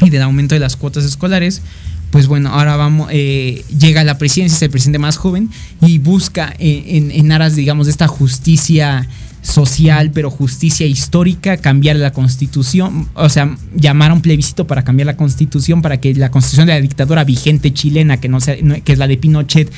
y 0.00 0.10
del 0.10 0.22
aumento 0.22 0.54
de 0.54 0.60
las 0.60 0.76
cuotas 0.76 1.04
escolares. 1.04 1.62
Pues 2.10 2.26
bueno, 2.26 2.50
ahora 2.50 2.76
vamos, 2.76 3.08
eh, 3.10 3.64
llega 3.78 4.02
a 4.02 4.04
la 4.04 4.18
presidencia, 4.18 4.56
es 4.56 4.62
el 4.62 4.70
presidente 4.70 4.98
más 4.98 5.16
joven 5.16 5.50
y 5.80 5.98
busca 5.98 6.54
eh, 6.58 6.84
en, 6.88 7.10
en 7.10 7.32
aras, 7.32 7.56
digamos, 7.56 7.86
de 7.86 7.92
esta 7.92 8.06
justicia 8.06 9.08
social, 9.42 10.12
pero 10.12 10.30
justicia 10.30 10.86
histórica, 10.86 11.56
cambiar 11.56 11.96
la 11.96 12.12
constitución, 12.12 13.08
o 13.14 13.28
sea, 13.28 13.56
llamar 13.74 14.12
a 14.12 14.14
un 14.14 14.22
plebiscito 14.22 14.66
para 14.66 14.84
cambiar 14.84 15.06
la 15.06 15.16
constitución, 15.16 15.82
para 15.82 16.00
que 16.00 16.14
la 16.14 16.30
constitución 16.30 16.68
de 16.68 16.74
la 16.74 16.80
dictadura 16.80 17.24
vigente 17.24 17.72
chilena, 17.72 18.18
que, 18.18 18.28
no 18.28 18.40
sea, 18.40 18.56
que 18.56 18.92
es 18.92 18.98
la 18.98 19.08
de 19.08 19.16
Pinochet, 19.16 19.70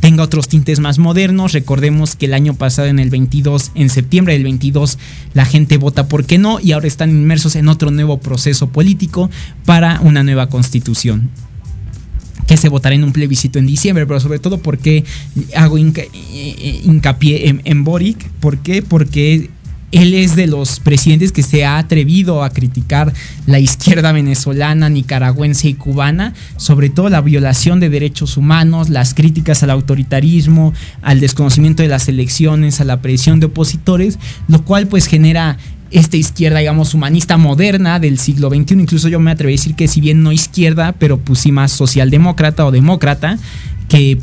tenga 0.00 0.24
otros 0.24 0.48
tintes 0.48 0.80
más 0.80 0.98
modernos. 0.98 1.52
Recordemos 1.52 2.16
que 2.16 2.26
el 2.26 2.34
año 2.34 2.54
pasado, 2.54 2.88
en 2.88 2.98
el 2.98 3.08
22, 3.10 3.70
en 3.76 3.88
septiembre 3.88 4.34
del 4.34 4.42
22, 4.42 4.98
la 5.32 5.44
gente 5.44 5.76
vota 5.76 6.08
por 6.08 6.26
qué 6.26 6.38
no 6.38 6.58
y 6.60 6.72
ahora 6.72 6.88
están 6.88 7.10
inmersos 7.10 7.54
en 7.54 7.68
otro 7.68 7.92
nuevo 7.92 8.18
proceso 8.18 8.68
político 8.70 9.30
para 9.64 10.00
una 10.00 10.24
nueva 10.24 10.48
constitución 10.48 11.30
que 12.46 12.56
se 12.56 12.68
votará 12.68 12.94
en 12.94 13.04
un 13.04 13.12
plebiscito 13.12 13.58
en 13.58 13.66
diciembre, 13.66 14.06
pero 14.06 14.20
sobre 14.20 14.38
todo 14.38 14.58
porque 14.58 15.04
hago 15.56 15.78
hincapié 15.78 17.60
en, 17.64 17.84
Boric. 17.84 18.28
¿Por 18.40 18.58
qué? 18.58 18.82
Porque 18.82 19.50
él 19.92 20.14
es 20.14 20.36
de 20.36 20.46
los 20.46 20.80
presidentes 20.80 21.32
que 21.32 21.42
se 21.42 21.66
ha 21.66 21.76
atrevido 21.76 22.42
a 22.42 22.50
criticar 22.50 23.12
la 23.46 23.58
izquierda 23.58 24.12
venezolana, 24.12 24.88
nicaragüense 24.88 25.68
y 25.68 25.74
cubana, 25.74 26.32
sobre 26.56 26.88
todo 26.88 27.10
la 27.10 27.20
violación 27.20 27.78
de 27.78 27.90
derechos 27.90 28.38
humanos, 28.38 28.88
las 28.88 29.12
críticas 29.12 29.62
al 29.62 29.70
autoritarismo, 29.70 30.72
al 31.02 31.20
desconocimiento 31.20 31.82
de 31.82 31.90
las 31.90 32.08
elecciones, 32.08 32.80
a 32.80 32.84
la 32.84 33.02
presión 33.02 33.38
de 33.38 33.46
opositores, 33.46 34.18
lo 34.48 34.64
cual 34.64 34.86
pues 34.86 35.06
genera 35.06 35.58
esta 35.92 36.16
izquierda, 36.16 36.58
digamos, 36.58 36.94
humanista 36.94 37.36
moderna 37.36 38.00
del 38.00 38.18
siglo 38.18 38.48
XXI. 38.48 38.74
Incluso 38.74 39.08
yo 39.08 39.20
me 39.20 39.30
atrevo 39.30 39.48
a 39.48 39.52
decir 39.52 39.74
que 39.74 39.88
si 39.88 40.00
bien 40.00 40.22
no 40.22 40.32
izquierda, 40.32 40.92
pero 40.92 41.18
pues 41.18 41.40
sí 41.40 41.52
más 41.52 41.72
socialdemócrata 41.72 42.66
o 42.66 42.70
demócrata, 42.70 43.38
que 43.88 44.18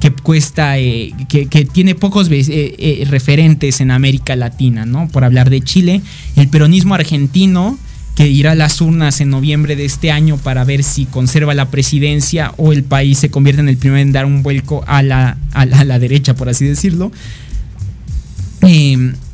que 0.00 0.10
cuesta, 0.10 0.78
eh, 0.78 1.14
que, 1.28 1.46
tiene 1.46 1.94
pocos 1.94 2.28
eh, 2.30 2.44
eh, 2.48 3.06
referentes 3.08 3.80
en 3.80 3.90
América 3.90 4.36
Latina, 4.36 4.84
¿no? 4.84 5.08
Por 5.08 5.24
hablar 5.24 5.50
de 5.50 5.60
Chile, 5.62 6.02
el 6.36 6.48
peronismo 6.48 6.94
argentino, 6.94 7.78
que 8.14 8.28
irá 8.28 8.52
a 8.52 8.54
las 8.54 8.80
urnas 8.80 9.20
en 9.20 9.30
noviembre 9.30 9.76
de 9.76 9.84
este 9.84 10.10
año 10.10 10.36
para 10.38 10.64
ver 10.64 10.82
si 10.82 11.06
conserva 11.06 11.54
la 11.54 11.70
presidencia 11.70 12.52
o 12.56 12.72
el 12.72 12.82
país 12.82 13.18
se 13.18 13.30
convierte 13.30 13.60
en 13.60 13.68
el 13.68 13.76
primero 13.76 14.00
en 14.00 14.12
dar 14.12 14.26
un 14.26 14.42
vuelco 14.42 14.82
a 14.88 15.02
la, 15.02 15.38
a 15.52 15.64
la, 15.64 15.98
derecha, 16.00 16.34
por 16.34 16.48
así 16.48 16.64
decirlo. 16.64 17.12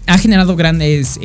Ha 0.07 0.19
generado 0.19 0.57
grandes 0.57 1.19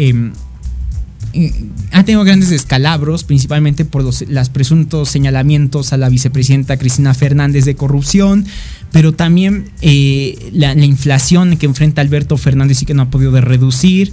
ha 1.92 2.04
tenido 2.04 2.24
grandes 2.24 2.50
descalabros, 2.50 3.24
principalmente 3.24 3.86
por 3.86 4.04
los 4.04 4.50
presuntos 4.50 5.10
señalamientos 5.10 5.94
a 5.94 5.98
la 5.98 6.10
vicepresidenta 6.10 6.78
Cristina 6.78 7.14
Fernández 7.14 7.66
de 7.66 7.76
corrupción, 7.76 8.46
pero 8.92 9.14
también 9.14 9.70
eh, 9.82 10.50
la, 10.54 10.74
inflación 10.74 11.58
que 11.58 11.68
enfrenta 11.68 12.02
Alberto 12.02 12.36
Fernández 12.38 12.82
y 12.82 12.86
que 12.86 12.96
no 12.96 13.04
ha 13.04 13.10
podido 13.10 13.40
reducir, 13.42 14.12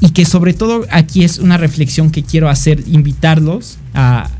y 0.00 0.10
que 0.10 0.24
sobre 0.24 0.54
todo 0.54 0.86
aquí 0.90 1.24
es 1.24 1.38
una 1.38 1.56
reflexión 1.56 2.10
que 2.10 2.22
quiero 2.22 2.48
hacer, 2.48 2.84
invitarlos 2.86 3.78
a, 3.94 4.30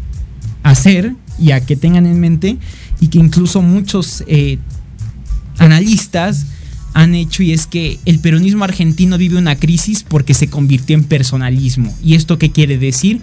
hacer 0.63 1.15
y 1.41 1.51
a 1.51 1.61
que 1.61 1.75
tengan 1.75 2.07
en 2.07 2.21
mente, 2.21 2.57
y 3.01 3.09
que 3.09 3.19
incluso 3.19 3.63
muchos 3.63 4.23
eh, 4.29 4.59
analistas 5.59 6.47
han 6.95 7.15
hecho 7.15 7.43
y 7.43 7.53
es 7.53 7.67
que 7.67 7.99
el 8.05 8.19
peronismo 8.19 8.65
argentino 8.65 9.19
vive 9.19 9.39
una 9.39 9.57
crisis 9.57 10.05
porque 10.07 10.35
se 10.35 10.49
convirtió 10.49 10.97
en 10.97 11.05
personalismo. 11.05 11.95
¿Y 12.03 12.15
esto 12.15 12.39
qué 12.39 12.51
quiere 12.51 12.79
decir? 12.79 13.21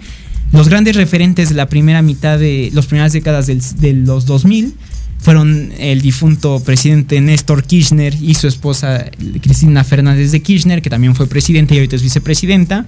Los 0.52 0.68
grandes 0.68 0.96
referentes 0.96 1.48
de 1.48 1.54
la 1.54 1.68
primera 1.68 2.02
mitad 2.02 2.38
de 2.38 2.70
las 2.72 2.86
primeras 2.86 3.12
décadas 3.12 3.46
de 3.46 3.92
los 3.92 4.26
2000 4.26 4.74
fueron 5.20 5.72
el 5.78 6.00
difunto 6.00 6.60
presidente 6.60 7.20
Néstor 7.20 7.64
Kirchner 7.64 8.14
y 8.20 8.34
su 8.34 8.48
esposa 8.48 9.10
Cristina 9.42 9.84
Fernández 9.84 10.32
de 10.32 10.40
Kirchner, 10.40 10.80
que 10.80 10.90
también 10.90 11.14
fue 11.14 11.26
presidenta 11.26 11.74
y 11.74 11.78
ahorita 11.78 11.96
es 11.96 12.02
vicepresidenta, 12.02 12.86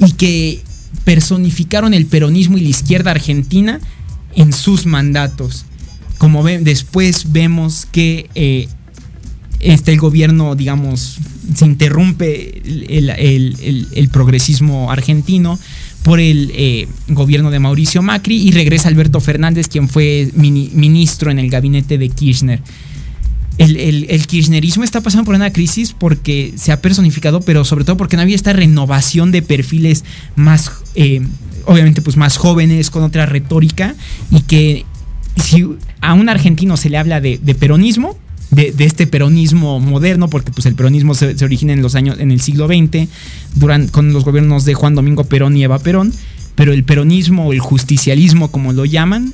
y 0.00 0.12
que 0.12 0.62
personificaron 1.04 1.94
el 1.94 2.06
peronismo 2.06 2.56
y 2.56 2.62
la 2.62 2.68
izquierda 2.70 3.10
argentina 3.10 3.80
en 4.34 4.52
sus 4.52 4.86
mandatos. 4.86 5.66
Como 6.16 6.42
ven, 6.42 6.64
después 6.64 7.32
vemos 7.32 7.86
que 7.90 8.30
eh, 8.34 8.68
este, 9.62 9.92
el 9.92 9.98
gobierno, 9.98 10.56
digamos, 10.56 11.18
se 11.54 11.64
interrumpe 11.64 12.60
el, 12.64 14.08
progresismo 14.10 14.90
argentino 14.90 15.58
por 16.02 16.18
el 16.18 16.50
eh, 16.54 16.88
gobierno 17.08 17.50
de 17.50 17.60
Mauricio 17.60 18.02
Macri 18.02 18.36
y 18.36 18.50
regresa 18.50 18.88
Alberto 18.88 19.20
Fernández, 19.20 19.68
quien 19.68 19.88
fue 19.88 20.30
ministro 20.34 21.30
en 21.30 21.38
el 21.38 21.48
gabinete 21.48 21.96
de 21.96 22.08
Kirchner. 22.08 22.60
El, 23.58 24.26
kirchnerismo 24.26 24.82
está 24.82 25.00
pasando 25.00 25.24
por 25.24 25.36
una 25.36 25.52
crisis 25.52 25.94
porque 25.96 26.52
se 26.56 26.72
ha 26.72 26.80
personificado, 26.80 27.40
pero 27.40 27.64
sobre 27.64 27.84
todo 27.84 27.96
porque 27.96 28.16
no 28.16 28.22
había 28.22 28.34
esta 28.34 28.52
renovación 28.52 29.30
de 29.30 29.42
perfiles 29.42 30.04
más, 30.34 30.72
eh, 30.96 31.22
obviamente, 31.66 32.02
pues 32.02 32.16
más 32.16 32.36
jóvenes, 32.36 32.90
con 32.90 33.04
otra 33.04 33.26
retórica, 33.26 33.94
y 34.32 34.40
que 34.40 34.84
si 35.36 35.64
a 36.00 36.14
un 36.14 36.28
argentino 36.28 36.76
se 36.76 36.90
le 36.90 36.98
habla 36.98 37.20
de 37.20 37.54
peronismo, 37.54 38.18
de, 38.52 38.74
este 38.78 39.06
peronismo 39.06 39.80
moderno, 39.80 40.28
porque 40.28 40.52
pues 40.52 40.66
el 40.66 40.74
peronismo 40.74 41.14
se, 41.14 41.34
origina 41.44 41.72
en 41.72 41.82
los 41.82 41.94
años, 41.94 42.18
en 42.20 42.30
el 42.30 42.40
siglo 42.40 42.66
XX, 42.66 43.08
durante, 43.54 43.90
con 43.90 44.12
los 44.12 44.24
gobiernos 44.24 44.64
de 44.64 44.74
Juan 44.74 44.94
Domingo 44.94 45.24
Perón 45.24 45.56
y 45.56 45.64
Eva 45.64 45.78
Perón, 45.78 46.12
pero 46.54 46.72
el 46.72 46.84
peronismo 46.84 47.46
o 47.46 47.52
el 47.52 47.60
justicialismo, 47.60 48.50
como 48.50 48.72
lo 48.72 48.84
llaman, 48.84 49.32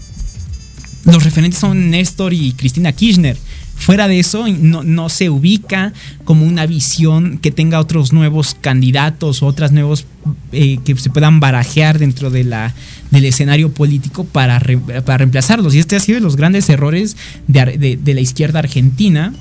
los 1.04 1.24
referentes 1.24 1.58
son 1.58 1.90
Néstor 1.90 2.32
y 2.32 2.52
Cristina 2.52 2.92
Kirchner. 2.92 3.36
Fuera 3.76 4.08
de 4.08 4.18
eso, 4.18 4.46
no, 4.48 5.08
se 5.08 5.30
ubica 5.30 5.92
como 6.24 6.44
una 6.44 6.66
visión 6.66 7.38
que 7.38 7.52
tenga 7.52 7.78
otros 7.78 8.12
nuevos 8.12 8.56
candidatos 8.60 9.42
o 9.42 9.46
otras 9.46 9.70
nuevos 9.70 10.04
eh, 10.52 10.78
que 10.84 10.96
se 10.96 11.10
puedan 11.10 11.38
barajear 11.38 11.98
dentro 11.98 12.28
de 12.28 12.42
la, 12.42 12.74
del 13.10 13.24
escenario 13.24 13.72
político 13.72 14.24
para, 14.24 14.60
para 15.04 15.18
reemplazarlos. 15.18 15.74
Y 15.74 15.78
este 15.78 15.96
ha 15.96 16.00
sido 16.00 16.16
de 16.16 16.22
los 16.22 16.36
grandes 16.36 16.68
errores 16.68 17.16
de, 17.46 17.98
de 18.02 18.14
la 18.14 18.20
izquierda 18.20 18.58
argentina 18.58 19.32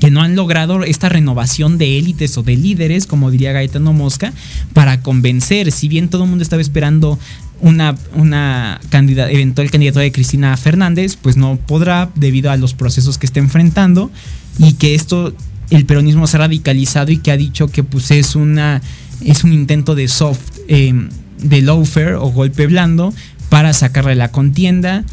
que 0.00 0.10
no 0.10 0.22
han 0.22 0.36
logrado 0.36 0.84
esta 0.84 1.08
renovación 1.08 1.76
de 1.76 1.98
élites 1.98 2.36
o 2.38 2.42
de 2.42 2.56
líderes, 2.56 3.06
como 3.06 3.30
diría 3.30 3.52
Gaetano 3.52 3.92
Mosca, 3.92 4.32
para 4.72 5.00
convencer. 5.02 5.72
Si 5.72 5.88
bien 5.88 6.08
todo 6.08 6.24
el 6.24 6.30
mundo 6.30 6.42
estaba 6.42 6.62
esperando 6.62 7.18
una, 7.60 7.96
una 8.14 8.80
eventual 8.92 9.70
candidatura 9.70 10.04
de 10.04 10.12
Cristina 10.12 10.56
Fernández, 10.56 11.16
pues 11.20 11.36
no 11.36 11.56
podrá 11.56 12.10
debido 12.14 12.50
a 12.50 12.56
los 12.56 12.74
procesos 12.74 13.18
que 13.18 13.26
está 13.26 13.40
enfrentando 13.40 14.10
y 14.58 14.74
que 14.74 14.94
esto, 14.94 15.34
el 15.70 15.84
peronismo 15.84 16.26
se 16.26 16.36
ha 16.36 16.40
radicalizado 16.40 17.10
y 17.10 17.18
que 17.18 17.32
ha 17.32 17.36
dicho 17.36 17.68
que 17.68 17.82
pues 17.82 18.10
es 18.10 18.36
una 18.36 18.80
es 19.24 19.42
un 19.42 19.52
intento 19.52 19.96
de 19.96 20.06
soft, 20.06 20.58
eh, 20.68 20.94
de 21.40 21.62
lawfare 21.62 22.14
o 22.14 22.30
golpe 22.30 22.66
blando 22.66 23.12
para 23.48 23.72
sacarle 23.72 24.14
la 24.14 24.30
contienda 24.30 25.04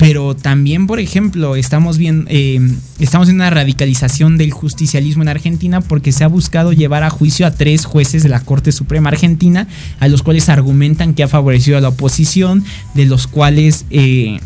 pero 0.00 0.34
también, 0.34 0.86
por 0.86 0.98
ejemplo, 0.98 1.56
estamos 1.56 1.98
viendo, 1.98 2.24
eh, 2.30 2.58
estamos 3.00 3.28
en 3.28 3.34
una 3.34 3.50
radicalización 3.50 4.38
del 4.38 4.50
justicialismo 4.50 5.22
en 5.22 5.28
Argentina 5.28 5.82
porque 5.82 6.10
se 6.10 6.24
ha 6.24 6.26
buscado 6.26 6.72
llevar 6.72 7.02
a 7.02 7.10
juicio 7.10 7.46
a 7.46 7.50
tres 7.50 7.84
jueces 7.84 8.22
de 8.22 8.30
la 8.30 8.40
Corte 8.40 8.72
Suprema 8.72 9.10
Argentina, 9.10 9.68
a 9.98 10.08
los 10.08 10.22
cuales 10.22 10.48
argumentan 10.48 11.12
que 11.12 11.22
ha 11.22 11.28
favorecido 11.28 11.76
a 11.76 11.82
la 11.82 11.88
oposición, 11.88 12.64
de 12.94 13.04
los 13.04 13.26
cuales 13.26 13.84
eh, 13.90 14.40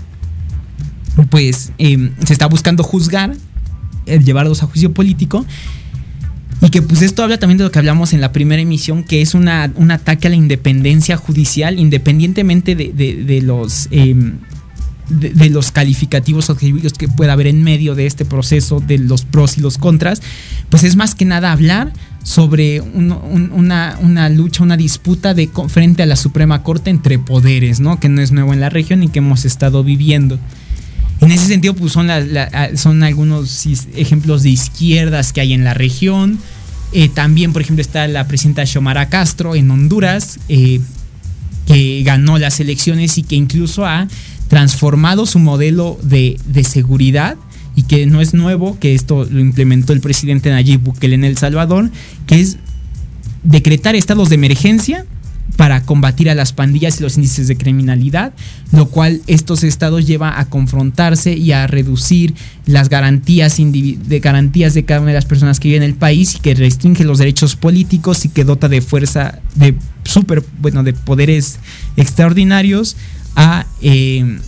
pues 1.31 1.71
eh, 1.79 2.11
se 2.27 2.33
está 2.33 2.47
buscando 2.47 2.83
juzgar, 2.83 3.37
llevarlos 4.07 4.65
a 4.65 4.67
juicio 4.67 4.93
político. 4.93 5.47
Y 6.61 6.71
que 6.71 6.83
pues 6.83 7.03
esto 7.03 7.23
habla 7.23 7.39
también 7.39 7.59
de 7.59 7.65
lo 7.65 7.71
que 7.71 7.79
hablamos 7.79 8.13
en 8.13 8.21
la 8.21 8.33
primera 8.33 8.63
emisión, 8.63 9.05
que 9.05 9.21
es 9.21 9.35
una, 9.35 9.71
un 9.75 9.91
ataque 9.91 10.29
a 10.29 10.31
la 10.31 10.37
independencia 10.37 11.17
judicial, 11.17 11.79
independientemente 11.79 12.75
de, 12.75 12.93
de 12.93 13.43
los 13.43 13.89
de, 15.09 15.51
los 15.51 15.71
calificativos 15.71 16.51
objetivos 16.51 16.93
que 16.95 17.09
pueda 17.09 17.35
haber 17.35 17.47
en 17.47 17.63
medio 17.63 17.95
de 17.95 18.07
este 18.07 18.25
proceso, 18.25 18.81
de 18.81 18.99
los 18.99 19.25
pros 19.25 19.59
y 19.59 19.61
los 19.61 19.79
contras, 19.79 20.23
pues 20.71 20.85
es 20.85 20.97
más 20.97 21.15
que 21.15 21.25
nada 21.25 21.53
hablar 21.53 21.93
sobre 22.23 22.81
una, 22.81 24.31
lucha, 24.31 24.63
una 24.63 24.77
disputa 24.77 25.35
de 25.35 25.51
frente 25.69 26.03
a 26.03 26.07
la 26.07 26.17
Suprema 26.17 26.63
Corte 26.63 26.91
entre 26.91 27.19
poderes, 27.19 27.81
¿no? 27.81 28.01
Que 28.01 28.09
no 28.09 28.23
es 28.23 28.33
nuevo 28.33 28.55
en 28.55 28.61
la 28.61 28.71
región 28.71 29.03
y 29.03 29.09
que 29.09 29.19
hemos 29.19 29.45
estado 29.45 29.85
viviendo. 29.85 30.39
En 31.25 31.33
ese 31.33 31.47
sentido, 31.47 31.75
pues 31.75 31.93
son, 31.93 32.09
son 32.77 33.03
algunos 33.03 33.67
ejemplos 33.95 34.43
de 34.43 34.51
izquierdas 34.51 35.33
que 35.33 35.41
hay 35.41 35.55
en 35.55 35.65
la 35.65 35.73
región. 35.73 36.39
Eh, 36.93 37.09
también, 37.09 37.55
por 37.55 37.63
ejemplo, 37.63 37.81
está 37.81 38.07
la 38.09 38.29
presidenta 38.29 38.67
Xiomara 38.67 39.09
Castro 39.09 39.55
en 39.55 39.71
Honduras, 39.71 40.39
eh, 40.51 40.81
que 41.67 42.03
ganó 42.05 42.39
las 42.39 42.61
elecciones 42.61 43.17
y 43.17 43.23
que 43.23 43.37
incluso 43.37 43.87
ha 43.87 44.07
transformado 44.49 45.25
su 45.25 45.39
modelo 45.39 45.99
de, 46.03 46.39
seguridad 46.69 47.37
y 47.75 47.85
que 47.85 48.05
no 48.05 48.21
es 48.21 48.35
nuevo, 48.35 48.79
que 48.79 48.95
esto 48.95 49.27
lo 49.29 49.41
implementó 49.41 49.95
el 49.95 50.01
presidente 50.01 50.51
Nayib 50.51 50.81
Bukele 50.81 51.15
en 51.15 51.25
El 51.25 51.39
Salvador, 51.39 51.91
que 52.27 52.39
es 52.39 52.59
decretar 53.45 53.97
estados 53.97 54.29
de 54.29 54.35
emergencia 54.35 55.07
para 55.57 55.83
combatir 55.83 56.29
a 56.31 56.35
las 56.35 56.53
pandillas 56.53 56.99
y 56.99 57.03
los 57.03 57.17
índices 57.17 57.47
de 57.47 57.57
criminalidad, 57.57 58.33
lo 58.73 58.87
cual 58.87 59.23
estos 59.27 59.63
estados 59.63 60.07
lleva 60.07 60.41
a 60.41 60.47
confrontarse 60.47 61.35
y 61.35 61.53
a 61.53 61.67
reducir 61.67 62.35
las 62.67 62.89
garantías 62.89 63.57
de 63.59 64.21
garantías 64.21 64.75
de 64.75 64.85
cada 64.85 65.01
una 65.01 65.11
de 65.11 65.15
las 65.15 65.27
personas 65.27 65.61
que 65.61 65.69
viven 65.69 65.85
en 65.85 65.91
el 65.91 65.97
país 65.97 66.35
y 66.35 66.39
que 66.41 66.55
restringe 66.55 67.05
los 67.05 67.19
derechos 67.19 67.55
políticos 67.57 68.25
y 68.25 68.31
que 68.31 68.45
dota 68.45 68.69
de 68.69 68.81
fuerza 68.81 69.41
de 69.55 69.77
super 70.03 70.45
bueno 70.61 70.83
de 70.83 70.93
poderes 70.93 71.59
extraordinarios 71.97 72.97
eh, 73.81 74.39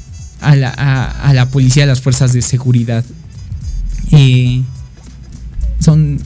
a, 0.41 0.57
la, 0.57 1.49
policía, 1.51 1.85
a 1.85 1.87
las 1.87 2.01
fuerzas 2.01 2.33
de 2.33 2.43
seguridad. 2.43 3.05
Eh, 4.13 4.63
son 5.79 6.19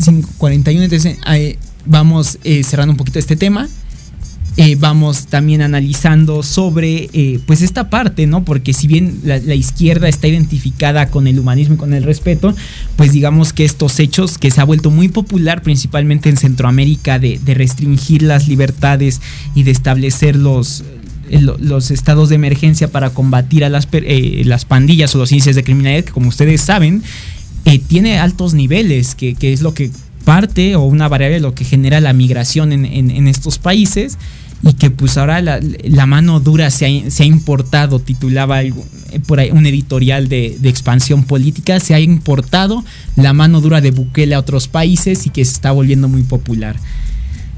5.41, 0.00 0.82
entonces 0.82 1.18
eh, 1.28 1.58
vamos 1.86 2.38
cerrando 2.64 2.92
un 2.92 2.96
poquito 2.96 3.18
este 3.18 3.36
tema. 3.36 3.68
Eh, 4.56 4.76
vamos 4.78 5.26
también 5.26 5.62
analizando 5.62 6.44
sobre 6.44 7.10
eh, 7.12 7.40
pues 7.44 7.60
esta 7.60 7.90
parte, 7.90 8.28
¿no? 8.28 8.44
Porque 8.44 8.72
si 8.72 8.86
bien 8.86 9.18
la, 9.24 9.36
izquierda 9.52 10.08
está 10.08 10.28
identificada 10.28 11.10
con 11.10 11.26
el 11.26 11.40
humanismo 11.40 11.74
y 11.74 11.78
con 11.78 11.92
el 11.92 12.04
respeto, 12.04 12.54
pues 12.94 13.10
digamos 13.10 13.52
que 13.52 13.64
estos 13.64 13.98
hechos 13.98 14.38
que 14.38 14.52
se 14.52 14.60
ha 14.60 14.64
vuelto 14.64 14.92
muy 14.92 15.08
popular 15.08 15.62
principalmente 15.62 16.28
en 16.28 16.36
Centroamérica 16.36 17.18
de, 17.18 17.40
restringir 17.44 18.22
las 18.22 18.46
libertades 18.46 19.20
y 19.56 19.64
de 19.64 19.72
establecer 19.72 20.36
los, 20.36 20.84
eh, 21.30 21.40
los 21.40 21.90
estados 21.90 22.28
de 22.28 22.36
emergencia 22.36 22.86
para 22.92 23.10
combatir 23.10 23.64
a 23.64 23.68
las, 23.68 23.88
las 23.90 24.64
pandillas 24.64 25.12
o 25.16 25.18
los 25.18 25.32
índices 25.32 25.56
de 25.56 25.64
criminalidad, 25.64 26.04
que 26.04 26.12
como 26.12 26.28
ustedes 26.28 26.60
saben, 26.60 27.02
tiene 27.88 28.20
altos 28.20 28.54
niveles, 28.54 29.16
que, 29.16 29.36
es 29.40 29.62
lo 29.62 29.74
que 29.74 29.90
parte 30.24 30.76
o 30.76 30.82
una 30.82 31.08
variable 31.08 31.34
de 31.34 31.40
lo 31.40 31.54
que 31.54 31.64
genera 31.64 32.00
la 32.00 32.12
migración 32.12 32.72
en, 32.72 32.84
en 32.86 33.26
estos 33.26 33.58
países 33.58 34.16
y 34.66 34.72
que 34.74 34.90
pues 34.90 35.18
ahora 35.18 35.42
la, 35.42 36.06
mano 36.06 36.40
dura 36.40 36.70
se 36.70 36.86
ha, 36.86 37.24
importado, 37.24 37.98
titulaba 37.98 38.60
por 39.26 39.38
ahí 39.38 39.50
un 39.50 39.66
editorial 39.66 40.28
de, 40.28 40.58
expansión 40.64 41.24
política, 41.24 41.80
se 41.80 41.94
ha 41.94 42.00
importado 42.00 42.82
la 43.16 43.34
mano 43.34 43.60
dura 43.60 43.80
de 43.82 43.90
Bukele 43.90 44.34
a 44.34 44.38
otros 44.38 44.68
países 44.68 45.26
y 45.26 45.30
que 45.30 45.44
se 45.44 45.52
está 45.52 45.72
volviendo 45.72 46.08
muy 46.08 46.22
popular. 46.22 46.76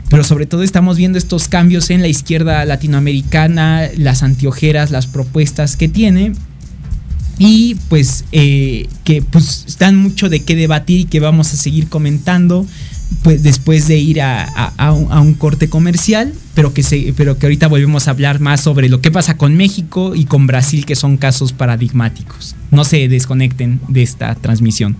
Pero 0.09 0.25
sobre 0.25 0.47
todo 0.47 0.63
estamos 0.63 0.97
viendo 0.97 1.19
estos 1.19 1.49
cambios 1.49 1.91
en 1.91 2.01
la 2.01 2.09
izquierda 2.09 2.65
latinoamericana, 2.65 3.89
las 3.97 4.23
antiojeras, 4.23 4.91
las 4.91 5.07
propuestas 5.07 5.77
que 5.77 5.89
tiene 5.89 6.33
y 7.39 7.77
pues 7.89 8.25
eh, 8.33 8.89
que 9.05 9.23
pues 9.23 9.65
están 9.67 9.97
mucho 9.97 10.29
de 10.29 10.41
qué 10.41 10.57
debatir 10.57 11.01
y 11.01 11.05
que 11.05 11.21
vamos 11.21 11.53
a 11.53 11.57
seguir 11.57 11.89
comentando 11.89 12.67
pues 13.23 13.43
después 13.43 13.89
de 13.89 13.97
ir 13.97 14.21
a, 14.23 14.93
un, 14.93 15.35
corte 15.35 15.69
comercial, 15.69 16.33
pero 16.55 16.73
que, 16.73 16.83
se, 16.83 17.13
pero 17.17 17.39
que 17.39 17.47
ahorita 17.47 17.69
volvemos 17.69 18.09
a 18.09 18.13
hablar 18.13 18.41
más 18.41 18.61
sobre 18.61 18.89
lo 18.89 19.01
que 19.01 19.11
pasa 19.11 19.37
con 19.37 19.57
México 19.57 20.15
y 20.15 20.27
con 20.27 20.47
Brasil, 20.47 20.87
que 20.87 20.95
son 20.95 21.17
casos 21.17 21.53
paradigmáticos. 21.53 22.55
No 22.71 22.85
se 22.85 23.09
desconecten 23.09 23.81
de 23.89 24.03
esta 24.03 24.35
transmisión. 24.37 24.97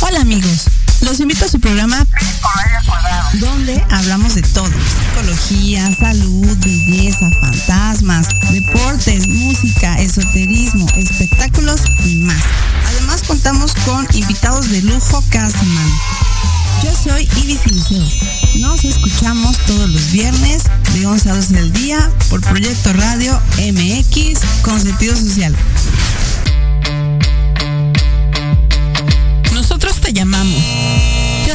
Hola 0.00 0.20
amigos, 0.20 0.64
los 1.02 1.20
invito 1.20 1.44
a 1.44 1.48
su 1.48 1.60
programa 1.60 2.06
donde 3.40 3.82
hablamos 3.90 4.34
de 4.34 4.42
todo. 4.42 4.68
Psicología, 4.68 5.94
salud, 5.94 6.56
belleza, 6.58 7.30
fantasmas, 7.40 8.28
deportes, 8.52 9.28
música, 9.28 9.94
esoterismo, 10.00 10.86
espectáculos 10.96 11.80
y 12.04 12.16
más. 12.16 12.42
Además 12.86 13.22
contamos 13.22 13.74
con 13.86 14.06
invitados 14.14 14.70
de 14.70 14.82
lujo 14.82 15.22
cada 15.30 15.50
semana. 15.50 16.00
Yo 16.82 16.90
soy 16.94 17.28
Ibis 17.42 17.66
Liceo. 17.66 18.06
Nos 18.56 18.84
escuchamos 18.84 19.56
todos 19.66 19.88
los 19.88 20.12
viernes 20.12 20.64
de 20.92 21.06
11 21.06 21.30
a 21.30 21.34
12 21.34 21.54
del 21.54 21.72
día 21.72 22.10
por 22.28 22.40
Proyecto 22.40 22.92
Radio 22.92 23.40
MX 23.58 24.40
con 24.62 24.80
sentido 24.80 25.16
social. 25.16 25.54
Nosotros 29.52 30.00
te 30.00 30.12
llamamos. 30.12 31.13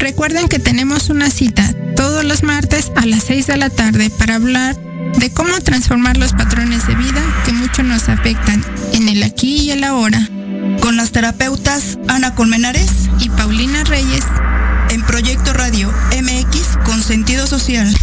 Recuerden 0.00 0.48
que 0.48 0.58
tenemos 0.58 1.10
una 1.10 1.30
cita 1.30 1.74
todos 1.94 2.24
los 2.24 2.42
martes 2.42 2.90
a 2.96 3.04
las 3.04 3.22
6 3.24 3.46
de 3.46 3.56
la 3.58 3.68
tarde 3.68 4.08
para 4.08 4.36
hablar 4.36 4.74
de 5.18 5.30
cómo 5.30 5.60
transformar 5.60 6.16
los 6.16 6.32
patrones 6.32 6.86
de 6.86 6.94
vida 6.94 7.22
que 7.44 7.52
mucho 7.52 7.82
nos 7.82 8.08
afectan 8.08 8.64
en 8.94 9.10
el 9.10 9.22
aquí 9.22 9.58
y 9.58 9.70
el 9.72 9.84
ahora 9.84 10.26
con 10.80 10.96
las 10.96 11.12
terapeutas 11.12 11.98
Ana 12.08 12.34
Colmenares 12.34 12.90
y 13.20 13.28
Paulina 13.28 13.84
Reyes 13.84 14.24
en 14.88 15.02
Proyecto 15.02 15.52
Radio 15.52 15.92
MX 16.18 16.78
con 16.84 17.02
sentido 17.02 17.46
social. 17.46 17.94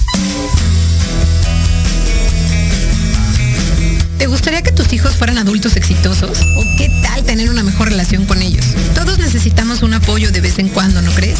¿Te 4.20 4.28
gustaría 4.28 4.62
que 4.62 4.72
tus 4.72 4.94
hijos 4.94 5.16
fueran 5.16 5.40
adultos 5.40 5.76
exitosos? 5.76 6.42
¿O 6.58 6.64
qué 6.78 6.92
tal 7.02 7.24
tener 7.24 7.50
una 7.50 7.64
mejor 7.64 7.90
relación 7.90 8.26
con 8.26 8.42
ellos? 8.42 8.66
Todos 8.94 9.18
necesitamos 9.18 9.82
un 9.82 9.94
apoyo 9.94 10.32
de 10.32 10.42
vez 10.42 10.60
en 10.60 10.70
cuando, 10.70 11.02
¿no 11.02 11.12
crees? 11.12 11.40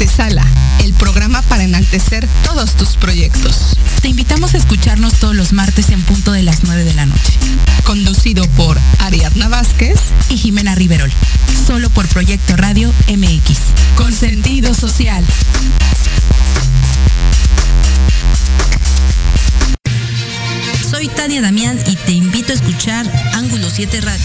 Antesala, 0.00 0.46
el 0.82 0.94
programa 0.94 1.42
para 1.42 1.62
enaltecer 1.62 2.26
todos 2.42 2.74
tus 2.74 2.96
proyectos. 2.96 3.76
Te 4.00 4.08
invitamos 4.08 4.54
a 4.54 4.56
escucharnos 4.56 5.12
todos 5.20 5.36
los 5.36 5.52
martes 5.52 5.90
en 5.90 6.00
punto 6.00 6.32
de 6.32 6.42
las 6.42 6.64
9 6.64 6.84
de 6.84 6.94
la 6.94 7.04
noche. 7.04 7.34
Conducido 7.84 8.46
por 8.56 8.78
Ariadna 9.00 9.48
Vázquez 9.48 10.00
y 10.30 10.38
Jimena 10.38 10.74
Riverol. 10.74 11.12
Solo 11.66 11.90
por 11.90 12.08
Proyecto 12.08 12.56
Radio 12.56 12.90
MX. 13.08 13.58
Con 13.94 14.14
sentido 14.14 14.72
social. 14.72 15.22
Soy 20.90 21.08
Tania 21.08 21.42
Damián 21.42 21.78
y 21.86 21.96
te 21.96 22.12
invito 22.12 22.52
a 22.52 22.54
escuchar 22.54 23.06
Ángulo 23.34 23.68
7 23.68 24.00
Radio, 24.00 24.24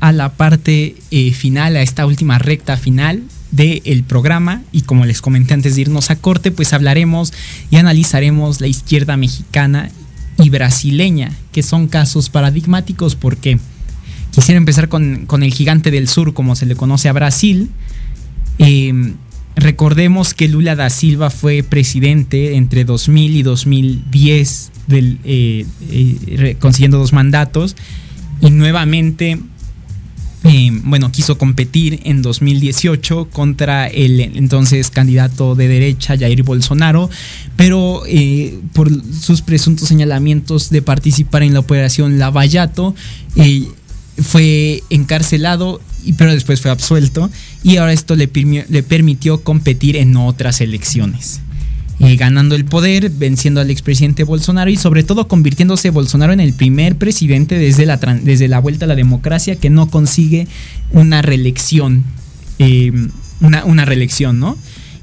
a 0.00 0.12
la 0.12 0.32
parte 0.32 0.96
eh, 1.10 1.32
final, 1.32 1.76
a 1.76 1.82
esta 1.82 2.06
última 2.06 2.38
recta 2.38 2.76
final 2.76 3.22
del 3.50 4.04
programa 4.04 4.62
y 4.72 4.82
como 4.82 5.06
les 5.06 5.22
comenté 5.22 5.54
antes 5.54 5.76
de 5.76 5.82
irnos 5.82 6.10
a 6.10 6.16
corte, 6.16 6.50
pues 6.50 6.72
hablaremos 6.72 7.32
y 7.70 7.76
analizaremos 7.76 8.60
la 8.60 8.66
izquierda 8.66 9.16
mexicana 9.16 9.90
y 10.38 10.50
brasileña, 10.50 11.32
que 11.52 11.62
son 11.62 11.88
casos 11.88 12.28
paradigmáticos 12.28 13.14
porque 13.14 13.58
quisiera 14.30 14.58
empezar 14.58 14.88
con, 14.88 15.26
el 15.42 15.54
gigante 15.54 15.90
del 15.90 16.08
sur, 16.08 16.34
como 16.34 16.56
se 16.56 16.66
le 16.66 16.76
conoce 16.76 17.08
a 17.08 17.12
Brasil. 17.12 17.70
Em, 18.58 19.14
recordemos 19.54 20.34
que 20.34 20.48
Lula 20.48 20.76
da 20.76 20.90
Silva 20.90 21.30
fue 21.30 21.62
presidente 21.62 22.56
entre 22.56 22.84
2000 22.84 23.36
y 23.36 23.42
2010, 23.42 24.72
del, 24.86 25.18
eh, 25.24 25.64
eh, 25.88 26.56
consiguiendo 26.60 26.98
dos 26.98 27.14
mandatos, 27.14 27.76
y 28.42 28.50
nuevamente 28.50 29.38
bueno, 30.84 31.10
quiso 31.10 31.38
competir 31.38 32.00
en 32.04 32.22
2018 32.22 33.28
contra 33.30 33.86
el 33.86 34.20
entonces 34.20 34.90
candidato 34.90 35.54
de 35.54 35.68
derecha 35.68 36.16
Jair 36.16 36.42
Bolsonaro, 36.42 37.10
pero 37.56 38.02
eh, 38.06 38.58
por 38.72 38.90
sus 39.12 39.42
presuntos 39.42 39.88
señalamientos 39.88 40.70
de 40.70 40.82
participar 40.82 41.42
en 41.42 41.54
la 41.54 41.60
operación 41.60 42.18
Lavallato, 42.18 42.94
eh, 43.36 43.66
fue 44.18 44.82
encarcelado, 44.88 45.80
pero 46.16 46.32
después 46.32 46.60
fue 46.60 46.70
absuelto 46.70 47.30
y 47.62 47.76
ahora 47.76 47.92
esto 47.92 48.16
le 48.16 48.28
permitió 48.28 49.42
competir 49.42 49.96
en 49.96 50.16
otras 50.16 50.60
elecciones. 50.60 51.40
Eh, 51.98 52.16
ganando 52.16 52.54
el 52.54 52.64
poder, 52.64 53.10
venciendo 53.10 53.60
al 53.60 53.70
expresidente 53.70 54.24
Bolsonaro 54.24 54.70
y 54.70 54.76
sobre 54.76 55.02
todo 55.02 55.28
convirtiéndose 55.28 55.90
Bolsonaro 55.90 56.32
en 56.32 56.40
el 56.40 56.52
primer 56.52 56.96
presidente 56.96 57.58
desde 57.58 57.86
la, 57.86 57.96
desde 57.96 58.48
la 58.48 58.58
vuelta 58.58 58.84
a 58.84 58.88
la 58.88 58.94
democracia 58.94 59.56
que 59.56 59.70
no 59.70 59.88
consigue 59.88 60.46
una 60.92 61.22
reelección. 61.22 62.04
Eh, 62.58 62.92
una, 63.40 63.64
una 63.66 63.84
reelección, 63.84 64.40
¿no? 64.40 64.56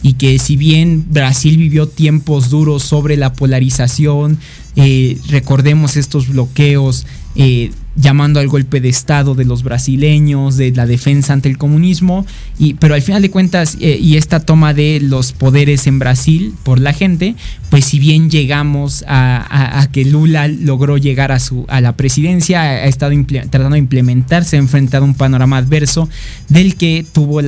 y 0.04 0.14
que 0.14 0.38
si 0.38 0.58
bien 0.58 1.06
Brasil 1.10 1.58
vivió 1.58 1.88
tiempos 1.88 2.50
duros 2.50 2.84
sobre 2.84 3.16
la 3.16 3.34
polarización, 3.34 4.38
eh, 4.76 5.18
recordemos 5.30 5.96
estos 5.96 6.28
bloqueos 6.28 7.08
eh, 7.36 7.72
llamando 7.96 8.40
al 8.40 8.48
golpe 8.48 8.82
de 8.82 8.90
Estado 8.90 9.36
de 9.36 9.46
los 9.46 9.64
brasileños, 9.64 10.58
de 10.58 10.72
la 10.72 10.86
defensa 10.86 11.34
ante 11.34 11.50
el 11.50 11.58
comunismo, 11.58 12.26
y, 12.58 12.74
pero 12.76 12.96
al 12.96 13.02
final 13.02 13.22
de 13.22 13.30
cuentas, 13.30 13.78
eh, 13.80 13.98
y 14.02 14.18
esta 14.18 14.40
toma 14.40 14.74
de 14.74 15.00
los 15.02 15.32
poderes 15.32 15.86
en 15.86 16.00
Brasil 16.00 16.54
por 16.64 16.80
la 16.80 16.94
gente, 16.94 17.36
pues 17.70 17.86
si 17.86 18.00
bien 18.00 18.30
llegamos 18.30 19.04
a, 19.08 19.88
que 19.92 20.06
Lula 20.06 20.48
logró 20.48 20.98
llegar 20.98 21.32
a, 21.32 21.40
su, 21.40 21.66
a 21.70 21.82
la 21.82 21.96
presidencia, 21.96 22.62
ha 22.62 22.86
estado 22.86 23.14
tratando 23.28 23.72
de 23.72 23.80
implementarse, 23.80 24.56
ha 24.56 24.60
enfrentado 24.60 25.06
un 25.06 25.14
panorama 25.14 25.58
adverso 25.58 26.10
del 26.50 26.76
que 26.76 27.06
tuvo 27.14 27.42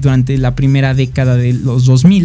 durante 0.00 0.38
la 0.38 0.54
primera 0.54 0.94
década 0.94 1.36
de 1.36 1.52
los 1.52 1.84
2000 1.84 2.20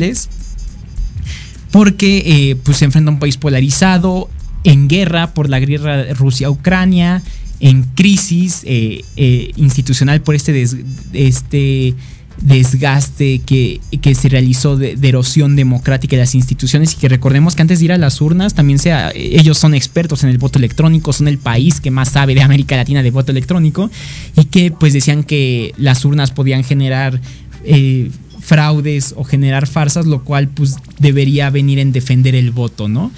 porque 1.75 2.23
eh, 2.25 2.55
pues 2.55 2.77
se 2.77 2.85
enfrenta 2.85 3.11
a 3.11 3.13
un 3.13 3.19
país 3.19 3.35
polarizado, 3.35 4.29
en 4.65 4.89
guerra 4.89 5.33
por 5.33 5.49
la 5.49 5.59
guerra 5.59 6.13
Rusia-Ucrania, 6.13 7.21
en 7.61 7.83
crisis 7.83 8.63
eh, 8.65 9.05
eh, 9.15 9.51
institucional 9.55 10.21
por 10.21 10.35
este, 10.35 10.67
este 11.13 11.95
desgaste 12.41 13.39
que, 13.39 13.79
se 14.13 14.27
realizó 14.27 14.75
de, 14.75 14.97
erosión 15.01 15.55
democrática 15.55 16.17
de 16.17 16.23
las 16.23 16.35
instituciones 16.35 16.93
y 16.93 16.97
que 16.97 17.07
recordemos 17.07 17.55
que 17.55 17.61
antes 17.61 17.79
de 17.79 17.85
ir 17.85 17.91
a 17.93 17.97
las 17.97 18.19
urnas 18.19 18.55
también 18.55 18.79
sea, 18.79 19.11
ellos 19.15 19.57
son 19.57 19.73
expertos 19.73 20.23
en 20.23 20.31
el 20.31 20.37
voto 20.37 20.59
electrónico, 20.59 21.13
son 21.13 21.27
el 21.27 21.37
país 21.37 21.79
que 21.79 21.91
más 21.91 22.09
sabe 22.09 22.35
de 22.35 22.41
América 22.41 22.75
Latina 22.75 23.03
de 23.03 23.11
voto 23.11 23.31
electrónico 23.31 23.89
y 24.35 24.45
que 24.45 24.71
pues 24.71 24.91
decían 24.91 25.23
que 25.23 25.73
las 25.77 26.03
urnas 26.03 26.31
podían 26.31 26.63
generar 26.63 27.21
eh, 27.63 28.09
fraudes 28.41 29.13
o 29.15 29.23
generar 29.23 29.65
farsas, 29.67 30.05
lo 30.05 30.23
cual 30.23 30.49
pues 30.49 30.75
debería 30.99 31.49
venir 31.51 31.79
en 31.79 31.91
defender 31.91 32.35
el 32.35 32.51
voto, 32.51 32.89
¿no? 32.89 33.11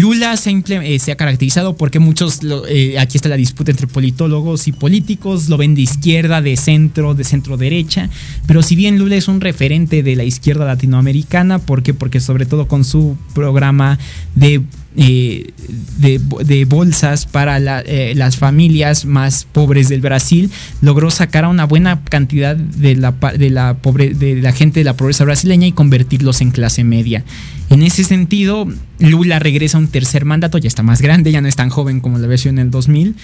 Lula 0.00 0.34
eh, 0.34 0.98
se, 0.98 1.12
ha 1.12 1.16
caracterizado 1.16 1.76
porque 1.76 1.98
muchos, 1.98 2.40
eh, 2.68 2.98
aquí 2.98 3.16
está 3.16 3.28
la 3.28 3.36
disputa 3.36 3.70
entre 3.70 3.86
politólogos 3.86 4.68
y 4.68 4.72
políticos, 4.72 5.48
lo 5.48 5.56
ven 5.56 5.74
de 5.74 5.82
izquierda, 5.82 6.40
de 6.42 6.56
centro, 6.56 7.14
de 7.14 7.24
centro 7.24 7.56
derecha, 7.56 8.08
pero 8.46 8.62
si 8.62 8.76
bien 8.76 8.98
Lula 8.98 9.16
es 9.16 9.28
un 9.28 9.40
referente 9.40 10.02
de 10.02 10.16
la 10.16 10.24
izquierda 10.24 10.64
latinoamericana, 10.64 11.58
¿por 11.58 11.82
qué? 11.82 11.94
Porque 11.94 12.20
sobre 12.20 12.46
todo 12.46 12.68
con 12.68 12.84
su 12.84 13.16
programa 13.34 13.98
de 14.34 14.62
eh, 15.00 15.52
de, 15.98 16.64
bolsas 16.64 17.26
para 17.26 17.60
las 17.60 18.36
familias 18.36 19.04
más 19.04 19.44
pobres 19.44 19.88
del 19.88 20.00
Brasil, 20.00 20.50
logró 20.80 21.10
sacar 21.10 21.44
a 21.44 21.48
una 21.48 21.66
buena 21.66 22.02
cantidad 22.02 22.56
de 22.56 22.96
la, 22.96 23.12
de 23.12 23.50
la, 23.50 23.74
pobre, 23.74 24.14
de 24.14 24.42
la 24.42 24.52
gente 24.52 24.80
de 24.80 24.84
la 24.84 24.96
pobreza 24.96 25.24
brasileña 25.24 25.68
y 25.68 25.72
convertirlos 25.72 26.40
en 26.40 26.50
clase 26.50 26.82
media. 26.82 27.22
En 27.70 27.82
ese 27.82 28.04
sentido, 28.04 28.66
Lula 28.98 29.38
regresa 29.38 29.76
a 29.76 29.80
un 29.80 29.88
tercer 29.88 30.24
mandato, 30.24 30.58
ya 30.58 30.68
está 30.68 30.82
más 30.82 31.02
grande, 31.02 31.32
ya 31.32 31.40
no 31.40 31.48
es 31.48 31.56
tan 31.56 31.68
joven 31.68 32.00
como 32.00 32.18
la 32.18 32.26
versión 32.26 32.58
en 32.58 32.66
el 32.66 32.70
2000, 32.70 33.14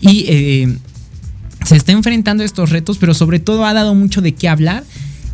y 0.00 0.24
eh, 0.28 0.76
se 1.64 1.76
está 1.76 1.92
enfrentando 1.92 2.42
a 2.42 2.46
estos 2.46 2.70
retos, 2.70 2.98
pero 2.98 3.14
sobre 3.14 3.40
todo 3.40 3.64
ha 3.64 3.74
dado 3.74 3.94
mucho 3.94 4.22
de 4.22 4.32
qué 4.32 4.48
hablar. 4.48 4.84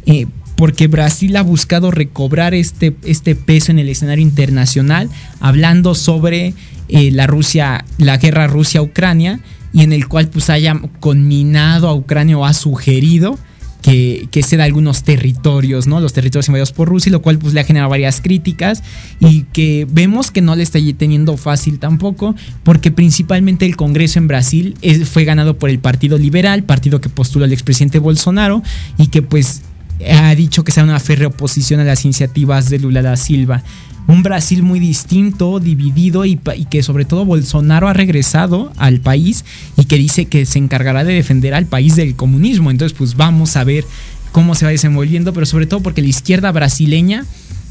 Eh, 0.06 0.26
porque 0.56 0.88
Brasil 0.88 1.36
ha 1.36 1.42
buscado 1.42 1.90
recobrar 1.90 2.54
este, 2.54 2.96
este 3.04 3.36
peso 3.36 3.70
en 3.70 3.78
el 3.78 3.90
escenario 3.90 4.22
internacional, 4.22 5.10
hablando 5.38 5.94
sobre 5.94 6.54
eh, 6.88 7.10
la 7.12 7.26
Rusia, 7.26 7.84
la 7.98 8.16
guerra 8.16 8.46
Rusia-Ucrania, 8.46 9.40
y 9.72 9.82
en 9.82 9.92
el 9.92 10.08
cual 10.08 10.28
pues 10.28 10.48
haya 10.48 10.80
conminado 11.00 11.88
a 11.88 11.94
Ucrania 11.94 12.38
o 12.38 12.46
ha 12.46 12.54
sugerido 12.54 13.38
que, 13.86 14.26
que 14.32 14.42
ceda 14.42 14.64
algunos 14.64 15.04
territorios, 15.04 15.86
¿no? 15.86 16.00
Los 16.00 16.12
territorios 16.12 16.48
invadidos 16.48 16.72
por 16.72 16.88
Rusia, 16.88 17.12
lo 17.12 17.22
cual 17.22 17.38
pues 17.38 17.54
le 17.54 17.60
ha 17.60 17.64
generado 17.64 17.88
varias 17.88 18.20
críticas 18.20 18.82
y 19.20 19.42
que 19.52 19.86
vemos 19.88 20.32
que 20.32 20.42
no 20.42 20.56
le 20.56 20.64
está 20.64 20.80
teniendo 20.98 21.36
fácil 21.36 21.78
tampoco, 21.78 22.34
porque 22.64 22.90
principalmente 22.90 23.64
el 23.64 23.76
Congreso 23.76 24.18
en 24.18 24.26
Brasil 24.26 24.74
fue 25.08 25.24
ganado 25.24 25.56
por 25.56 25.70
el 25.70 25.78
Partido 25.78 26.18
Liberal, 26.18 26.64
partido 26.64 27.00
que 27.00 27.08
postuló 27.08 27.44
al 27.44 27.52
expresidente 27.52 28.00
Bolsonaro 28.00 28.60
y 28.98 29.06
que 29.06 29.22
pues 29.22 29.62
ha 30.10 30.34
dicho 30.34 30.64
que 30.64 30.72
sea 30.72 30.82
una 30.82 30.98
férrea 30.98 31.28
oposición 31.28 31.78
a 31.78 31.84
las 31.84 32.04
iniciativas 32.04 32.68
de 32.70 32.80
Lula 32.80 33.02
da 33.02 33.16
Silva 33.16 33.62
un 34.06 34.22
Brasil 34.22 34.62
muy 34.62 34.78
distinto, 34.78 35.58
dividido 35.58 36.24
y, 36.24 36.36
que 36.36 36.82
sobre 36.82 37.04
todo 37.04 37.24
Bolsonaro 37.24 37.88
ha 37.88 37.92
regresado 37.92 38.72
al 38.76 39.00
país 39.00 39.44
y 39.76 39.86
que 39.86 39.96
dice 39.96 40.26
que 40.26 40.46
se 40.46 40.58
encargará 40.58 41.04
de 41.04 41.14
defender 41.14 41.54
al 41.54 41.66
país 41.66 41.96
del 41.96 42.14
comunismo. 42.14 42.70
Entonces, 42.70 42.96
pues 42.96 43.16
vamos 43.16 43.56
a 43.56 43.64
ver 43.64 43.84
cómo 44.32 44.54
se 44.54 44.64
va 44.64 44.70
desenvolviendo, 44.70 45.32
pero 45.32 45.46
sobre 45.46 45.66
todo 45.66 45.80
porque 45.80 46.02
la 46.02 46.08
izquierda 46.08 46.52
brasileña 46.52 47.24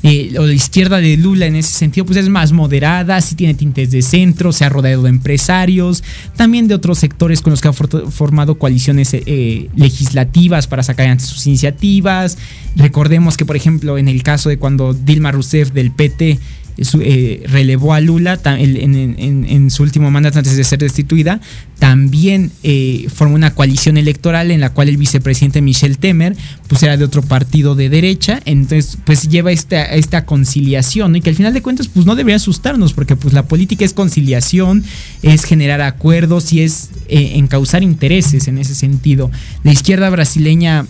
eh, 0.07 0.37
o 0.37 0.45
la 0.45 0.53
izquierda 0.53 0.97
de 0.97 1.17
Lula 1.17 1.47
en 1.47 1.55
ese 1.55 1.71
sentido, 1.71 2.05
pues 2.05 2.19
es 2.19 2.29
más 2.29 2.51
moderada, 2.51 3.19
sí 3.21 3.33
tiene 3.33 3.55
tintes 3.55 3.89
de 3.89 4.03
centro, 4.03 4.51
se 4.51 4.63
ha 4.63 4.69
rodeado 4.69 5.01
de 5.01 5.09
empresarios, 5.09 6.03
también 6.35 6.67
de 6.67 6.75
otros 6.75 6.99
sectores 6.99 7.41
con 7.41 7.49
los 7.49 7.59
que 7.59 7.69
ha 7.69 7.73
formado 7.73 8.59
coaliciones 8.59 9.15
eh, 9.15 9.67
legislativas 9.75 10.67
para 10.67 10.83
sacar 10.83 11.05
adelante 11.05 11.25
sus 11.25 11.47
iniciativas. 11.47 12.37
Recordemos 12.75 13.35
que, 13.35 13.45
por 13.45 13.55
ejemplo, 13.55 13.97
en 13.97 14.07
el 14.07 14.21
caso 14.21 14.49
de 14.49 14.59
cuando 14.59 14.93
Dilma 14.93 15.31
Rousseff 15.31 15.71
del 15.71 15.91
PT 15.91 16.39
eh, 16.77 17.43
relevó 17.47 17.93
a 17.93 18.01
Lula 18.01 18.39
en, 18.45 19.71
su 19.71 19.83
último 19.83 20.11
mandato 20.11 20.39
antes 20.39 20.57
de 20.57 20.63
ser 20.63 20.79
destituida, 20.79 21.39
también 21.79 22.51
eh, 22.63 23.07
formó 23.13 23.35
una 23.35 23.53
coalición 23.53 23.97
electoral 23.97 24.51
en 24.51 24.59
la 24.59 24.71
cual 24.71 24.89
el 24.89 24.97
vicepresidente 24.97 25.61
Michel 25.61 25.97
Temer 25.97 26.35
pues 26.67 26.83
era 26.83 26.97
de 26.97 27.05
otro 27.05 27.21
partido 27.21 27.75
de 27.75 27.89
derecha, 27.89 28.41
entonces 28.45 28.97
pues 29.05 29.29
lleva 29.29 29.51
esta, 29.51 29.85
esta 29.85 30.25
conciliación 30.25 31.15
y 31.15 31.21
que 31.21 31.29
al 31.29 31.35
final 31.35 31.53
de 31.53 31.61
cuentas 31.61 31.87
pues 31.87 32.05
no 32.05 32.15
debería 32.15 32.37
asustarnos 32.37 32.93
porque 32.93 33.15
pues 33.15 33.33
la 33.33 33.47
política 33.47 33.85
es 33.85 33.93
conciliación, 33.93 34.83
es 35.21 35.45
generar 35.45 35.81
acuerdos 35.81 36.51
y 36.51 36.61
es 36.61 36.89
eh, 37.07 37.33
encauzar 37.35 37.83
intereses 37.83 38.47
en 38.47 38.57
ese 38.57 38.75
sentido. 38.75 39.31
La 39.63 39.71
izquierda 39.71 40.09
brasileña 40.09 40.85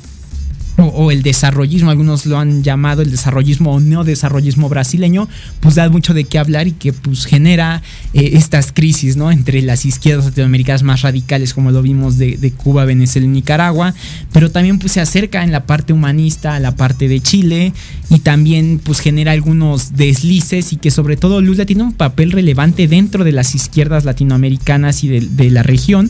o, 0.78 1.12
el 1.12 1.24
desarrollismo, 1.24 1.90
algunos 1.90 2.26
lo 2.26 2.38
han 2.38 2.64
llamado 2.64 3.02
el 3.02 3.12
desarrollismo 3.12 3.74
o 3.74 3.80
neodesarrollismo 3.80 4.68
brasileño, 4.68 5.28
pues 5.62 5.76
da 5.76 5.90
mucho 5.90 6.14
de 6.14 6.26
qué 6.26 6.38
hablar 6.38 6.68
y 6.68 6.72
que 6.72 6.92
pues 6.92 7.26
genera 7.26 7.82
eh, 8.14 8.32
estas 8.34 8.72
crisis, 8.74 9.16
¿no? 9.16 9.32
Entre 9.32 9.62
las 9.62 9.86
izquierdas 9.86 10.26
latinoamericanas 10.26 10.84
más 10.84 11.02
radicales, 11.02 11.54
como 11.54 11.72
lo 11.72 11.82
vimos 11.82 12.18
de, 12.18 12.54
Cuba, 12.58 12.86
Venezuela 12.86 13.26
y 13.26 13.30
Nicaragua, 13.30 13.94
pero 14.32 14.52
también 14.52 14.80
pues 14.80 14.94
se 14.94 15.02
acerca 15.02 15.44
en 15.44 15.52
la 15.52 15.66
parte 15.66 15.94
humanista 15.94 16.56
a 16.56 16.60
la 16.60 16.76
parte 16.76 17.08
de 17.08 17.20
Chile 17.20 17.74
y 18.10 18.20
también 18.20 18.80
pues 18.84 19.00
genera 19.00 19.32
algunos 19.32 19.96
deslices 19.96 20.74
y 20.74 20.78
que 20.78 20.92
sobre 20.92 21.18
todo 21.18 21.42
Lula 21.42 21.66
tiene 21.66 21.84
un 21.84 21.94
papel 21.94 22.32
relevante 22.32 22.88
dentro 22.88 23.24
de 23.24 23.32
las 23.32 23.56
izquierdas 23.56 24.06
latinoamericanas 24.06 25.04
y 25.04 25.20
de 25.20 25.50
la 25.52 25.64
región, 25.64 26.10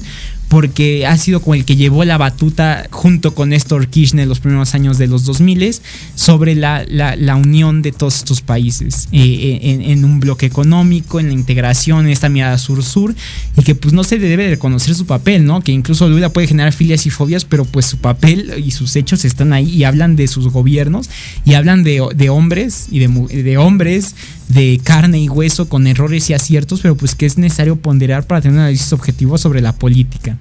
porque 0.50 1.06
ha 1.06 1.18
sido 1.18 1.41
como 1.41 1.56
el 1.56 1.66
que 1.66 1.76
llevó 1.76 2.06
la 2.06 2.18
batuta 2.18 2.88
junto 2.91 3.34
con 3.34 3.50
Néstor 3.50 3.88
Kirchner 3.88 4.24
en 4.24 4.30
los 4.30 4.39
primeros 4.39 4.76
años 4.76 4.98
de 4.98 5.08
los 5.08 5.26
2000 5.26 5.56
sobre 6.16 6.56
la, 6.56 6.86
la, 6.88 7.36
unión 7.36 7.82
de 7.82 7.91
todos 7.91 8.18
estos 8.18 8.41
países 8.41 9.08
eh, 9.12 9.60
eh, 9.62 9.91
en, 9.91 10.06
un 10.06 10.20
bloque 10.20 10.46
económico, 10.46 11.20
en 11.20 11.28
la 11.28 11.34
integración, 11.34 12.06
en 12.06 12.12
esta 12.12 12.30
mirada 12.30 12.58
sur-sur, 12.58 13.16
y 13.58 13.64
que 13.64 13.76
pues 13.76 13.93
no 13.93 14.04
se 14.04 14.20
debe 14.20 14.50
reconocer 14.50 14.96
su 14.96 15.06
papel, 15.06 15.46
¿no? 15.46 15.62
Que 15.62 15.72
incluso 15.72 16.08
Lula 16.10 16.30
puede 16.30 16.48
generar 16.48 16.74
filias 16.74 17.06
y 17.06 17.10
fobias, 17.10 17.46
pero 17.46 17.66
pues 17.66 17.86
su 17.86 17.98
papel 17.98 18.64
y 18.64 18.72
sus 18.72 18.96
hechos 18.96 19.26
están 19.26 19.54
ahí 19.54 19.70
y 19.70 19.84
hablan 19.84 20.16
de 20.16 20.28
sus 20.28 20.50
gobiernos 20.50 21.10
y 21.46 21.54
hablan 21.54 21.84
de, 21.84 22.00
hombres 22.30 22.88
y 22.91 23.00
de, 23.00 23.08
de 23.08 23.58
hombres 23.58 24.16
de 24.48 24.80
carne 24.84 25.20
y 25.20 25.30
hueso 25.30 25.68
con 25.68 25.88
errores 25.88 26.30
y 26.30 26.34
aciertos, 26.34 26.82
pero 26.82 26.96
pues 26.96 27.16
que 27.16 27.26
es 27.26 27.38
necesario 27.38 27.76
ponderar 27.78 28.28
para 28.28 28.41
tener 28.41 28.56
un 28.56 28.60
análisis 28.62 28.93
objetivo 28.93 29.38
sobre 29.38 29.62
la 29.62 29.74
política. 29.74 30.38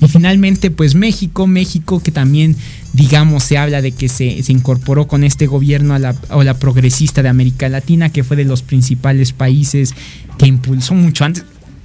Y 0.00 0.08
finalmente, 0.08 0.70
pues 0.70 0.94
México, 0.94 1.46
México 1.46 2.02
que 2.02 2.10
también, 2.10 2.56
digamos, 2.92 3.44
se 3.44 3.58
habla 3.58 3.80
de 3.80 3.92
que 3.92 4.08
se, 4.08 4.42
incorporó 4.48 5.06
con 5.06 5.24
este 5.24 5.46
gobierno 5.46 5.94
a 5.94 5.98
la, 5.98 6.14
la 6.30 6.54
progresista 6.58 7.22
de 7.22 7.28
América 7.28 7.68
Latina, 7.68 8.10
que 8.10 8.24
fue 8.24 8.36
de 8.36 8.44
los 8.44 8.62
principales 8.62 9.32
países 9.32 9.94
que 10.38 10.46
impulsó 10.46 10.94
mucho 10.94 11.24
antes, 11.24 11.44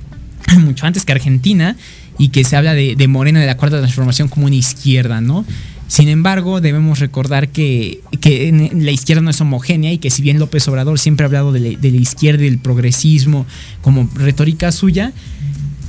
mucho 0.60 0.86
antes 0.86 1.06
que 1.06 1.12
Argentina, 1.12 1.78
y 2.18 2.30
que 2.30 2.44
se 2.44 2.56
habla 2.56 2.74
de, 2.74 2.96
de 2.96 3.08
Morena 3.08 3.40
de 3.40 3.46
la 3.46 3.58
Cuarta 3.58 3.78
Transformación 3.78 4.28
como 4.28 4.48
una 4.48 4.56
izquierda, 4.56 5.22
¿no? 5.22 5.46
Sin 5.90 6.08
embargo, 6.08 6.62
debemos 6.62 7.00
recordar 7.00 7.50
que, 7.50 8.02
la 8.22 8.92
izquierda 8.92 9.24
no 9.24 9.32
es 9.32 9.42
homogénea 9.42 9.92
y 9.92 9.98
que 9.98 10.12
si 10.12 10.22
bien 10.22 10.38
López 10.38 10.68
Obrador 10.68 11.00
siempre 11.00 11.24
ha 11.24 11.28
hablado 11.28 11.52
de 11.52 11.80
la, 11.82 11.88
izquierda 11.88 12.44
y 12.44 12.50
del 12.50 12.60
progresismo 12.60 13.48
como 13.82 14.08
retórica 14.14 14.72
suya, 14.72 15.14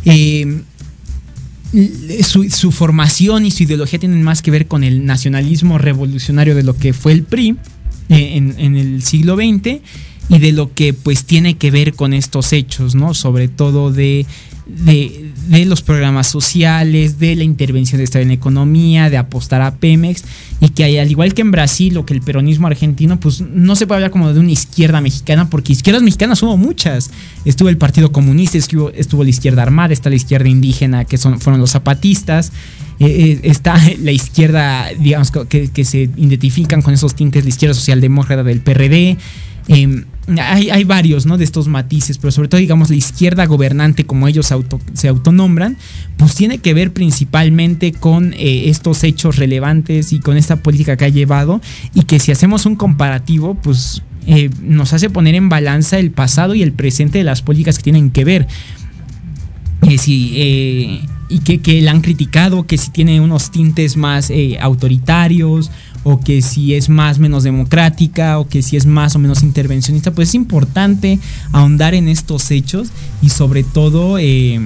eh, 0.07 0.63
su, 2.23 2.73
formación 2.73 3.47
y 3.47 3.51
su 3.51 3.63
ideología 3.63 3.99
tienen 3.99 4.23
más 4.23 4.43
que 4.43 4.51
ver 4.51 4.67
con 4.67 4.85
el 4.85 5.05
nacionalismo 5.05 5.79
revolucionario 5.79 6.55
de 6.55 6.63
lo 6.63 6.77
que 6.77 6.93
fue 6.93 7.13
el 7.13 7.23
PRI 7.23 7.57
eh, 8.09 8.37
en, 8.37 8.77
el 8.77 9.03
siglo 9.03 9.37
XX 9.37 9.81
y 10.29 10.39
de 10.39 10.53
lo 10.53 10.73
que 10.75 10.93
pues 10.93 11.25
tiene 11.25 11.55
que 11.55 11.71
ver 11.71 11.95
con 11.95 12.13
estos 12.13 12.53
hechos, 12.53 12.95
¿no? 12.95 13.15
Sobre 13.15 13.49
todo 13.49 13.93
de, 13.93 14.27
de, 14.77 15.31
de 15.49 15.65
los 15.65 15.83
programas 15.83 16.29
sociales, 16.29 17.19
de 17.19 17.35
la 17.35 17.45
intervención 17.45 17.99
de 17.99 18.05
Estado 18.05 18.23
en 18.23 18.29
la 18.29 18.35
economía, 18.35 19.11
de 19.11 19.17
apostar 19.17 19.63
a 19.63 19.75
Pemex, 19.75 20.23
y 20.61 20.69
que 20.69 21.01
al 21.01 21.11
igual 21.11 21.35
que 21.35 21.43
en 21.43 21.51
Brasil 21.51 21.97
o 21.97 22.07
que 22.07 22.15
el 22.15 22.21
peronismo 22.21 22.67
argentino, 22.67 23.19
pues 23.19 23.41
no 23.41 23.75
se 23.75 23.87
puede 23.87 23.99
hablar 23.99 24.11
como 24.11 24.33
de 24.33 24.39
una 24.39 24.53
izquierda 24.53 25.01
mexicana, 25.01 25.51
porque 25.51 25.73
izquierdas 25.73 26.03
mexicanas 26.03 26.43
hubo 26.43 26.57
muchas. 26.57 27.11
Estuvo 27.45 27.69
el 27.69 27.79
Partido 27.79 28.13
Comunista, 28.13 28.59
estuvo, 28.59 28.91
estuvo 28.91 29.25
la 29.25 29.31
izquierda 29.31 29.63
armada, 29.63 29.93
está 29.93 30.09
la 30.09 30.17
izquierda 30.17 30.49
indígena, 30.49 31.05
que 31.05 31.19
son, 31.19 31.41
fueron 31.41 31.61
los 31.61 31.71
zapatistas, 31.71 32.53
eh, 33.01 33.07
eh, 33.07 33.41
está 33.45 33.81
la 34.01 34.13
izquierda, 34.13 34.89
digamos, 34.99 35.31
que, 35.31 35.69
que 35.69 35.85
se 35.85 36.11
identifican 36.17 36.83
con 36.83 36.95
esos 36.95 37.15
tintes, 37.15 37.45
la 37.45 37.49
izquierda 37.49 37.75
socialdemócrata 37.75 38.45
del 38.45 38.61
PRD. 38.61 39.17
Eh, 39.73 40.05
hay, 40.39 40.69
hay, 40.71 40.83
varios 40.83 41.27
¿no? 41.27 41.39
de 41.39 41.45
estos 41.45 41.69
matices, 41.69 42.19
pero 42.19 42.33
sobre 42.33 42.49
todo, 42.49 42.61
digamos, 42.61 42.91
la 42.91 42.97
izquierda 42.97 43.47
gobernante, 43.47 44.05
como 44.05 44.27
ellos 44.27 44.51
auto, 44.51 44.81
se 44.95 45.07
autonombran, 45.07 45.77
pues 46.17 46.35
tiene 46.35 46.59
que 46.59 46.75
ver 46.75 46.93
principalmente 46.93 47.93
con 47.93 48.33
eh, 48.33 48.69
estos 48.69 49.05
hechos 49.05 49.37
relevantes 49.37 50.13
y 50.13 50.19
con 50.19 50.37
esta 50.37 50.57
política 50.57 50.97
que 50.97 51.05
ha 51.05 51.09
llevado, 51.09 51.61
y 51.95 52.03
que 52.03 52.19
si 52.19 52.33
hacemos 52.33 52.67
un 52.67 52.75
comparativo, 52.75 53.55
pues 53.55 54.03
eh, 54.27 54.51
nos 54.61 54.93
hace 54.93 55.09
poner 55.09 55.37
en 55.37 55.49
balanza 55.49 56.01
el 56.01 56.11
pasado 56.11 56.57
y 56.57 56.63
el 56.63 56.73
presente 56.73 57.19
de 57.19 57.25
las 57.25 57.43
políticas 57.43 57.77
que 57.77 57.85
tienen 57.85 58.11
que 58.11 58.25
ver. 58.25 58.49
Eh, 59.83 59.99
si, 59.99 60.33
eh, 60.37 61.01
y 61.31 61.39
que, 61.39 61.61
que 61.61 61.81
la 61.81 61.93
han 61.93 62.01
criticado, 62.03 62.67
que 62.67 62.77
si 62.77 62.91
tiene 62.91 63.21
unos 63.21 63.51
tintes 63.51 63.97
más 63.97 64.31
eh, 64.31 64.59
autoritarios 64.61 65.71
o 66.03 66.21
que 66.21 66.43
si 66.43 66.75
es 66.75 66.89
más 66.89 67.19
o 67.19 67.21
menos 67.21 67.43
democrática 67.43 68.39
o 68.39 68.49
que 68.49 68.63
si 68.63 68.77
es 68.77 68.87
más 68.87 69.15
o 69.17 69.19
menos 69.19 69.43
intervencionista, 69.43 70.13
pues 70.13 70.31
es 70.31 70.35
importante 70.35 71.19
ahondar 71.53 71.95
en 71.95 72.09
estos 72.09 72.51
hechos 72.51 72.89
y 73.21 73.29
sobre 73.31 73.65
todo 73.65 74.19
eh, 74.19 74.61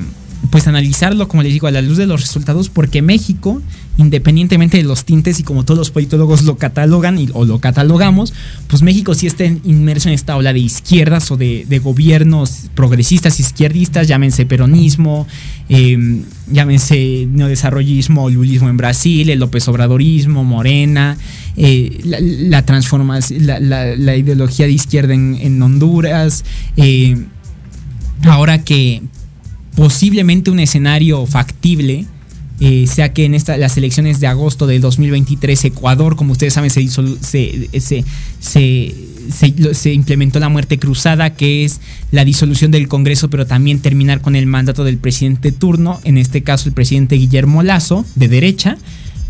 pues 0.51 0.67
analizarlo, 0.67 1.29
como 1.29 1.43
les 1.43 1.53
digo, 1.53 1.67
a 1.67 1.71
la 1.71 1.83
luz 1.83 1.97
de 1.97 2.07
los 2.07 2.21
resultados, 2.21 2.69
porque 2.69 3.03
México, 3.03 3.61
independientemente 3.97 4.77
de 4.77 4.83
los 4.83 5.05
tintes 5.05 5.39
y 5.39 5.45
como 5.45 5.65
todos 5.65 5.79
los 5.79 5.91
politólogos 5.91 6.43
lo 6.43 6.57
catalogan 6.57 7.19
o 7.33 7.45
lo 7.45 7.61
catalogamos, 7.61 8.33
pues 8.67 8.83
México 8.83 9.15
sí 9.15 9.27
está 9.27 9.45
inmerso 9.45 10.09
en 10.09 10.15
esta 10.15 10.37
ola 10.37 10.53
de 10.53 10.59
izquierdas 10.59 11.31
o 11.31 11.37
de, 11.37 11.65
gobiernos 11.83 12.71
progresistas, 12.75 13.41
izquierdistas, 13.41 14.09
llámense 14.09 14.47
peronismo, 14.47 15.27
eh, 15.69 16.23
llámense 16.51 17.27
neodesarrollismo 17.31 18.31
lulismo 18.31 18.69
en 18.69 18.77
Brasil, 18.77 19.29
el 19.31 19.39
López 19.39 19.69
Obradorismo, 19.69 20.45
Morena, 20.45 21.17
eh, 21.57 22.01
la, 22.05 22.65
transformación, 22.65 23.47
la, 23.47 24.17
ideología 24.17 24.67
de 24.67 24.73
izquierda 24.73 25.15
en, 25.15 25.37
en 25.41 25.63
Honduras, 25.63 26.45
eh, 26.77 27.17
ahora 28.25 28.63
que 28.65 29.03
posiblemente 29.77 30.51
un 30.51 30.61
escenario 30.61 31.27
factible 31.27 32.07
eh, 32.61 32.87
sea 32.87 33.13
que 33.13 33.25
en 33.25 33.35
esta, 33.35 33.57
las 33.57 33.77
elecciones 33.77 34.21
de 34.21 34.29
agosto 34.29 34.69
de 34.69 34.79
2023 34.79 35.65
Ecuador, 35.65 36.15
como 36.15 36.33
ustedes 36.33 36.55
saben, 36.55 36.71
se, 36.71 36.87
se, 36.89 38.05
se, 38.41 38.95
se, 39.73 39.93
implementó 39.93 40.39
la 40.39 40.49
muerte 40.49 40.79
cruzada, 40.79 41.35
que 41.35 41.65
es 41.65 41.81
la 42.13 42.25
disolución 42.25 42.71
del 42.71 42.87
Congreso, 42.87 43.29
pero 43.29 43.47
también 43.47 43.81
terminar 43.81 44.21
con 44.21 44.37
el 44.37 44.47
mandato 44.47 44.85
del 44.85 44.99
presidente 44.99 45.51
turno, 45.51 46.01
en 46.05 46.17
este 46.17 46.43
caso 46.43 46.69
el 46.69 46.75
presidente 46.75 47.17
Guillermo 47.17 47.65
Lazo, 47.65 48.05
de 48.15 48.29
derecha, 48.29 48.79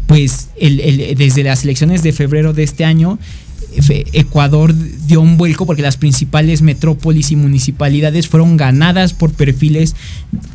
pues 0.06 0.50
el, 0.60 1.14
desde 1.16 1.44
las 1.44 1.64
elecciones 1.64 2.02
de 2.02 2.12
febrero 2.12 2.52
de 2.52 2.62
este 2.62 2.84
año, 2.84 3.18
Ecuador 4.12 4.74
dio 5.06 5.20
un 5.20 5.36
vuelco 5.36 5.66
porque 5.66 5.82
las 5.82 5.96
principales 5.96 6.62
metrópolis 6.62 7.30
y 7.30 7.36
municipalidades 7.36 8.28
fueron 8.28 8.56
ganadas 8.56 9.12
por 9.12 9.32
perfiles 9.32 9.94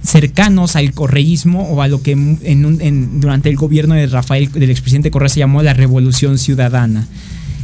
cercanos 0.03 0.75
al 0.75 0.93
correísmo 0.93 1.69
o 1.69 1.81
a 1.81 1.87
lo 1.87 2.01
que 2.01 2.11
en 2.11 2.65
un, 2.65 3.19
durante 3.19 3.49
el 3.49 3.55
gobierno 3.55 3.95
de 3.95 4.07
Rafael, 4.07 4.51
del 4.51 4.69
expresidente 4.69 5.11
Correa, 5.11 5.29
se 5.29 5.39
llamó 5.39 5.63
la 5.63 5.73
revolución 5.73 6.37
ciudadana. 6.37 7.07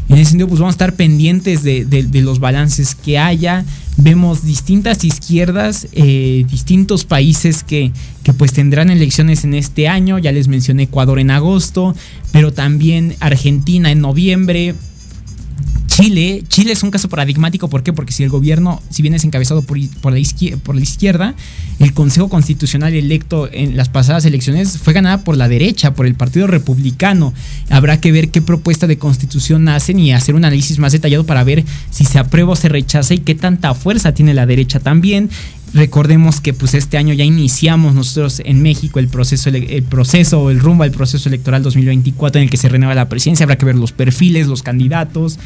En 0.07 0.17
ese 0.17 0.31
sentido, 0.31 0.47
pues 0.47 0.59
vamos 0.59 0.73
a 0.73 0.75
estar 0.75 0.93
pendientes 0.93 1.63
de 1.63 2.21
los 2.21 2.39
balances 2.39 2.93
que 2.93 3.17
haya. 3.17 3.65
Vemos 3.97 4.43
distintas 4.43 5.05
izquierdas, 5.05 5.87
eh, 5.93 6.45
distintos 6.49 7.05
países 7.05 7.63
que, 7.63 7.93
que, 8.23 8.33
pues 8.33 8.51
tendrán 8.51 8.89
elecciones 8.89 9.45
en 9.45 9.53
este 9.53 9.87
año. 9.87 10.19
Ya 10.19 10.33
les 10.33 10.49
mencioné 10.49 10.83
Ecuador 10.83 11.17
en 11.17 11.31
agosto, 11.31 11.95
pero 12.33 12.51
también 12.51 13.15
Argentina 13.21 13.91
en 13.91 14.01
noviembre. 14.01 14.75
Chile, 15.95 16.43
Chile 16.49 16.73
es 16.73 16.83
un 16.83 16.91
caso 16.91 17.07
paradigmático, 17.07 17.69
¿por 17.69 17.81
qué? 17.81 17.93
Porque 17.93 18.11
si 18.11 18.21
el 18.21 18.29
gobierno, 18.29 18.81
si 18.89 19.01
bien 19.01 19.13
es 19.13 19.23
encabezado 19.23 19.61
por, 19.61 19.77
por, 20.01 20.11
la 20.11 20.19
izquierda, 20.19 20.61
por, 20.61 20.75
la 20.75 20.81
izquierda, 20.81 21.35
el 21.79 21.93
Consejo 21.93 22.27
Constitucional 22.27 22.93
electo 22.93 23.47
en 23.49 23.77
las 23.77 23.87
pasadas 23.87 24.25
elecciones 24.25 24.77
fue 24.77 24.91
ganada 24.91 25.23
por 25.23 25.37
la 25.37 25.47
derecha, 25.47 25.93
por 25.93 26.05
el 26.05 26.15
Partido 26.15 26.47
Republicano. 26.47 27.33
Habrá 27.69 28.01
que 28.01 28.11
ver 28.11 28.27
qué 28.27 28.41
propuesta 28.41 28.87
de 28.87 28.97
constitución 28.97 29.69
hacen 29.69 29.97
y 29.97 30.11
hacer 30.11 30.35
un 30.35 30.43
análisis 30.43 30.79
más 30.79 30.91
detallado 30.91 31.25
para 31.25 31.45
ver 31.45 31.63
si 31.91 32.03
se 32.03 32.19
aprueba 32.19 32.51
o 32.51 32.55
se 32.57 32.67
rechaza 32.67 33.13
y 33.13 33.19
qué 33.19 33.33
tanta 33.33 33.73
fuerza 33.73 34.13
tiene 34.13 34.33
la 34.33 34.45
derecha 34.45 34.81
también. 34.81 35.29
Recordemos 35.75 36.39
que 36.39 36.53
pues 36.53 36.73
este 36.73 36.97
año 36.97 37.13
ya 37.13 37.25
iniciamos 37.25 37.93
nosotros 37.93 38.41
en 38.45 38.61
México 38.61 38.97
el 38.97 39.09
proceso, 39.09 39.49
el 39.49 39.83
proceso 39.83 40.41
o 40.41 40.49
el 40.49 40.61
rumbo 40.61 40.83
al 40.83 40.91
proceso 40.91 41.27
electoral 41.27 41.63
2024 41.63 42.39
en 42.39 42.45
el 42.45 42.49
que 42.49 42.55
se 42.55 42.69
renueva 42.69 42.95
la 42.95 43.09
presidencia. 43.09 43.43
Habrá 43.43 43.57
que 43.57 43.65
ver 43.65 43.75
los 43.75 43.91
perfiles, 43.91 44.47
los 44.47 44.63
candidatos. 44.63 45.37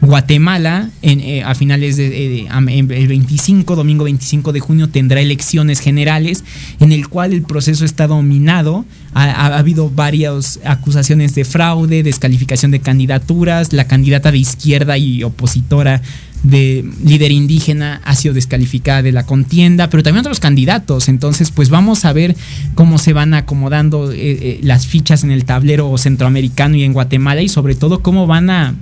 Guatemala 0.00 0.90
en, 1.02 1.20
eh, 1.20 1.44
a 1.44 1.54
finales 1.54 1.96
de, 1.96 2.10
de, 2.10 2.18
de, 2.18 2.78
el 2.78 3.08
25, 3.08 3.76
domingo 3.76 4.04
25 4.04 4.52
de 4.52 4.60
junio 4.60 4.88
tendrá 4.88 5.20
elecciones 5.20 5.78
generales 5.78 6.44
en 6.80 6.90
el 6.90 7.08
cual 7.08 7.32
el 7.32 7.42
proceso 7.42 7.84
está 7.84 8.08
dominado. 8.08 8.84
Ha, 9.14 9.56
habido 9.56 9.88
varias 9.88 10.58
acusaciones 10.64 11.34
de 11.36 11.44
fraude, 11.44 12.02
descalificación 12.02 12.72
de 12.72 12.80
candidaturas. 12.80 13.72
La 13.72 13.86
candidata 13.86 14.32
de 14.32 14.38
izquierda 14.38 14.98
y 14.98 15.22
opositora 15.22 16.02
de 16.46 16.84
líder 17.04 17.32
indígena 17.32 18.00
ha 18.04 18.14
sido 18.14 18.32
descalificada 18.32 19.02
de 19.02 19.12
la 19.12 19.26
contienda, 19.26 19.90
pero 19.90 20.02
también 20.02 20.20
otros 20.20 20.40
candidatos. 20.40 21.08
Entonces, 21.08 21.50
pues 21.50 21.70
vamos 21.70 22.04
a 22.04 22.12
ver 22.12 22.36
cómo 22.74 22.98
se 22.98 23.12
van 23.12 23.34
acomodando 23.34 24.12
eh, 24.12 24.16
eh, 24.18 24.60
las 24.62 24.86
fichas 24.86 25.24
en 25.24 25.32
el 25.32 25.44
tablero 25.44 25.96
centroamericano 25.98 26.76
y 26.76 26.84
en 26.84 26.92
Guatemala 26.92 27.42
y 27.42 27.48
sobre 27.48 27.74
todo 27.74 28.00
cómo 28.00 28.26
van 28.26 28.50
a 28.50 28.74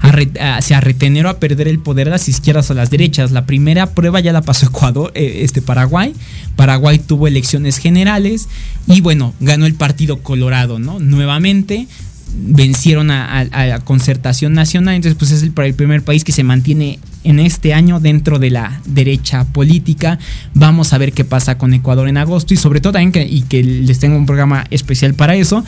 a, 0.00 0.12
re, 0.12 0.28
a, 0.38 0.58
a, 0.58 0.80
retener 0.80 1.26
o 1.26 1.30
a 1.30 1.38
perder 1.40 1.66
el 1.66 1.78
poder 1.78 2.08
las 2.08 2.28
izquierdas 2.28 2.70
o 2.70 2.74
las 2.74 2.90
derechas. 2.90 3.30
La 3.30 3.46
primera 3.46 3.86
prueba 3.86 4.20
ya 4.20 4.32
la 4.32 4.42
pasó 4.42 4.66
Ecuador, 4.66 5.10
eh, 5.14 5.40
este 5.42 5.62
Paraguay. 5.62 6.12
Paraguay 6.56 6.98
tuvo 6.98 7.26
elecciones 7.26 7.78
generales 7.78 8.48
y 8.86 9.00
bueno, 9.00 9.34
ganó 9.40 9.66
el 9.66 9.74
Partido 9.74 10.18
Colorado, 10.22 10.78
¿no? 10.78 11.00
Nuevamente 11.00 11.88
vencieron 12.36 13.10
a, 13.10 13.44
la 13.44 13.80
concertación 13.80 14.52
nacional, 14.52 14.96
entonces 14.96 15.16
pues 15.18 15.30
es 15.30 15.42
el, 15.42 15.52
el 15.56 15.74
primer 15.74 16.02
país 16.02 16.24
que 16.24 16.32
se 16.32 16.42
mantiene 16.42 16.98
en 17.22 17.38
este 17.38 17.72
año 17.72 18.00
dentro 18.00 18.38
de 18.38 18.50
la 18.50 18.80
derecha 18.86 19.44
política. 19.44 20.18
Vamos 20.52 20.92
a 20.92 20.98
ver 20.98 21.12
qué 21.12 21.24
pasa 21.24 21.58
con 21.58 21.72
Ecuador 21.74 22.08
en 22.08 22.18
agosto 22.18 22.54
y 22.54 22.56
sobre 22.56 22.80
todo 22.80 22.94
también 22.94 23.12
que, 23.12 23.24
y 23.24 23.42
que 23.42 23.62
les 23.62 23.98
tengo 23.98 24.16
un 24.16 24.26
programa 24.26 24.66
especial 24.70 25.14
para 25.14 25.34
eso 25.34 25.64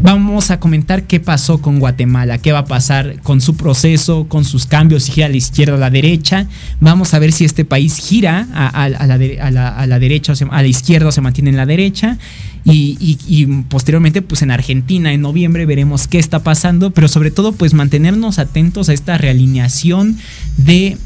vamos 0.00 0.50
a 0.50 0.60
comentar 0.60 1.06
qué 1.06 1.20
pasó 1.20 1.60
con 1.60 1.78
Guatemala, 1.78 2.38
qué 2.38 2.52
va 2.52 2.60
a 2.60 2.64
pasar 2.64 3.20
con 3.22 3.40
su 3.40 3.56
proceso, 3.56 4.26
con 4.28 4.44
sus 4.44 4.66
cambios, 4.66 5.04
si 5.04 5.12
gira 5.12 5.26
a 5.26 5.30
la 5.30 5.36
izquierda 5.36 5.74
o 5.74 5.76
a 5.76 5.80
la 5.80 5.90
derecha. 5.90 6.46
Vamos 6.80 7.14
a 7.14 7.18
ver 7.18 7.32
si 7.32 7.44
este 7.44 7.64
país 7.64 7.96
gira 7.96 8.46
a, 8.52 8.88
la, 8.88 9.18
derecha 9.98 10.32
o 10.32 10.52
a 10.52 10.62
la 10.62 10.68
izquierda 10.68 11.08
o 11.08 11.12
se 11.12 11.20
mantiene 11.20 11.50
en 11.50 11.56
la 11.56 11.66
derecha. 11.66 12.18
Y, 12.64 13.46
posteriormente, 13.68 14.20
pues 14.20 14.42
en 14.42 14.50
Argentina, 14.50 15.12
en 15.12 15.22
noviembre, 15.22 15.64
veremos 15.64 16.06
qué 16.06 16.18
está 16.18 16.40
pasando, 16.40 16.90
pero 16.90 17.08
sobre 17.08 17.30
todo, 17.30 17.52
pues 17.52 17.72
mantenernos 17.72 18.38
atentos 18.38 18.88
a 18.88 18.92
esta 18.92 19.18
realineación 19.18 20.16
de... 20.56 20.96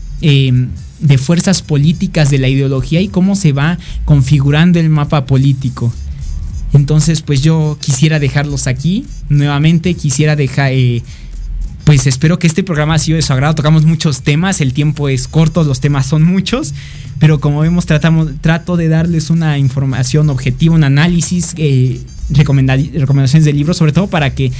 De 1.00 1.18
fuerzas 1.18 1.62
políticas 1.62 2.30
de 2.30 2.38
la 2.38 2.46
ideología 2.46 3.00
y 3.00 3.08
cómo 3.08 3.34
se 3.34 3.50
va 3.50 3.76
configurando 4.04 4.78
el 4.78 4.88
mapa 4.88 5.26
político. 5.26 5.92
Entonces, 6.72 7.22
pues 7.22 7.42
yo 7.42 7.76
quisiera 7.80 8.18
dejarlos 8.18 8.66
aquí. 8.66 9.04
Nuevamente 9.28 9.94
quisiera 9.94 10.36
dejar... 10.36 10.72
Eh, 10.72 11.02
pues 11.84 12.06
espero 12.06 12.38
que 12.38 12.46
este 12.46 12.62
programa 12.62 12.94
ha 12.94 12.98
sido 12.98 13.16
de 13.16 13.22
su 13.22 13.32
agrado. 13.32 13.54
Tocamos 13.54 13.84
muchos 13.84 14.22
temas, 14.22 14.60
el 14.60 14.72
tiempo 14.72 15.08
es 15.08 15.26
corto, 15.26 15.64
los 15.64 15.80
temas 15.80 16.06
son 16.06 16.22
muchos, 16.22 16.74
pero 17.18 17.40
como 17.40 17.60
vemos 17.60 17.86
trato 17.86 18.76
de 18.76 18.88
darles 18.88 19.30
una 19.30 19.58
información 19.58 20.30
objetiva, 20.30 20.74
un 20.74 20.84
análisis, 20.84 21.54
eh, 21.56 22.00
recomendaciones 22.30 23.44
de 23.44 23.52
libros, 23.52 23.76
sobre 23.76 23.92
todo 23.92 24.06
para 24.06 24.34
que 24.34 24.46
eh, 24.46 24.52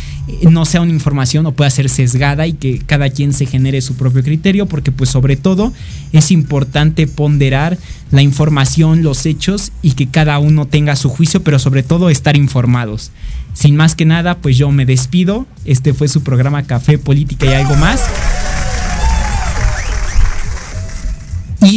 no 0.51 0.65
sea 0.65 0.81
una 0.81 0.93
información 0.93 1.47
o 1.47 1.53
pueda 1.53 1.71
ser 1.71 1.89
sesgada 1.89 2.47
y 2.47 2.55
que 2.55 2.79
cada 2.79 3.09
quien 3.11 3.33
se 3.33 3.47
genere 3.47 3.81
su 3.81 3.95
propio 3.95 4.23
criterio, 4.23 4.67
porque 4.67 4.91
pues 4.93 5.11
sobre 5.11 5.37
todo 5.37 5.73
es 6.13 6.31
importante 6.31 7.07
ponderar 7.07 7.79
la 8.13 8.23
información, 8.23 9.03
los 9.03 9.27
hechos 9.27 9.73
y 9.83 9.93
que 9.93 10.07
cada 10.07 10.39
uno 10.39 10.67
tenga 10.67 10.95
su 10.95 11.09
juicio, 11.09 11.43
pero 11.43 11.59
sobre 11.59 11.83
todo 11.83 12.11
estar 12.11 12.37
informados. 12.37 13.11
Sin 13.55 13.75
más 13.75 13.97
que 13.97 14.05
nada, 14.05 14.37
pues 14.37 14.57
yo 14.57 14.71
me 14.71 14.87
despido. 14.87 15.47
Este 15.65 15.93
fue 15.93 16.07
su 16.07 16.23
programa 16.23 16.63
Café, 16.63 16.99
Política 16.99 17.47
y 17.47 17.55
algo 17.55 17.75
más. 17.75 18.01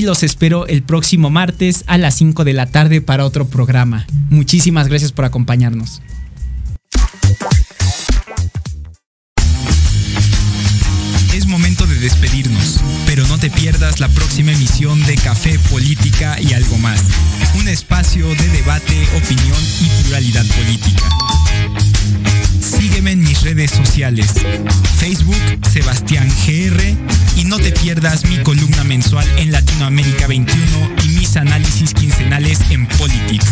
los 0.05 0.23
espero 0.23 0.67
el 0.67 0.83
próximo 0.83 1.29
martes 1.29 1.83
a 1.87 1.97
las 1.97 2.15
5 2.15 2.43
de 2.43 2.53
la 2.53 2.67
tarde 2.67 3.01
para 3.01 3.25
otro 3.25 3.47
programa. 3.47 4.05
Muchísimas 4.29 4.87
gracias 4.87 5.11
por 5.11 5.25
acompañarnos. 5.25 6.01
De 11.95 12.01
despedirnos, 12.01 12.81
pero 13.05 13.25
no 13.27 13.37
te 13.37 13.49
pierdas 13.49 13.99
la 13.99 14.09
próxima 14.09 14.51
emisión 14.51 15.01
de 15.05 15.15
Café, 15.15 15.57
Política 15.71 16.37
y 16.41 16.53
algo 16.53 16.77
más. 16.77 16.99
Un 17.55 17.67
espacio 17.67 18.27
de 18.27 18.49
debate, 18.49 19.07
opinión 19.15 19.57
y 19.81 20.03
pluralidad 20.03 20.45
política. 20.45 21.03
Sígueme 22.59 23.11
en 23.11 23.21
mis 23.21 23.41
redes 23.43 23.71
sociales. 23.71 24.27
Facebook, 24.97 25.41
Sebastián 25.71 26.27
GR. 26.45 26.81
Y 27.37 27.45
no 27.45 27.59
te 27.59 27.71
pierdas 27.71 28.25
mi 28.25 28.37
columna 28.39 28.83
mensual 28.83 29.27
en 29.37 29.51
Latinoamérica 29.51 30.27
21 30.27 30.61
y 31.03 31.07
mis 31.09 31.37
análisis 31.37 31.93
quincenales 31.93 32.59
en 32.71 32.87
Politics. 32.87 33.51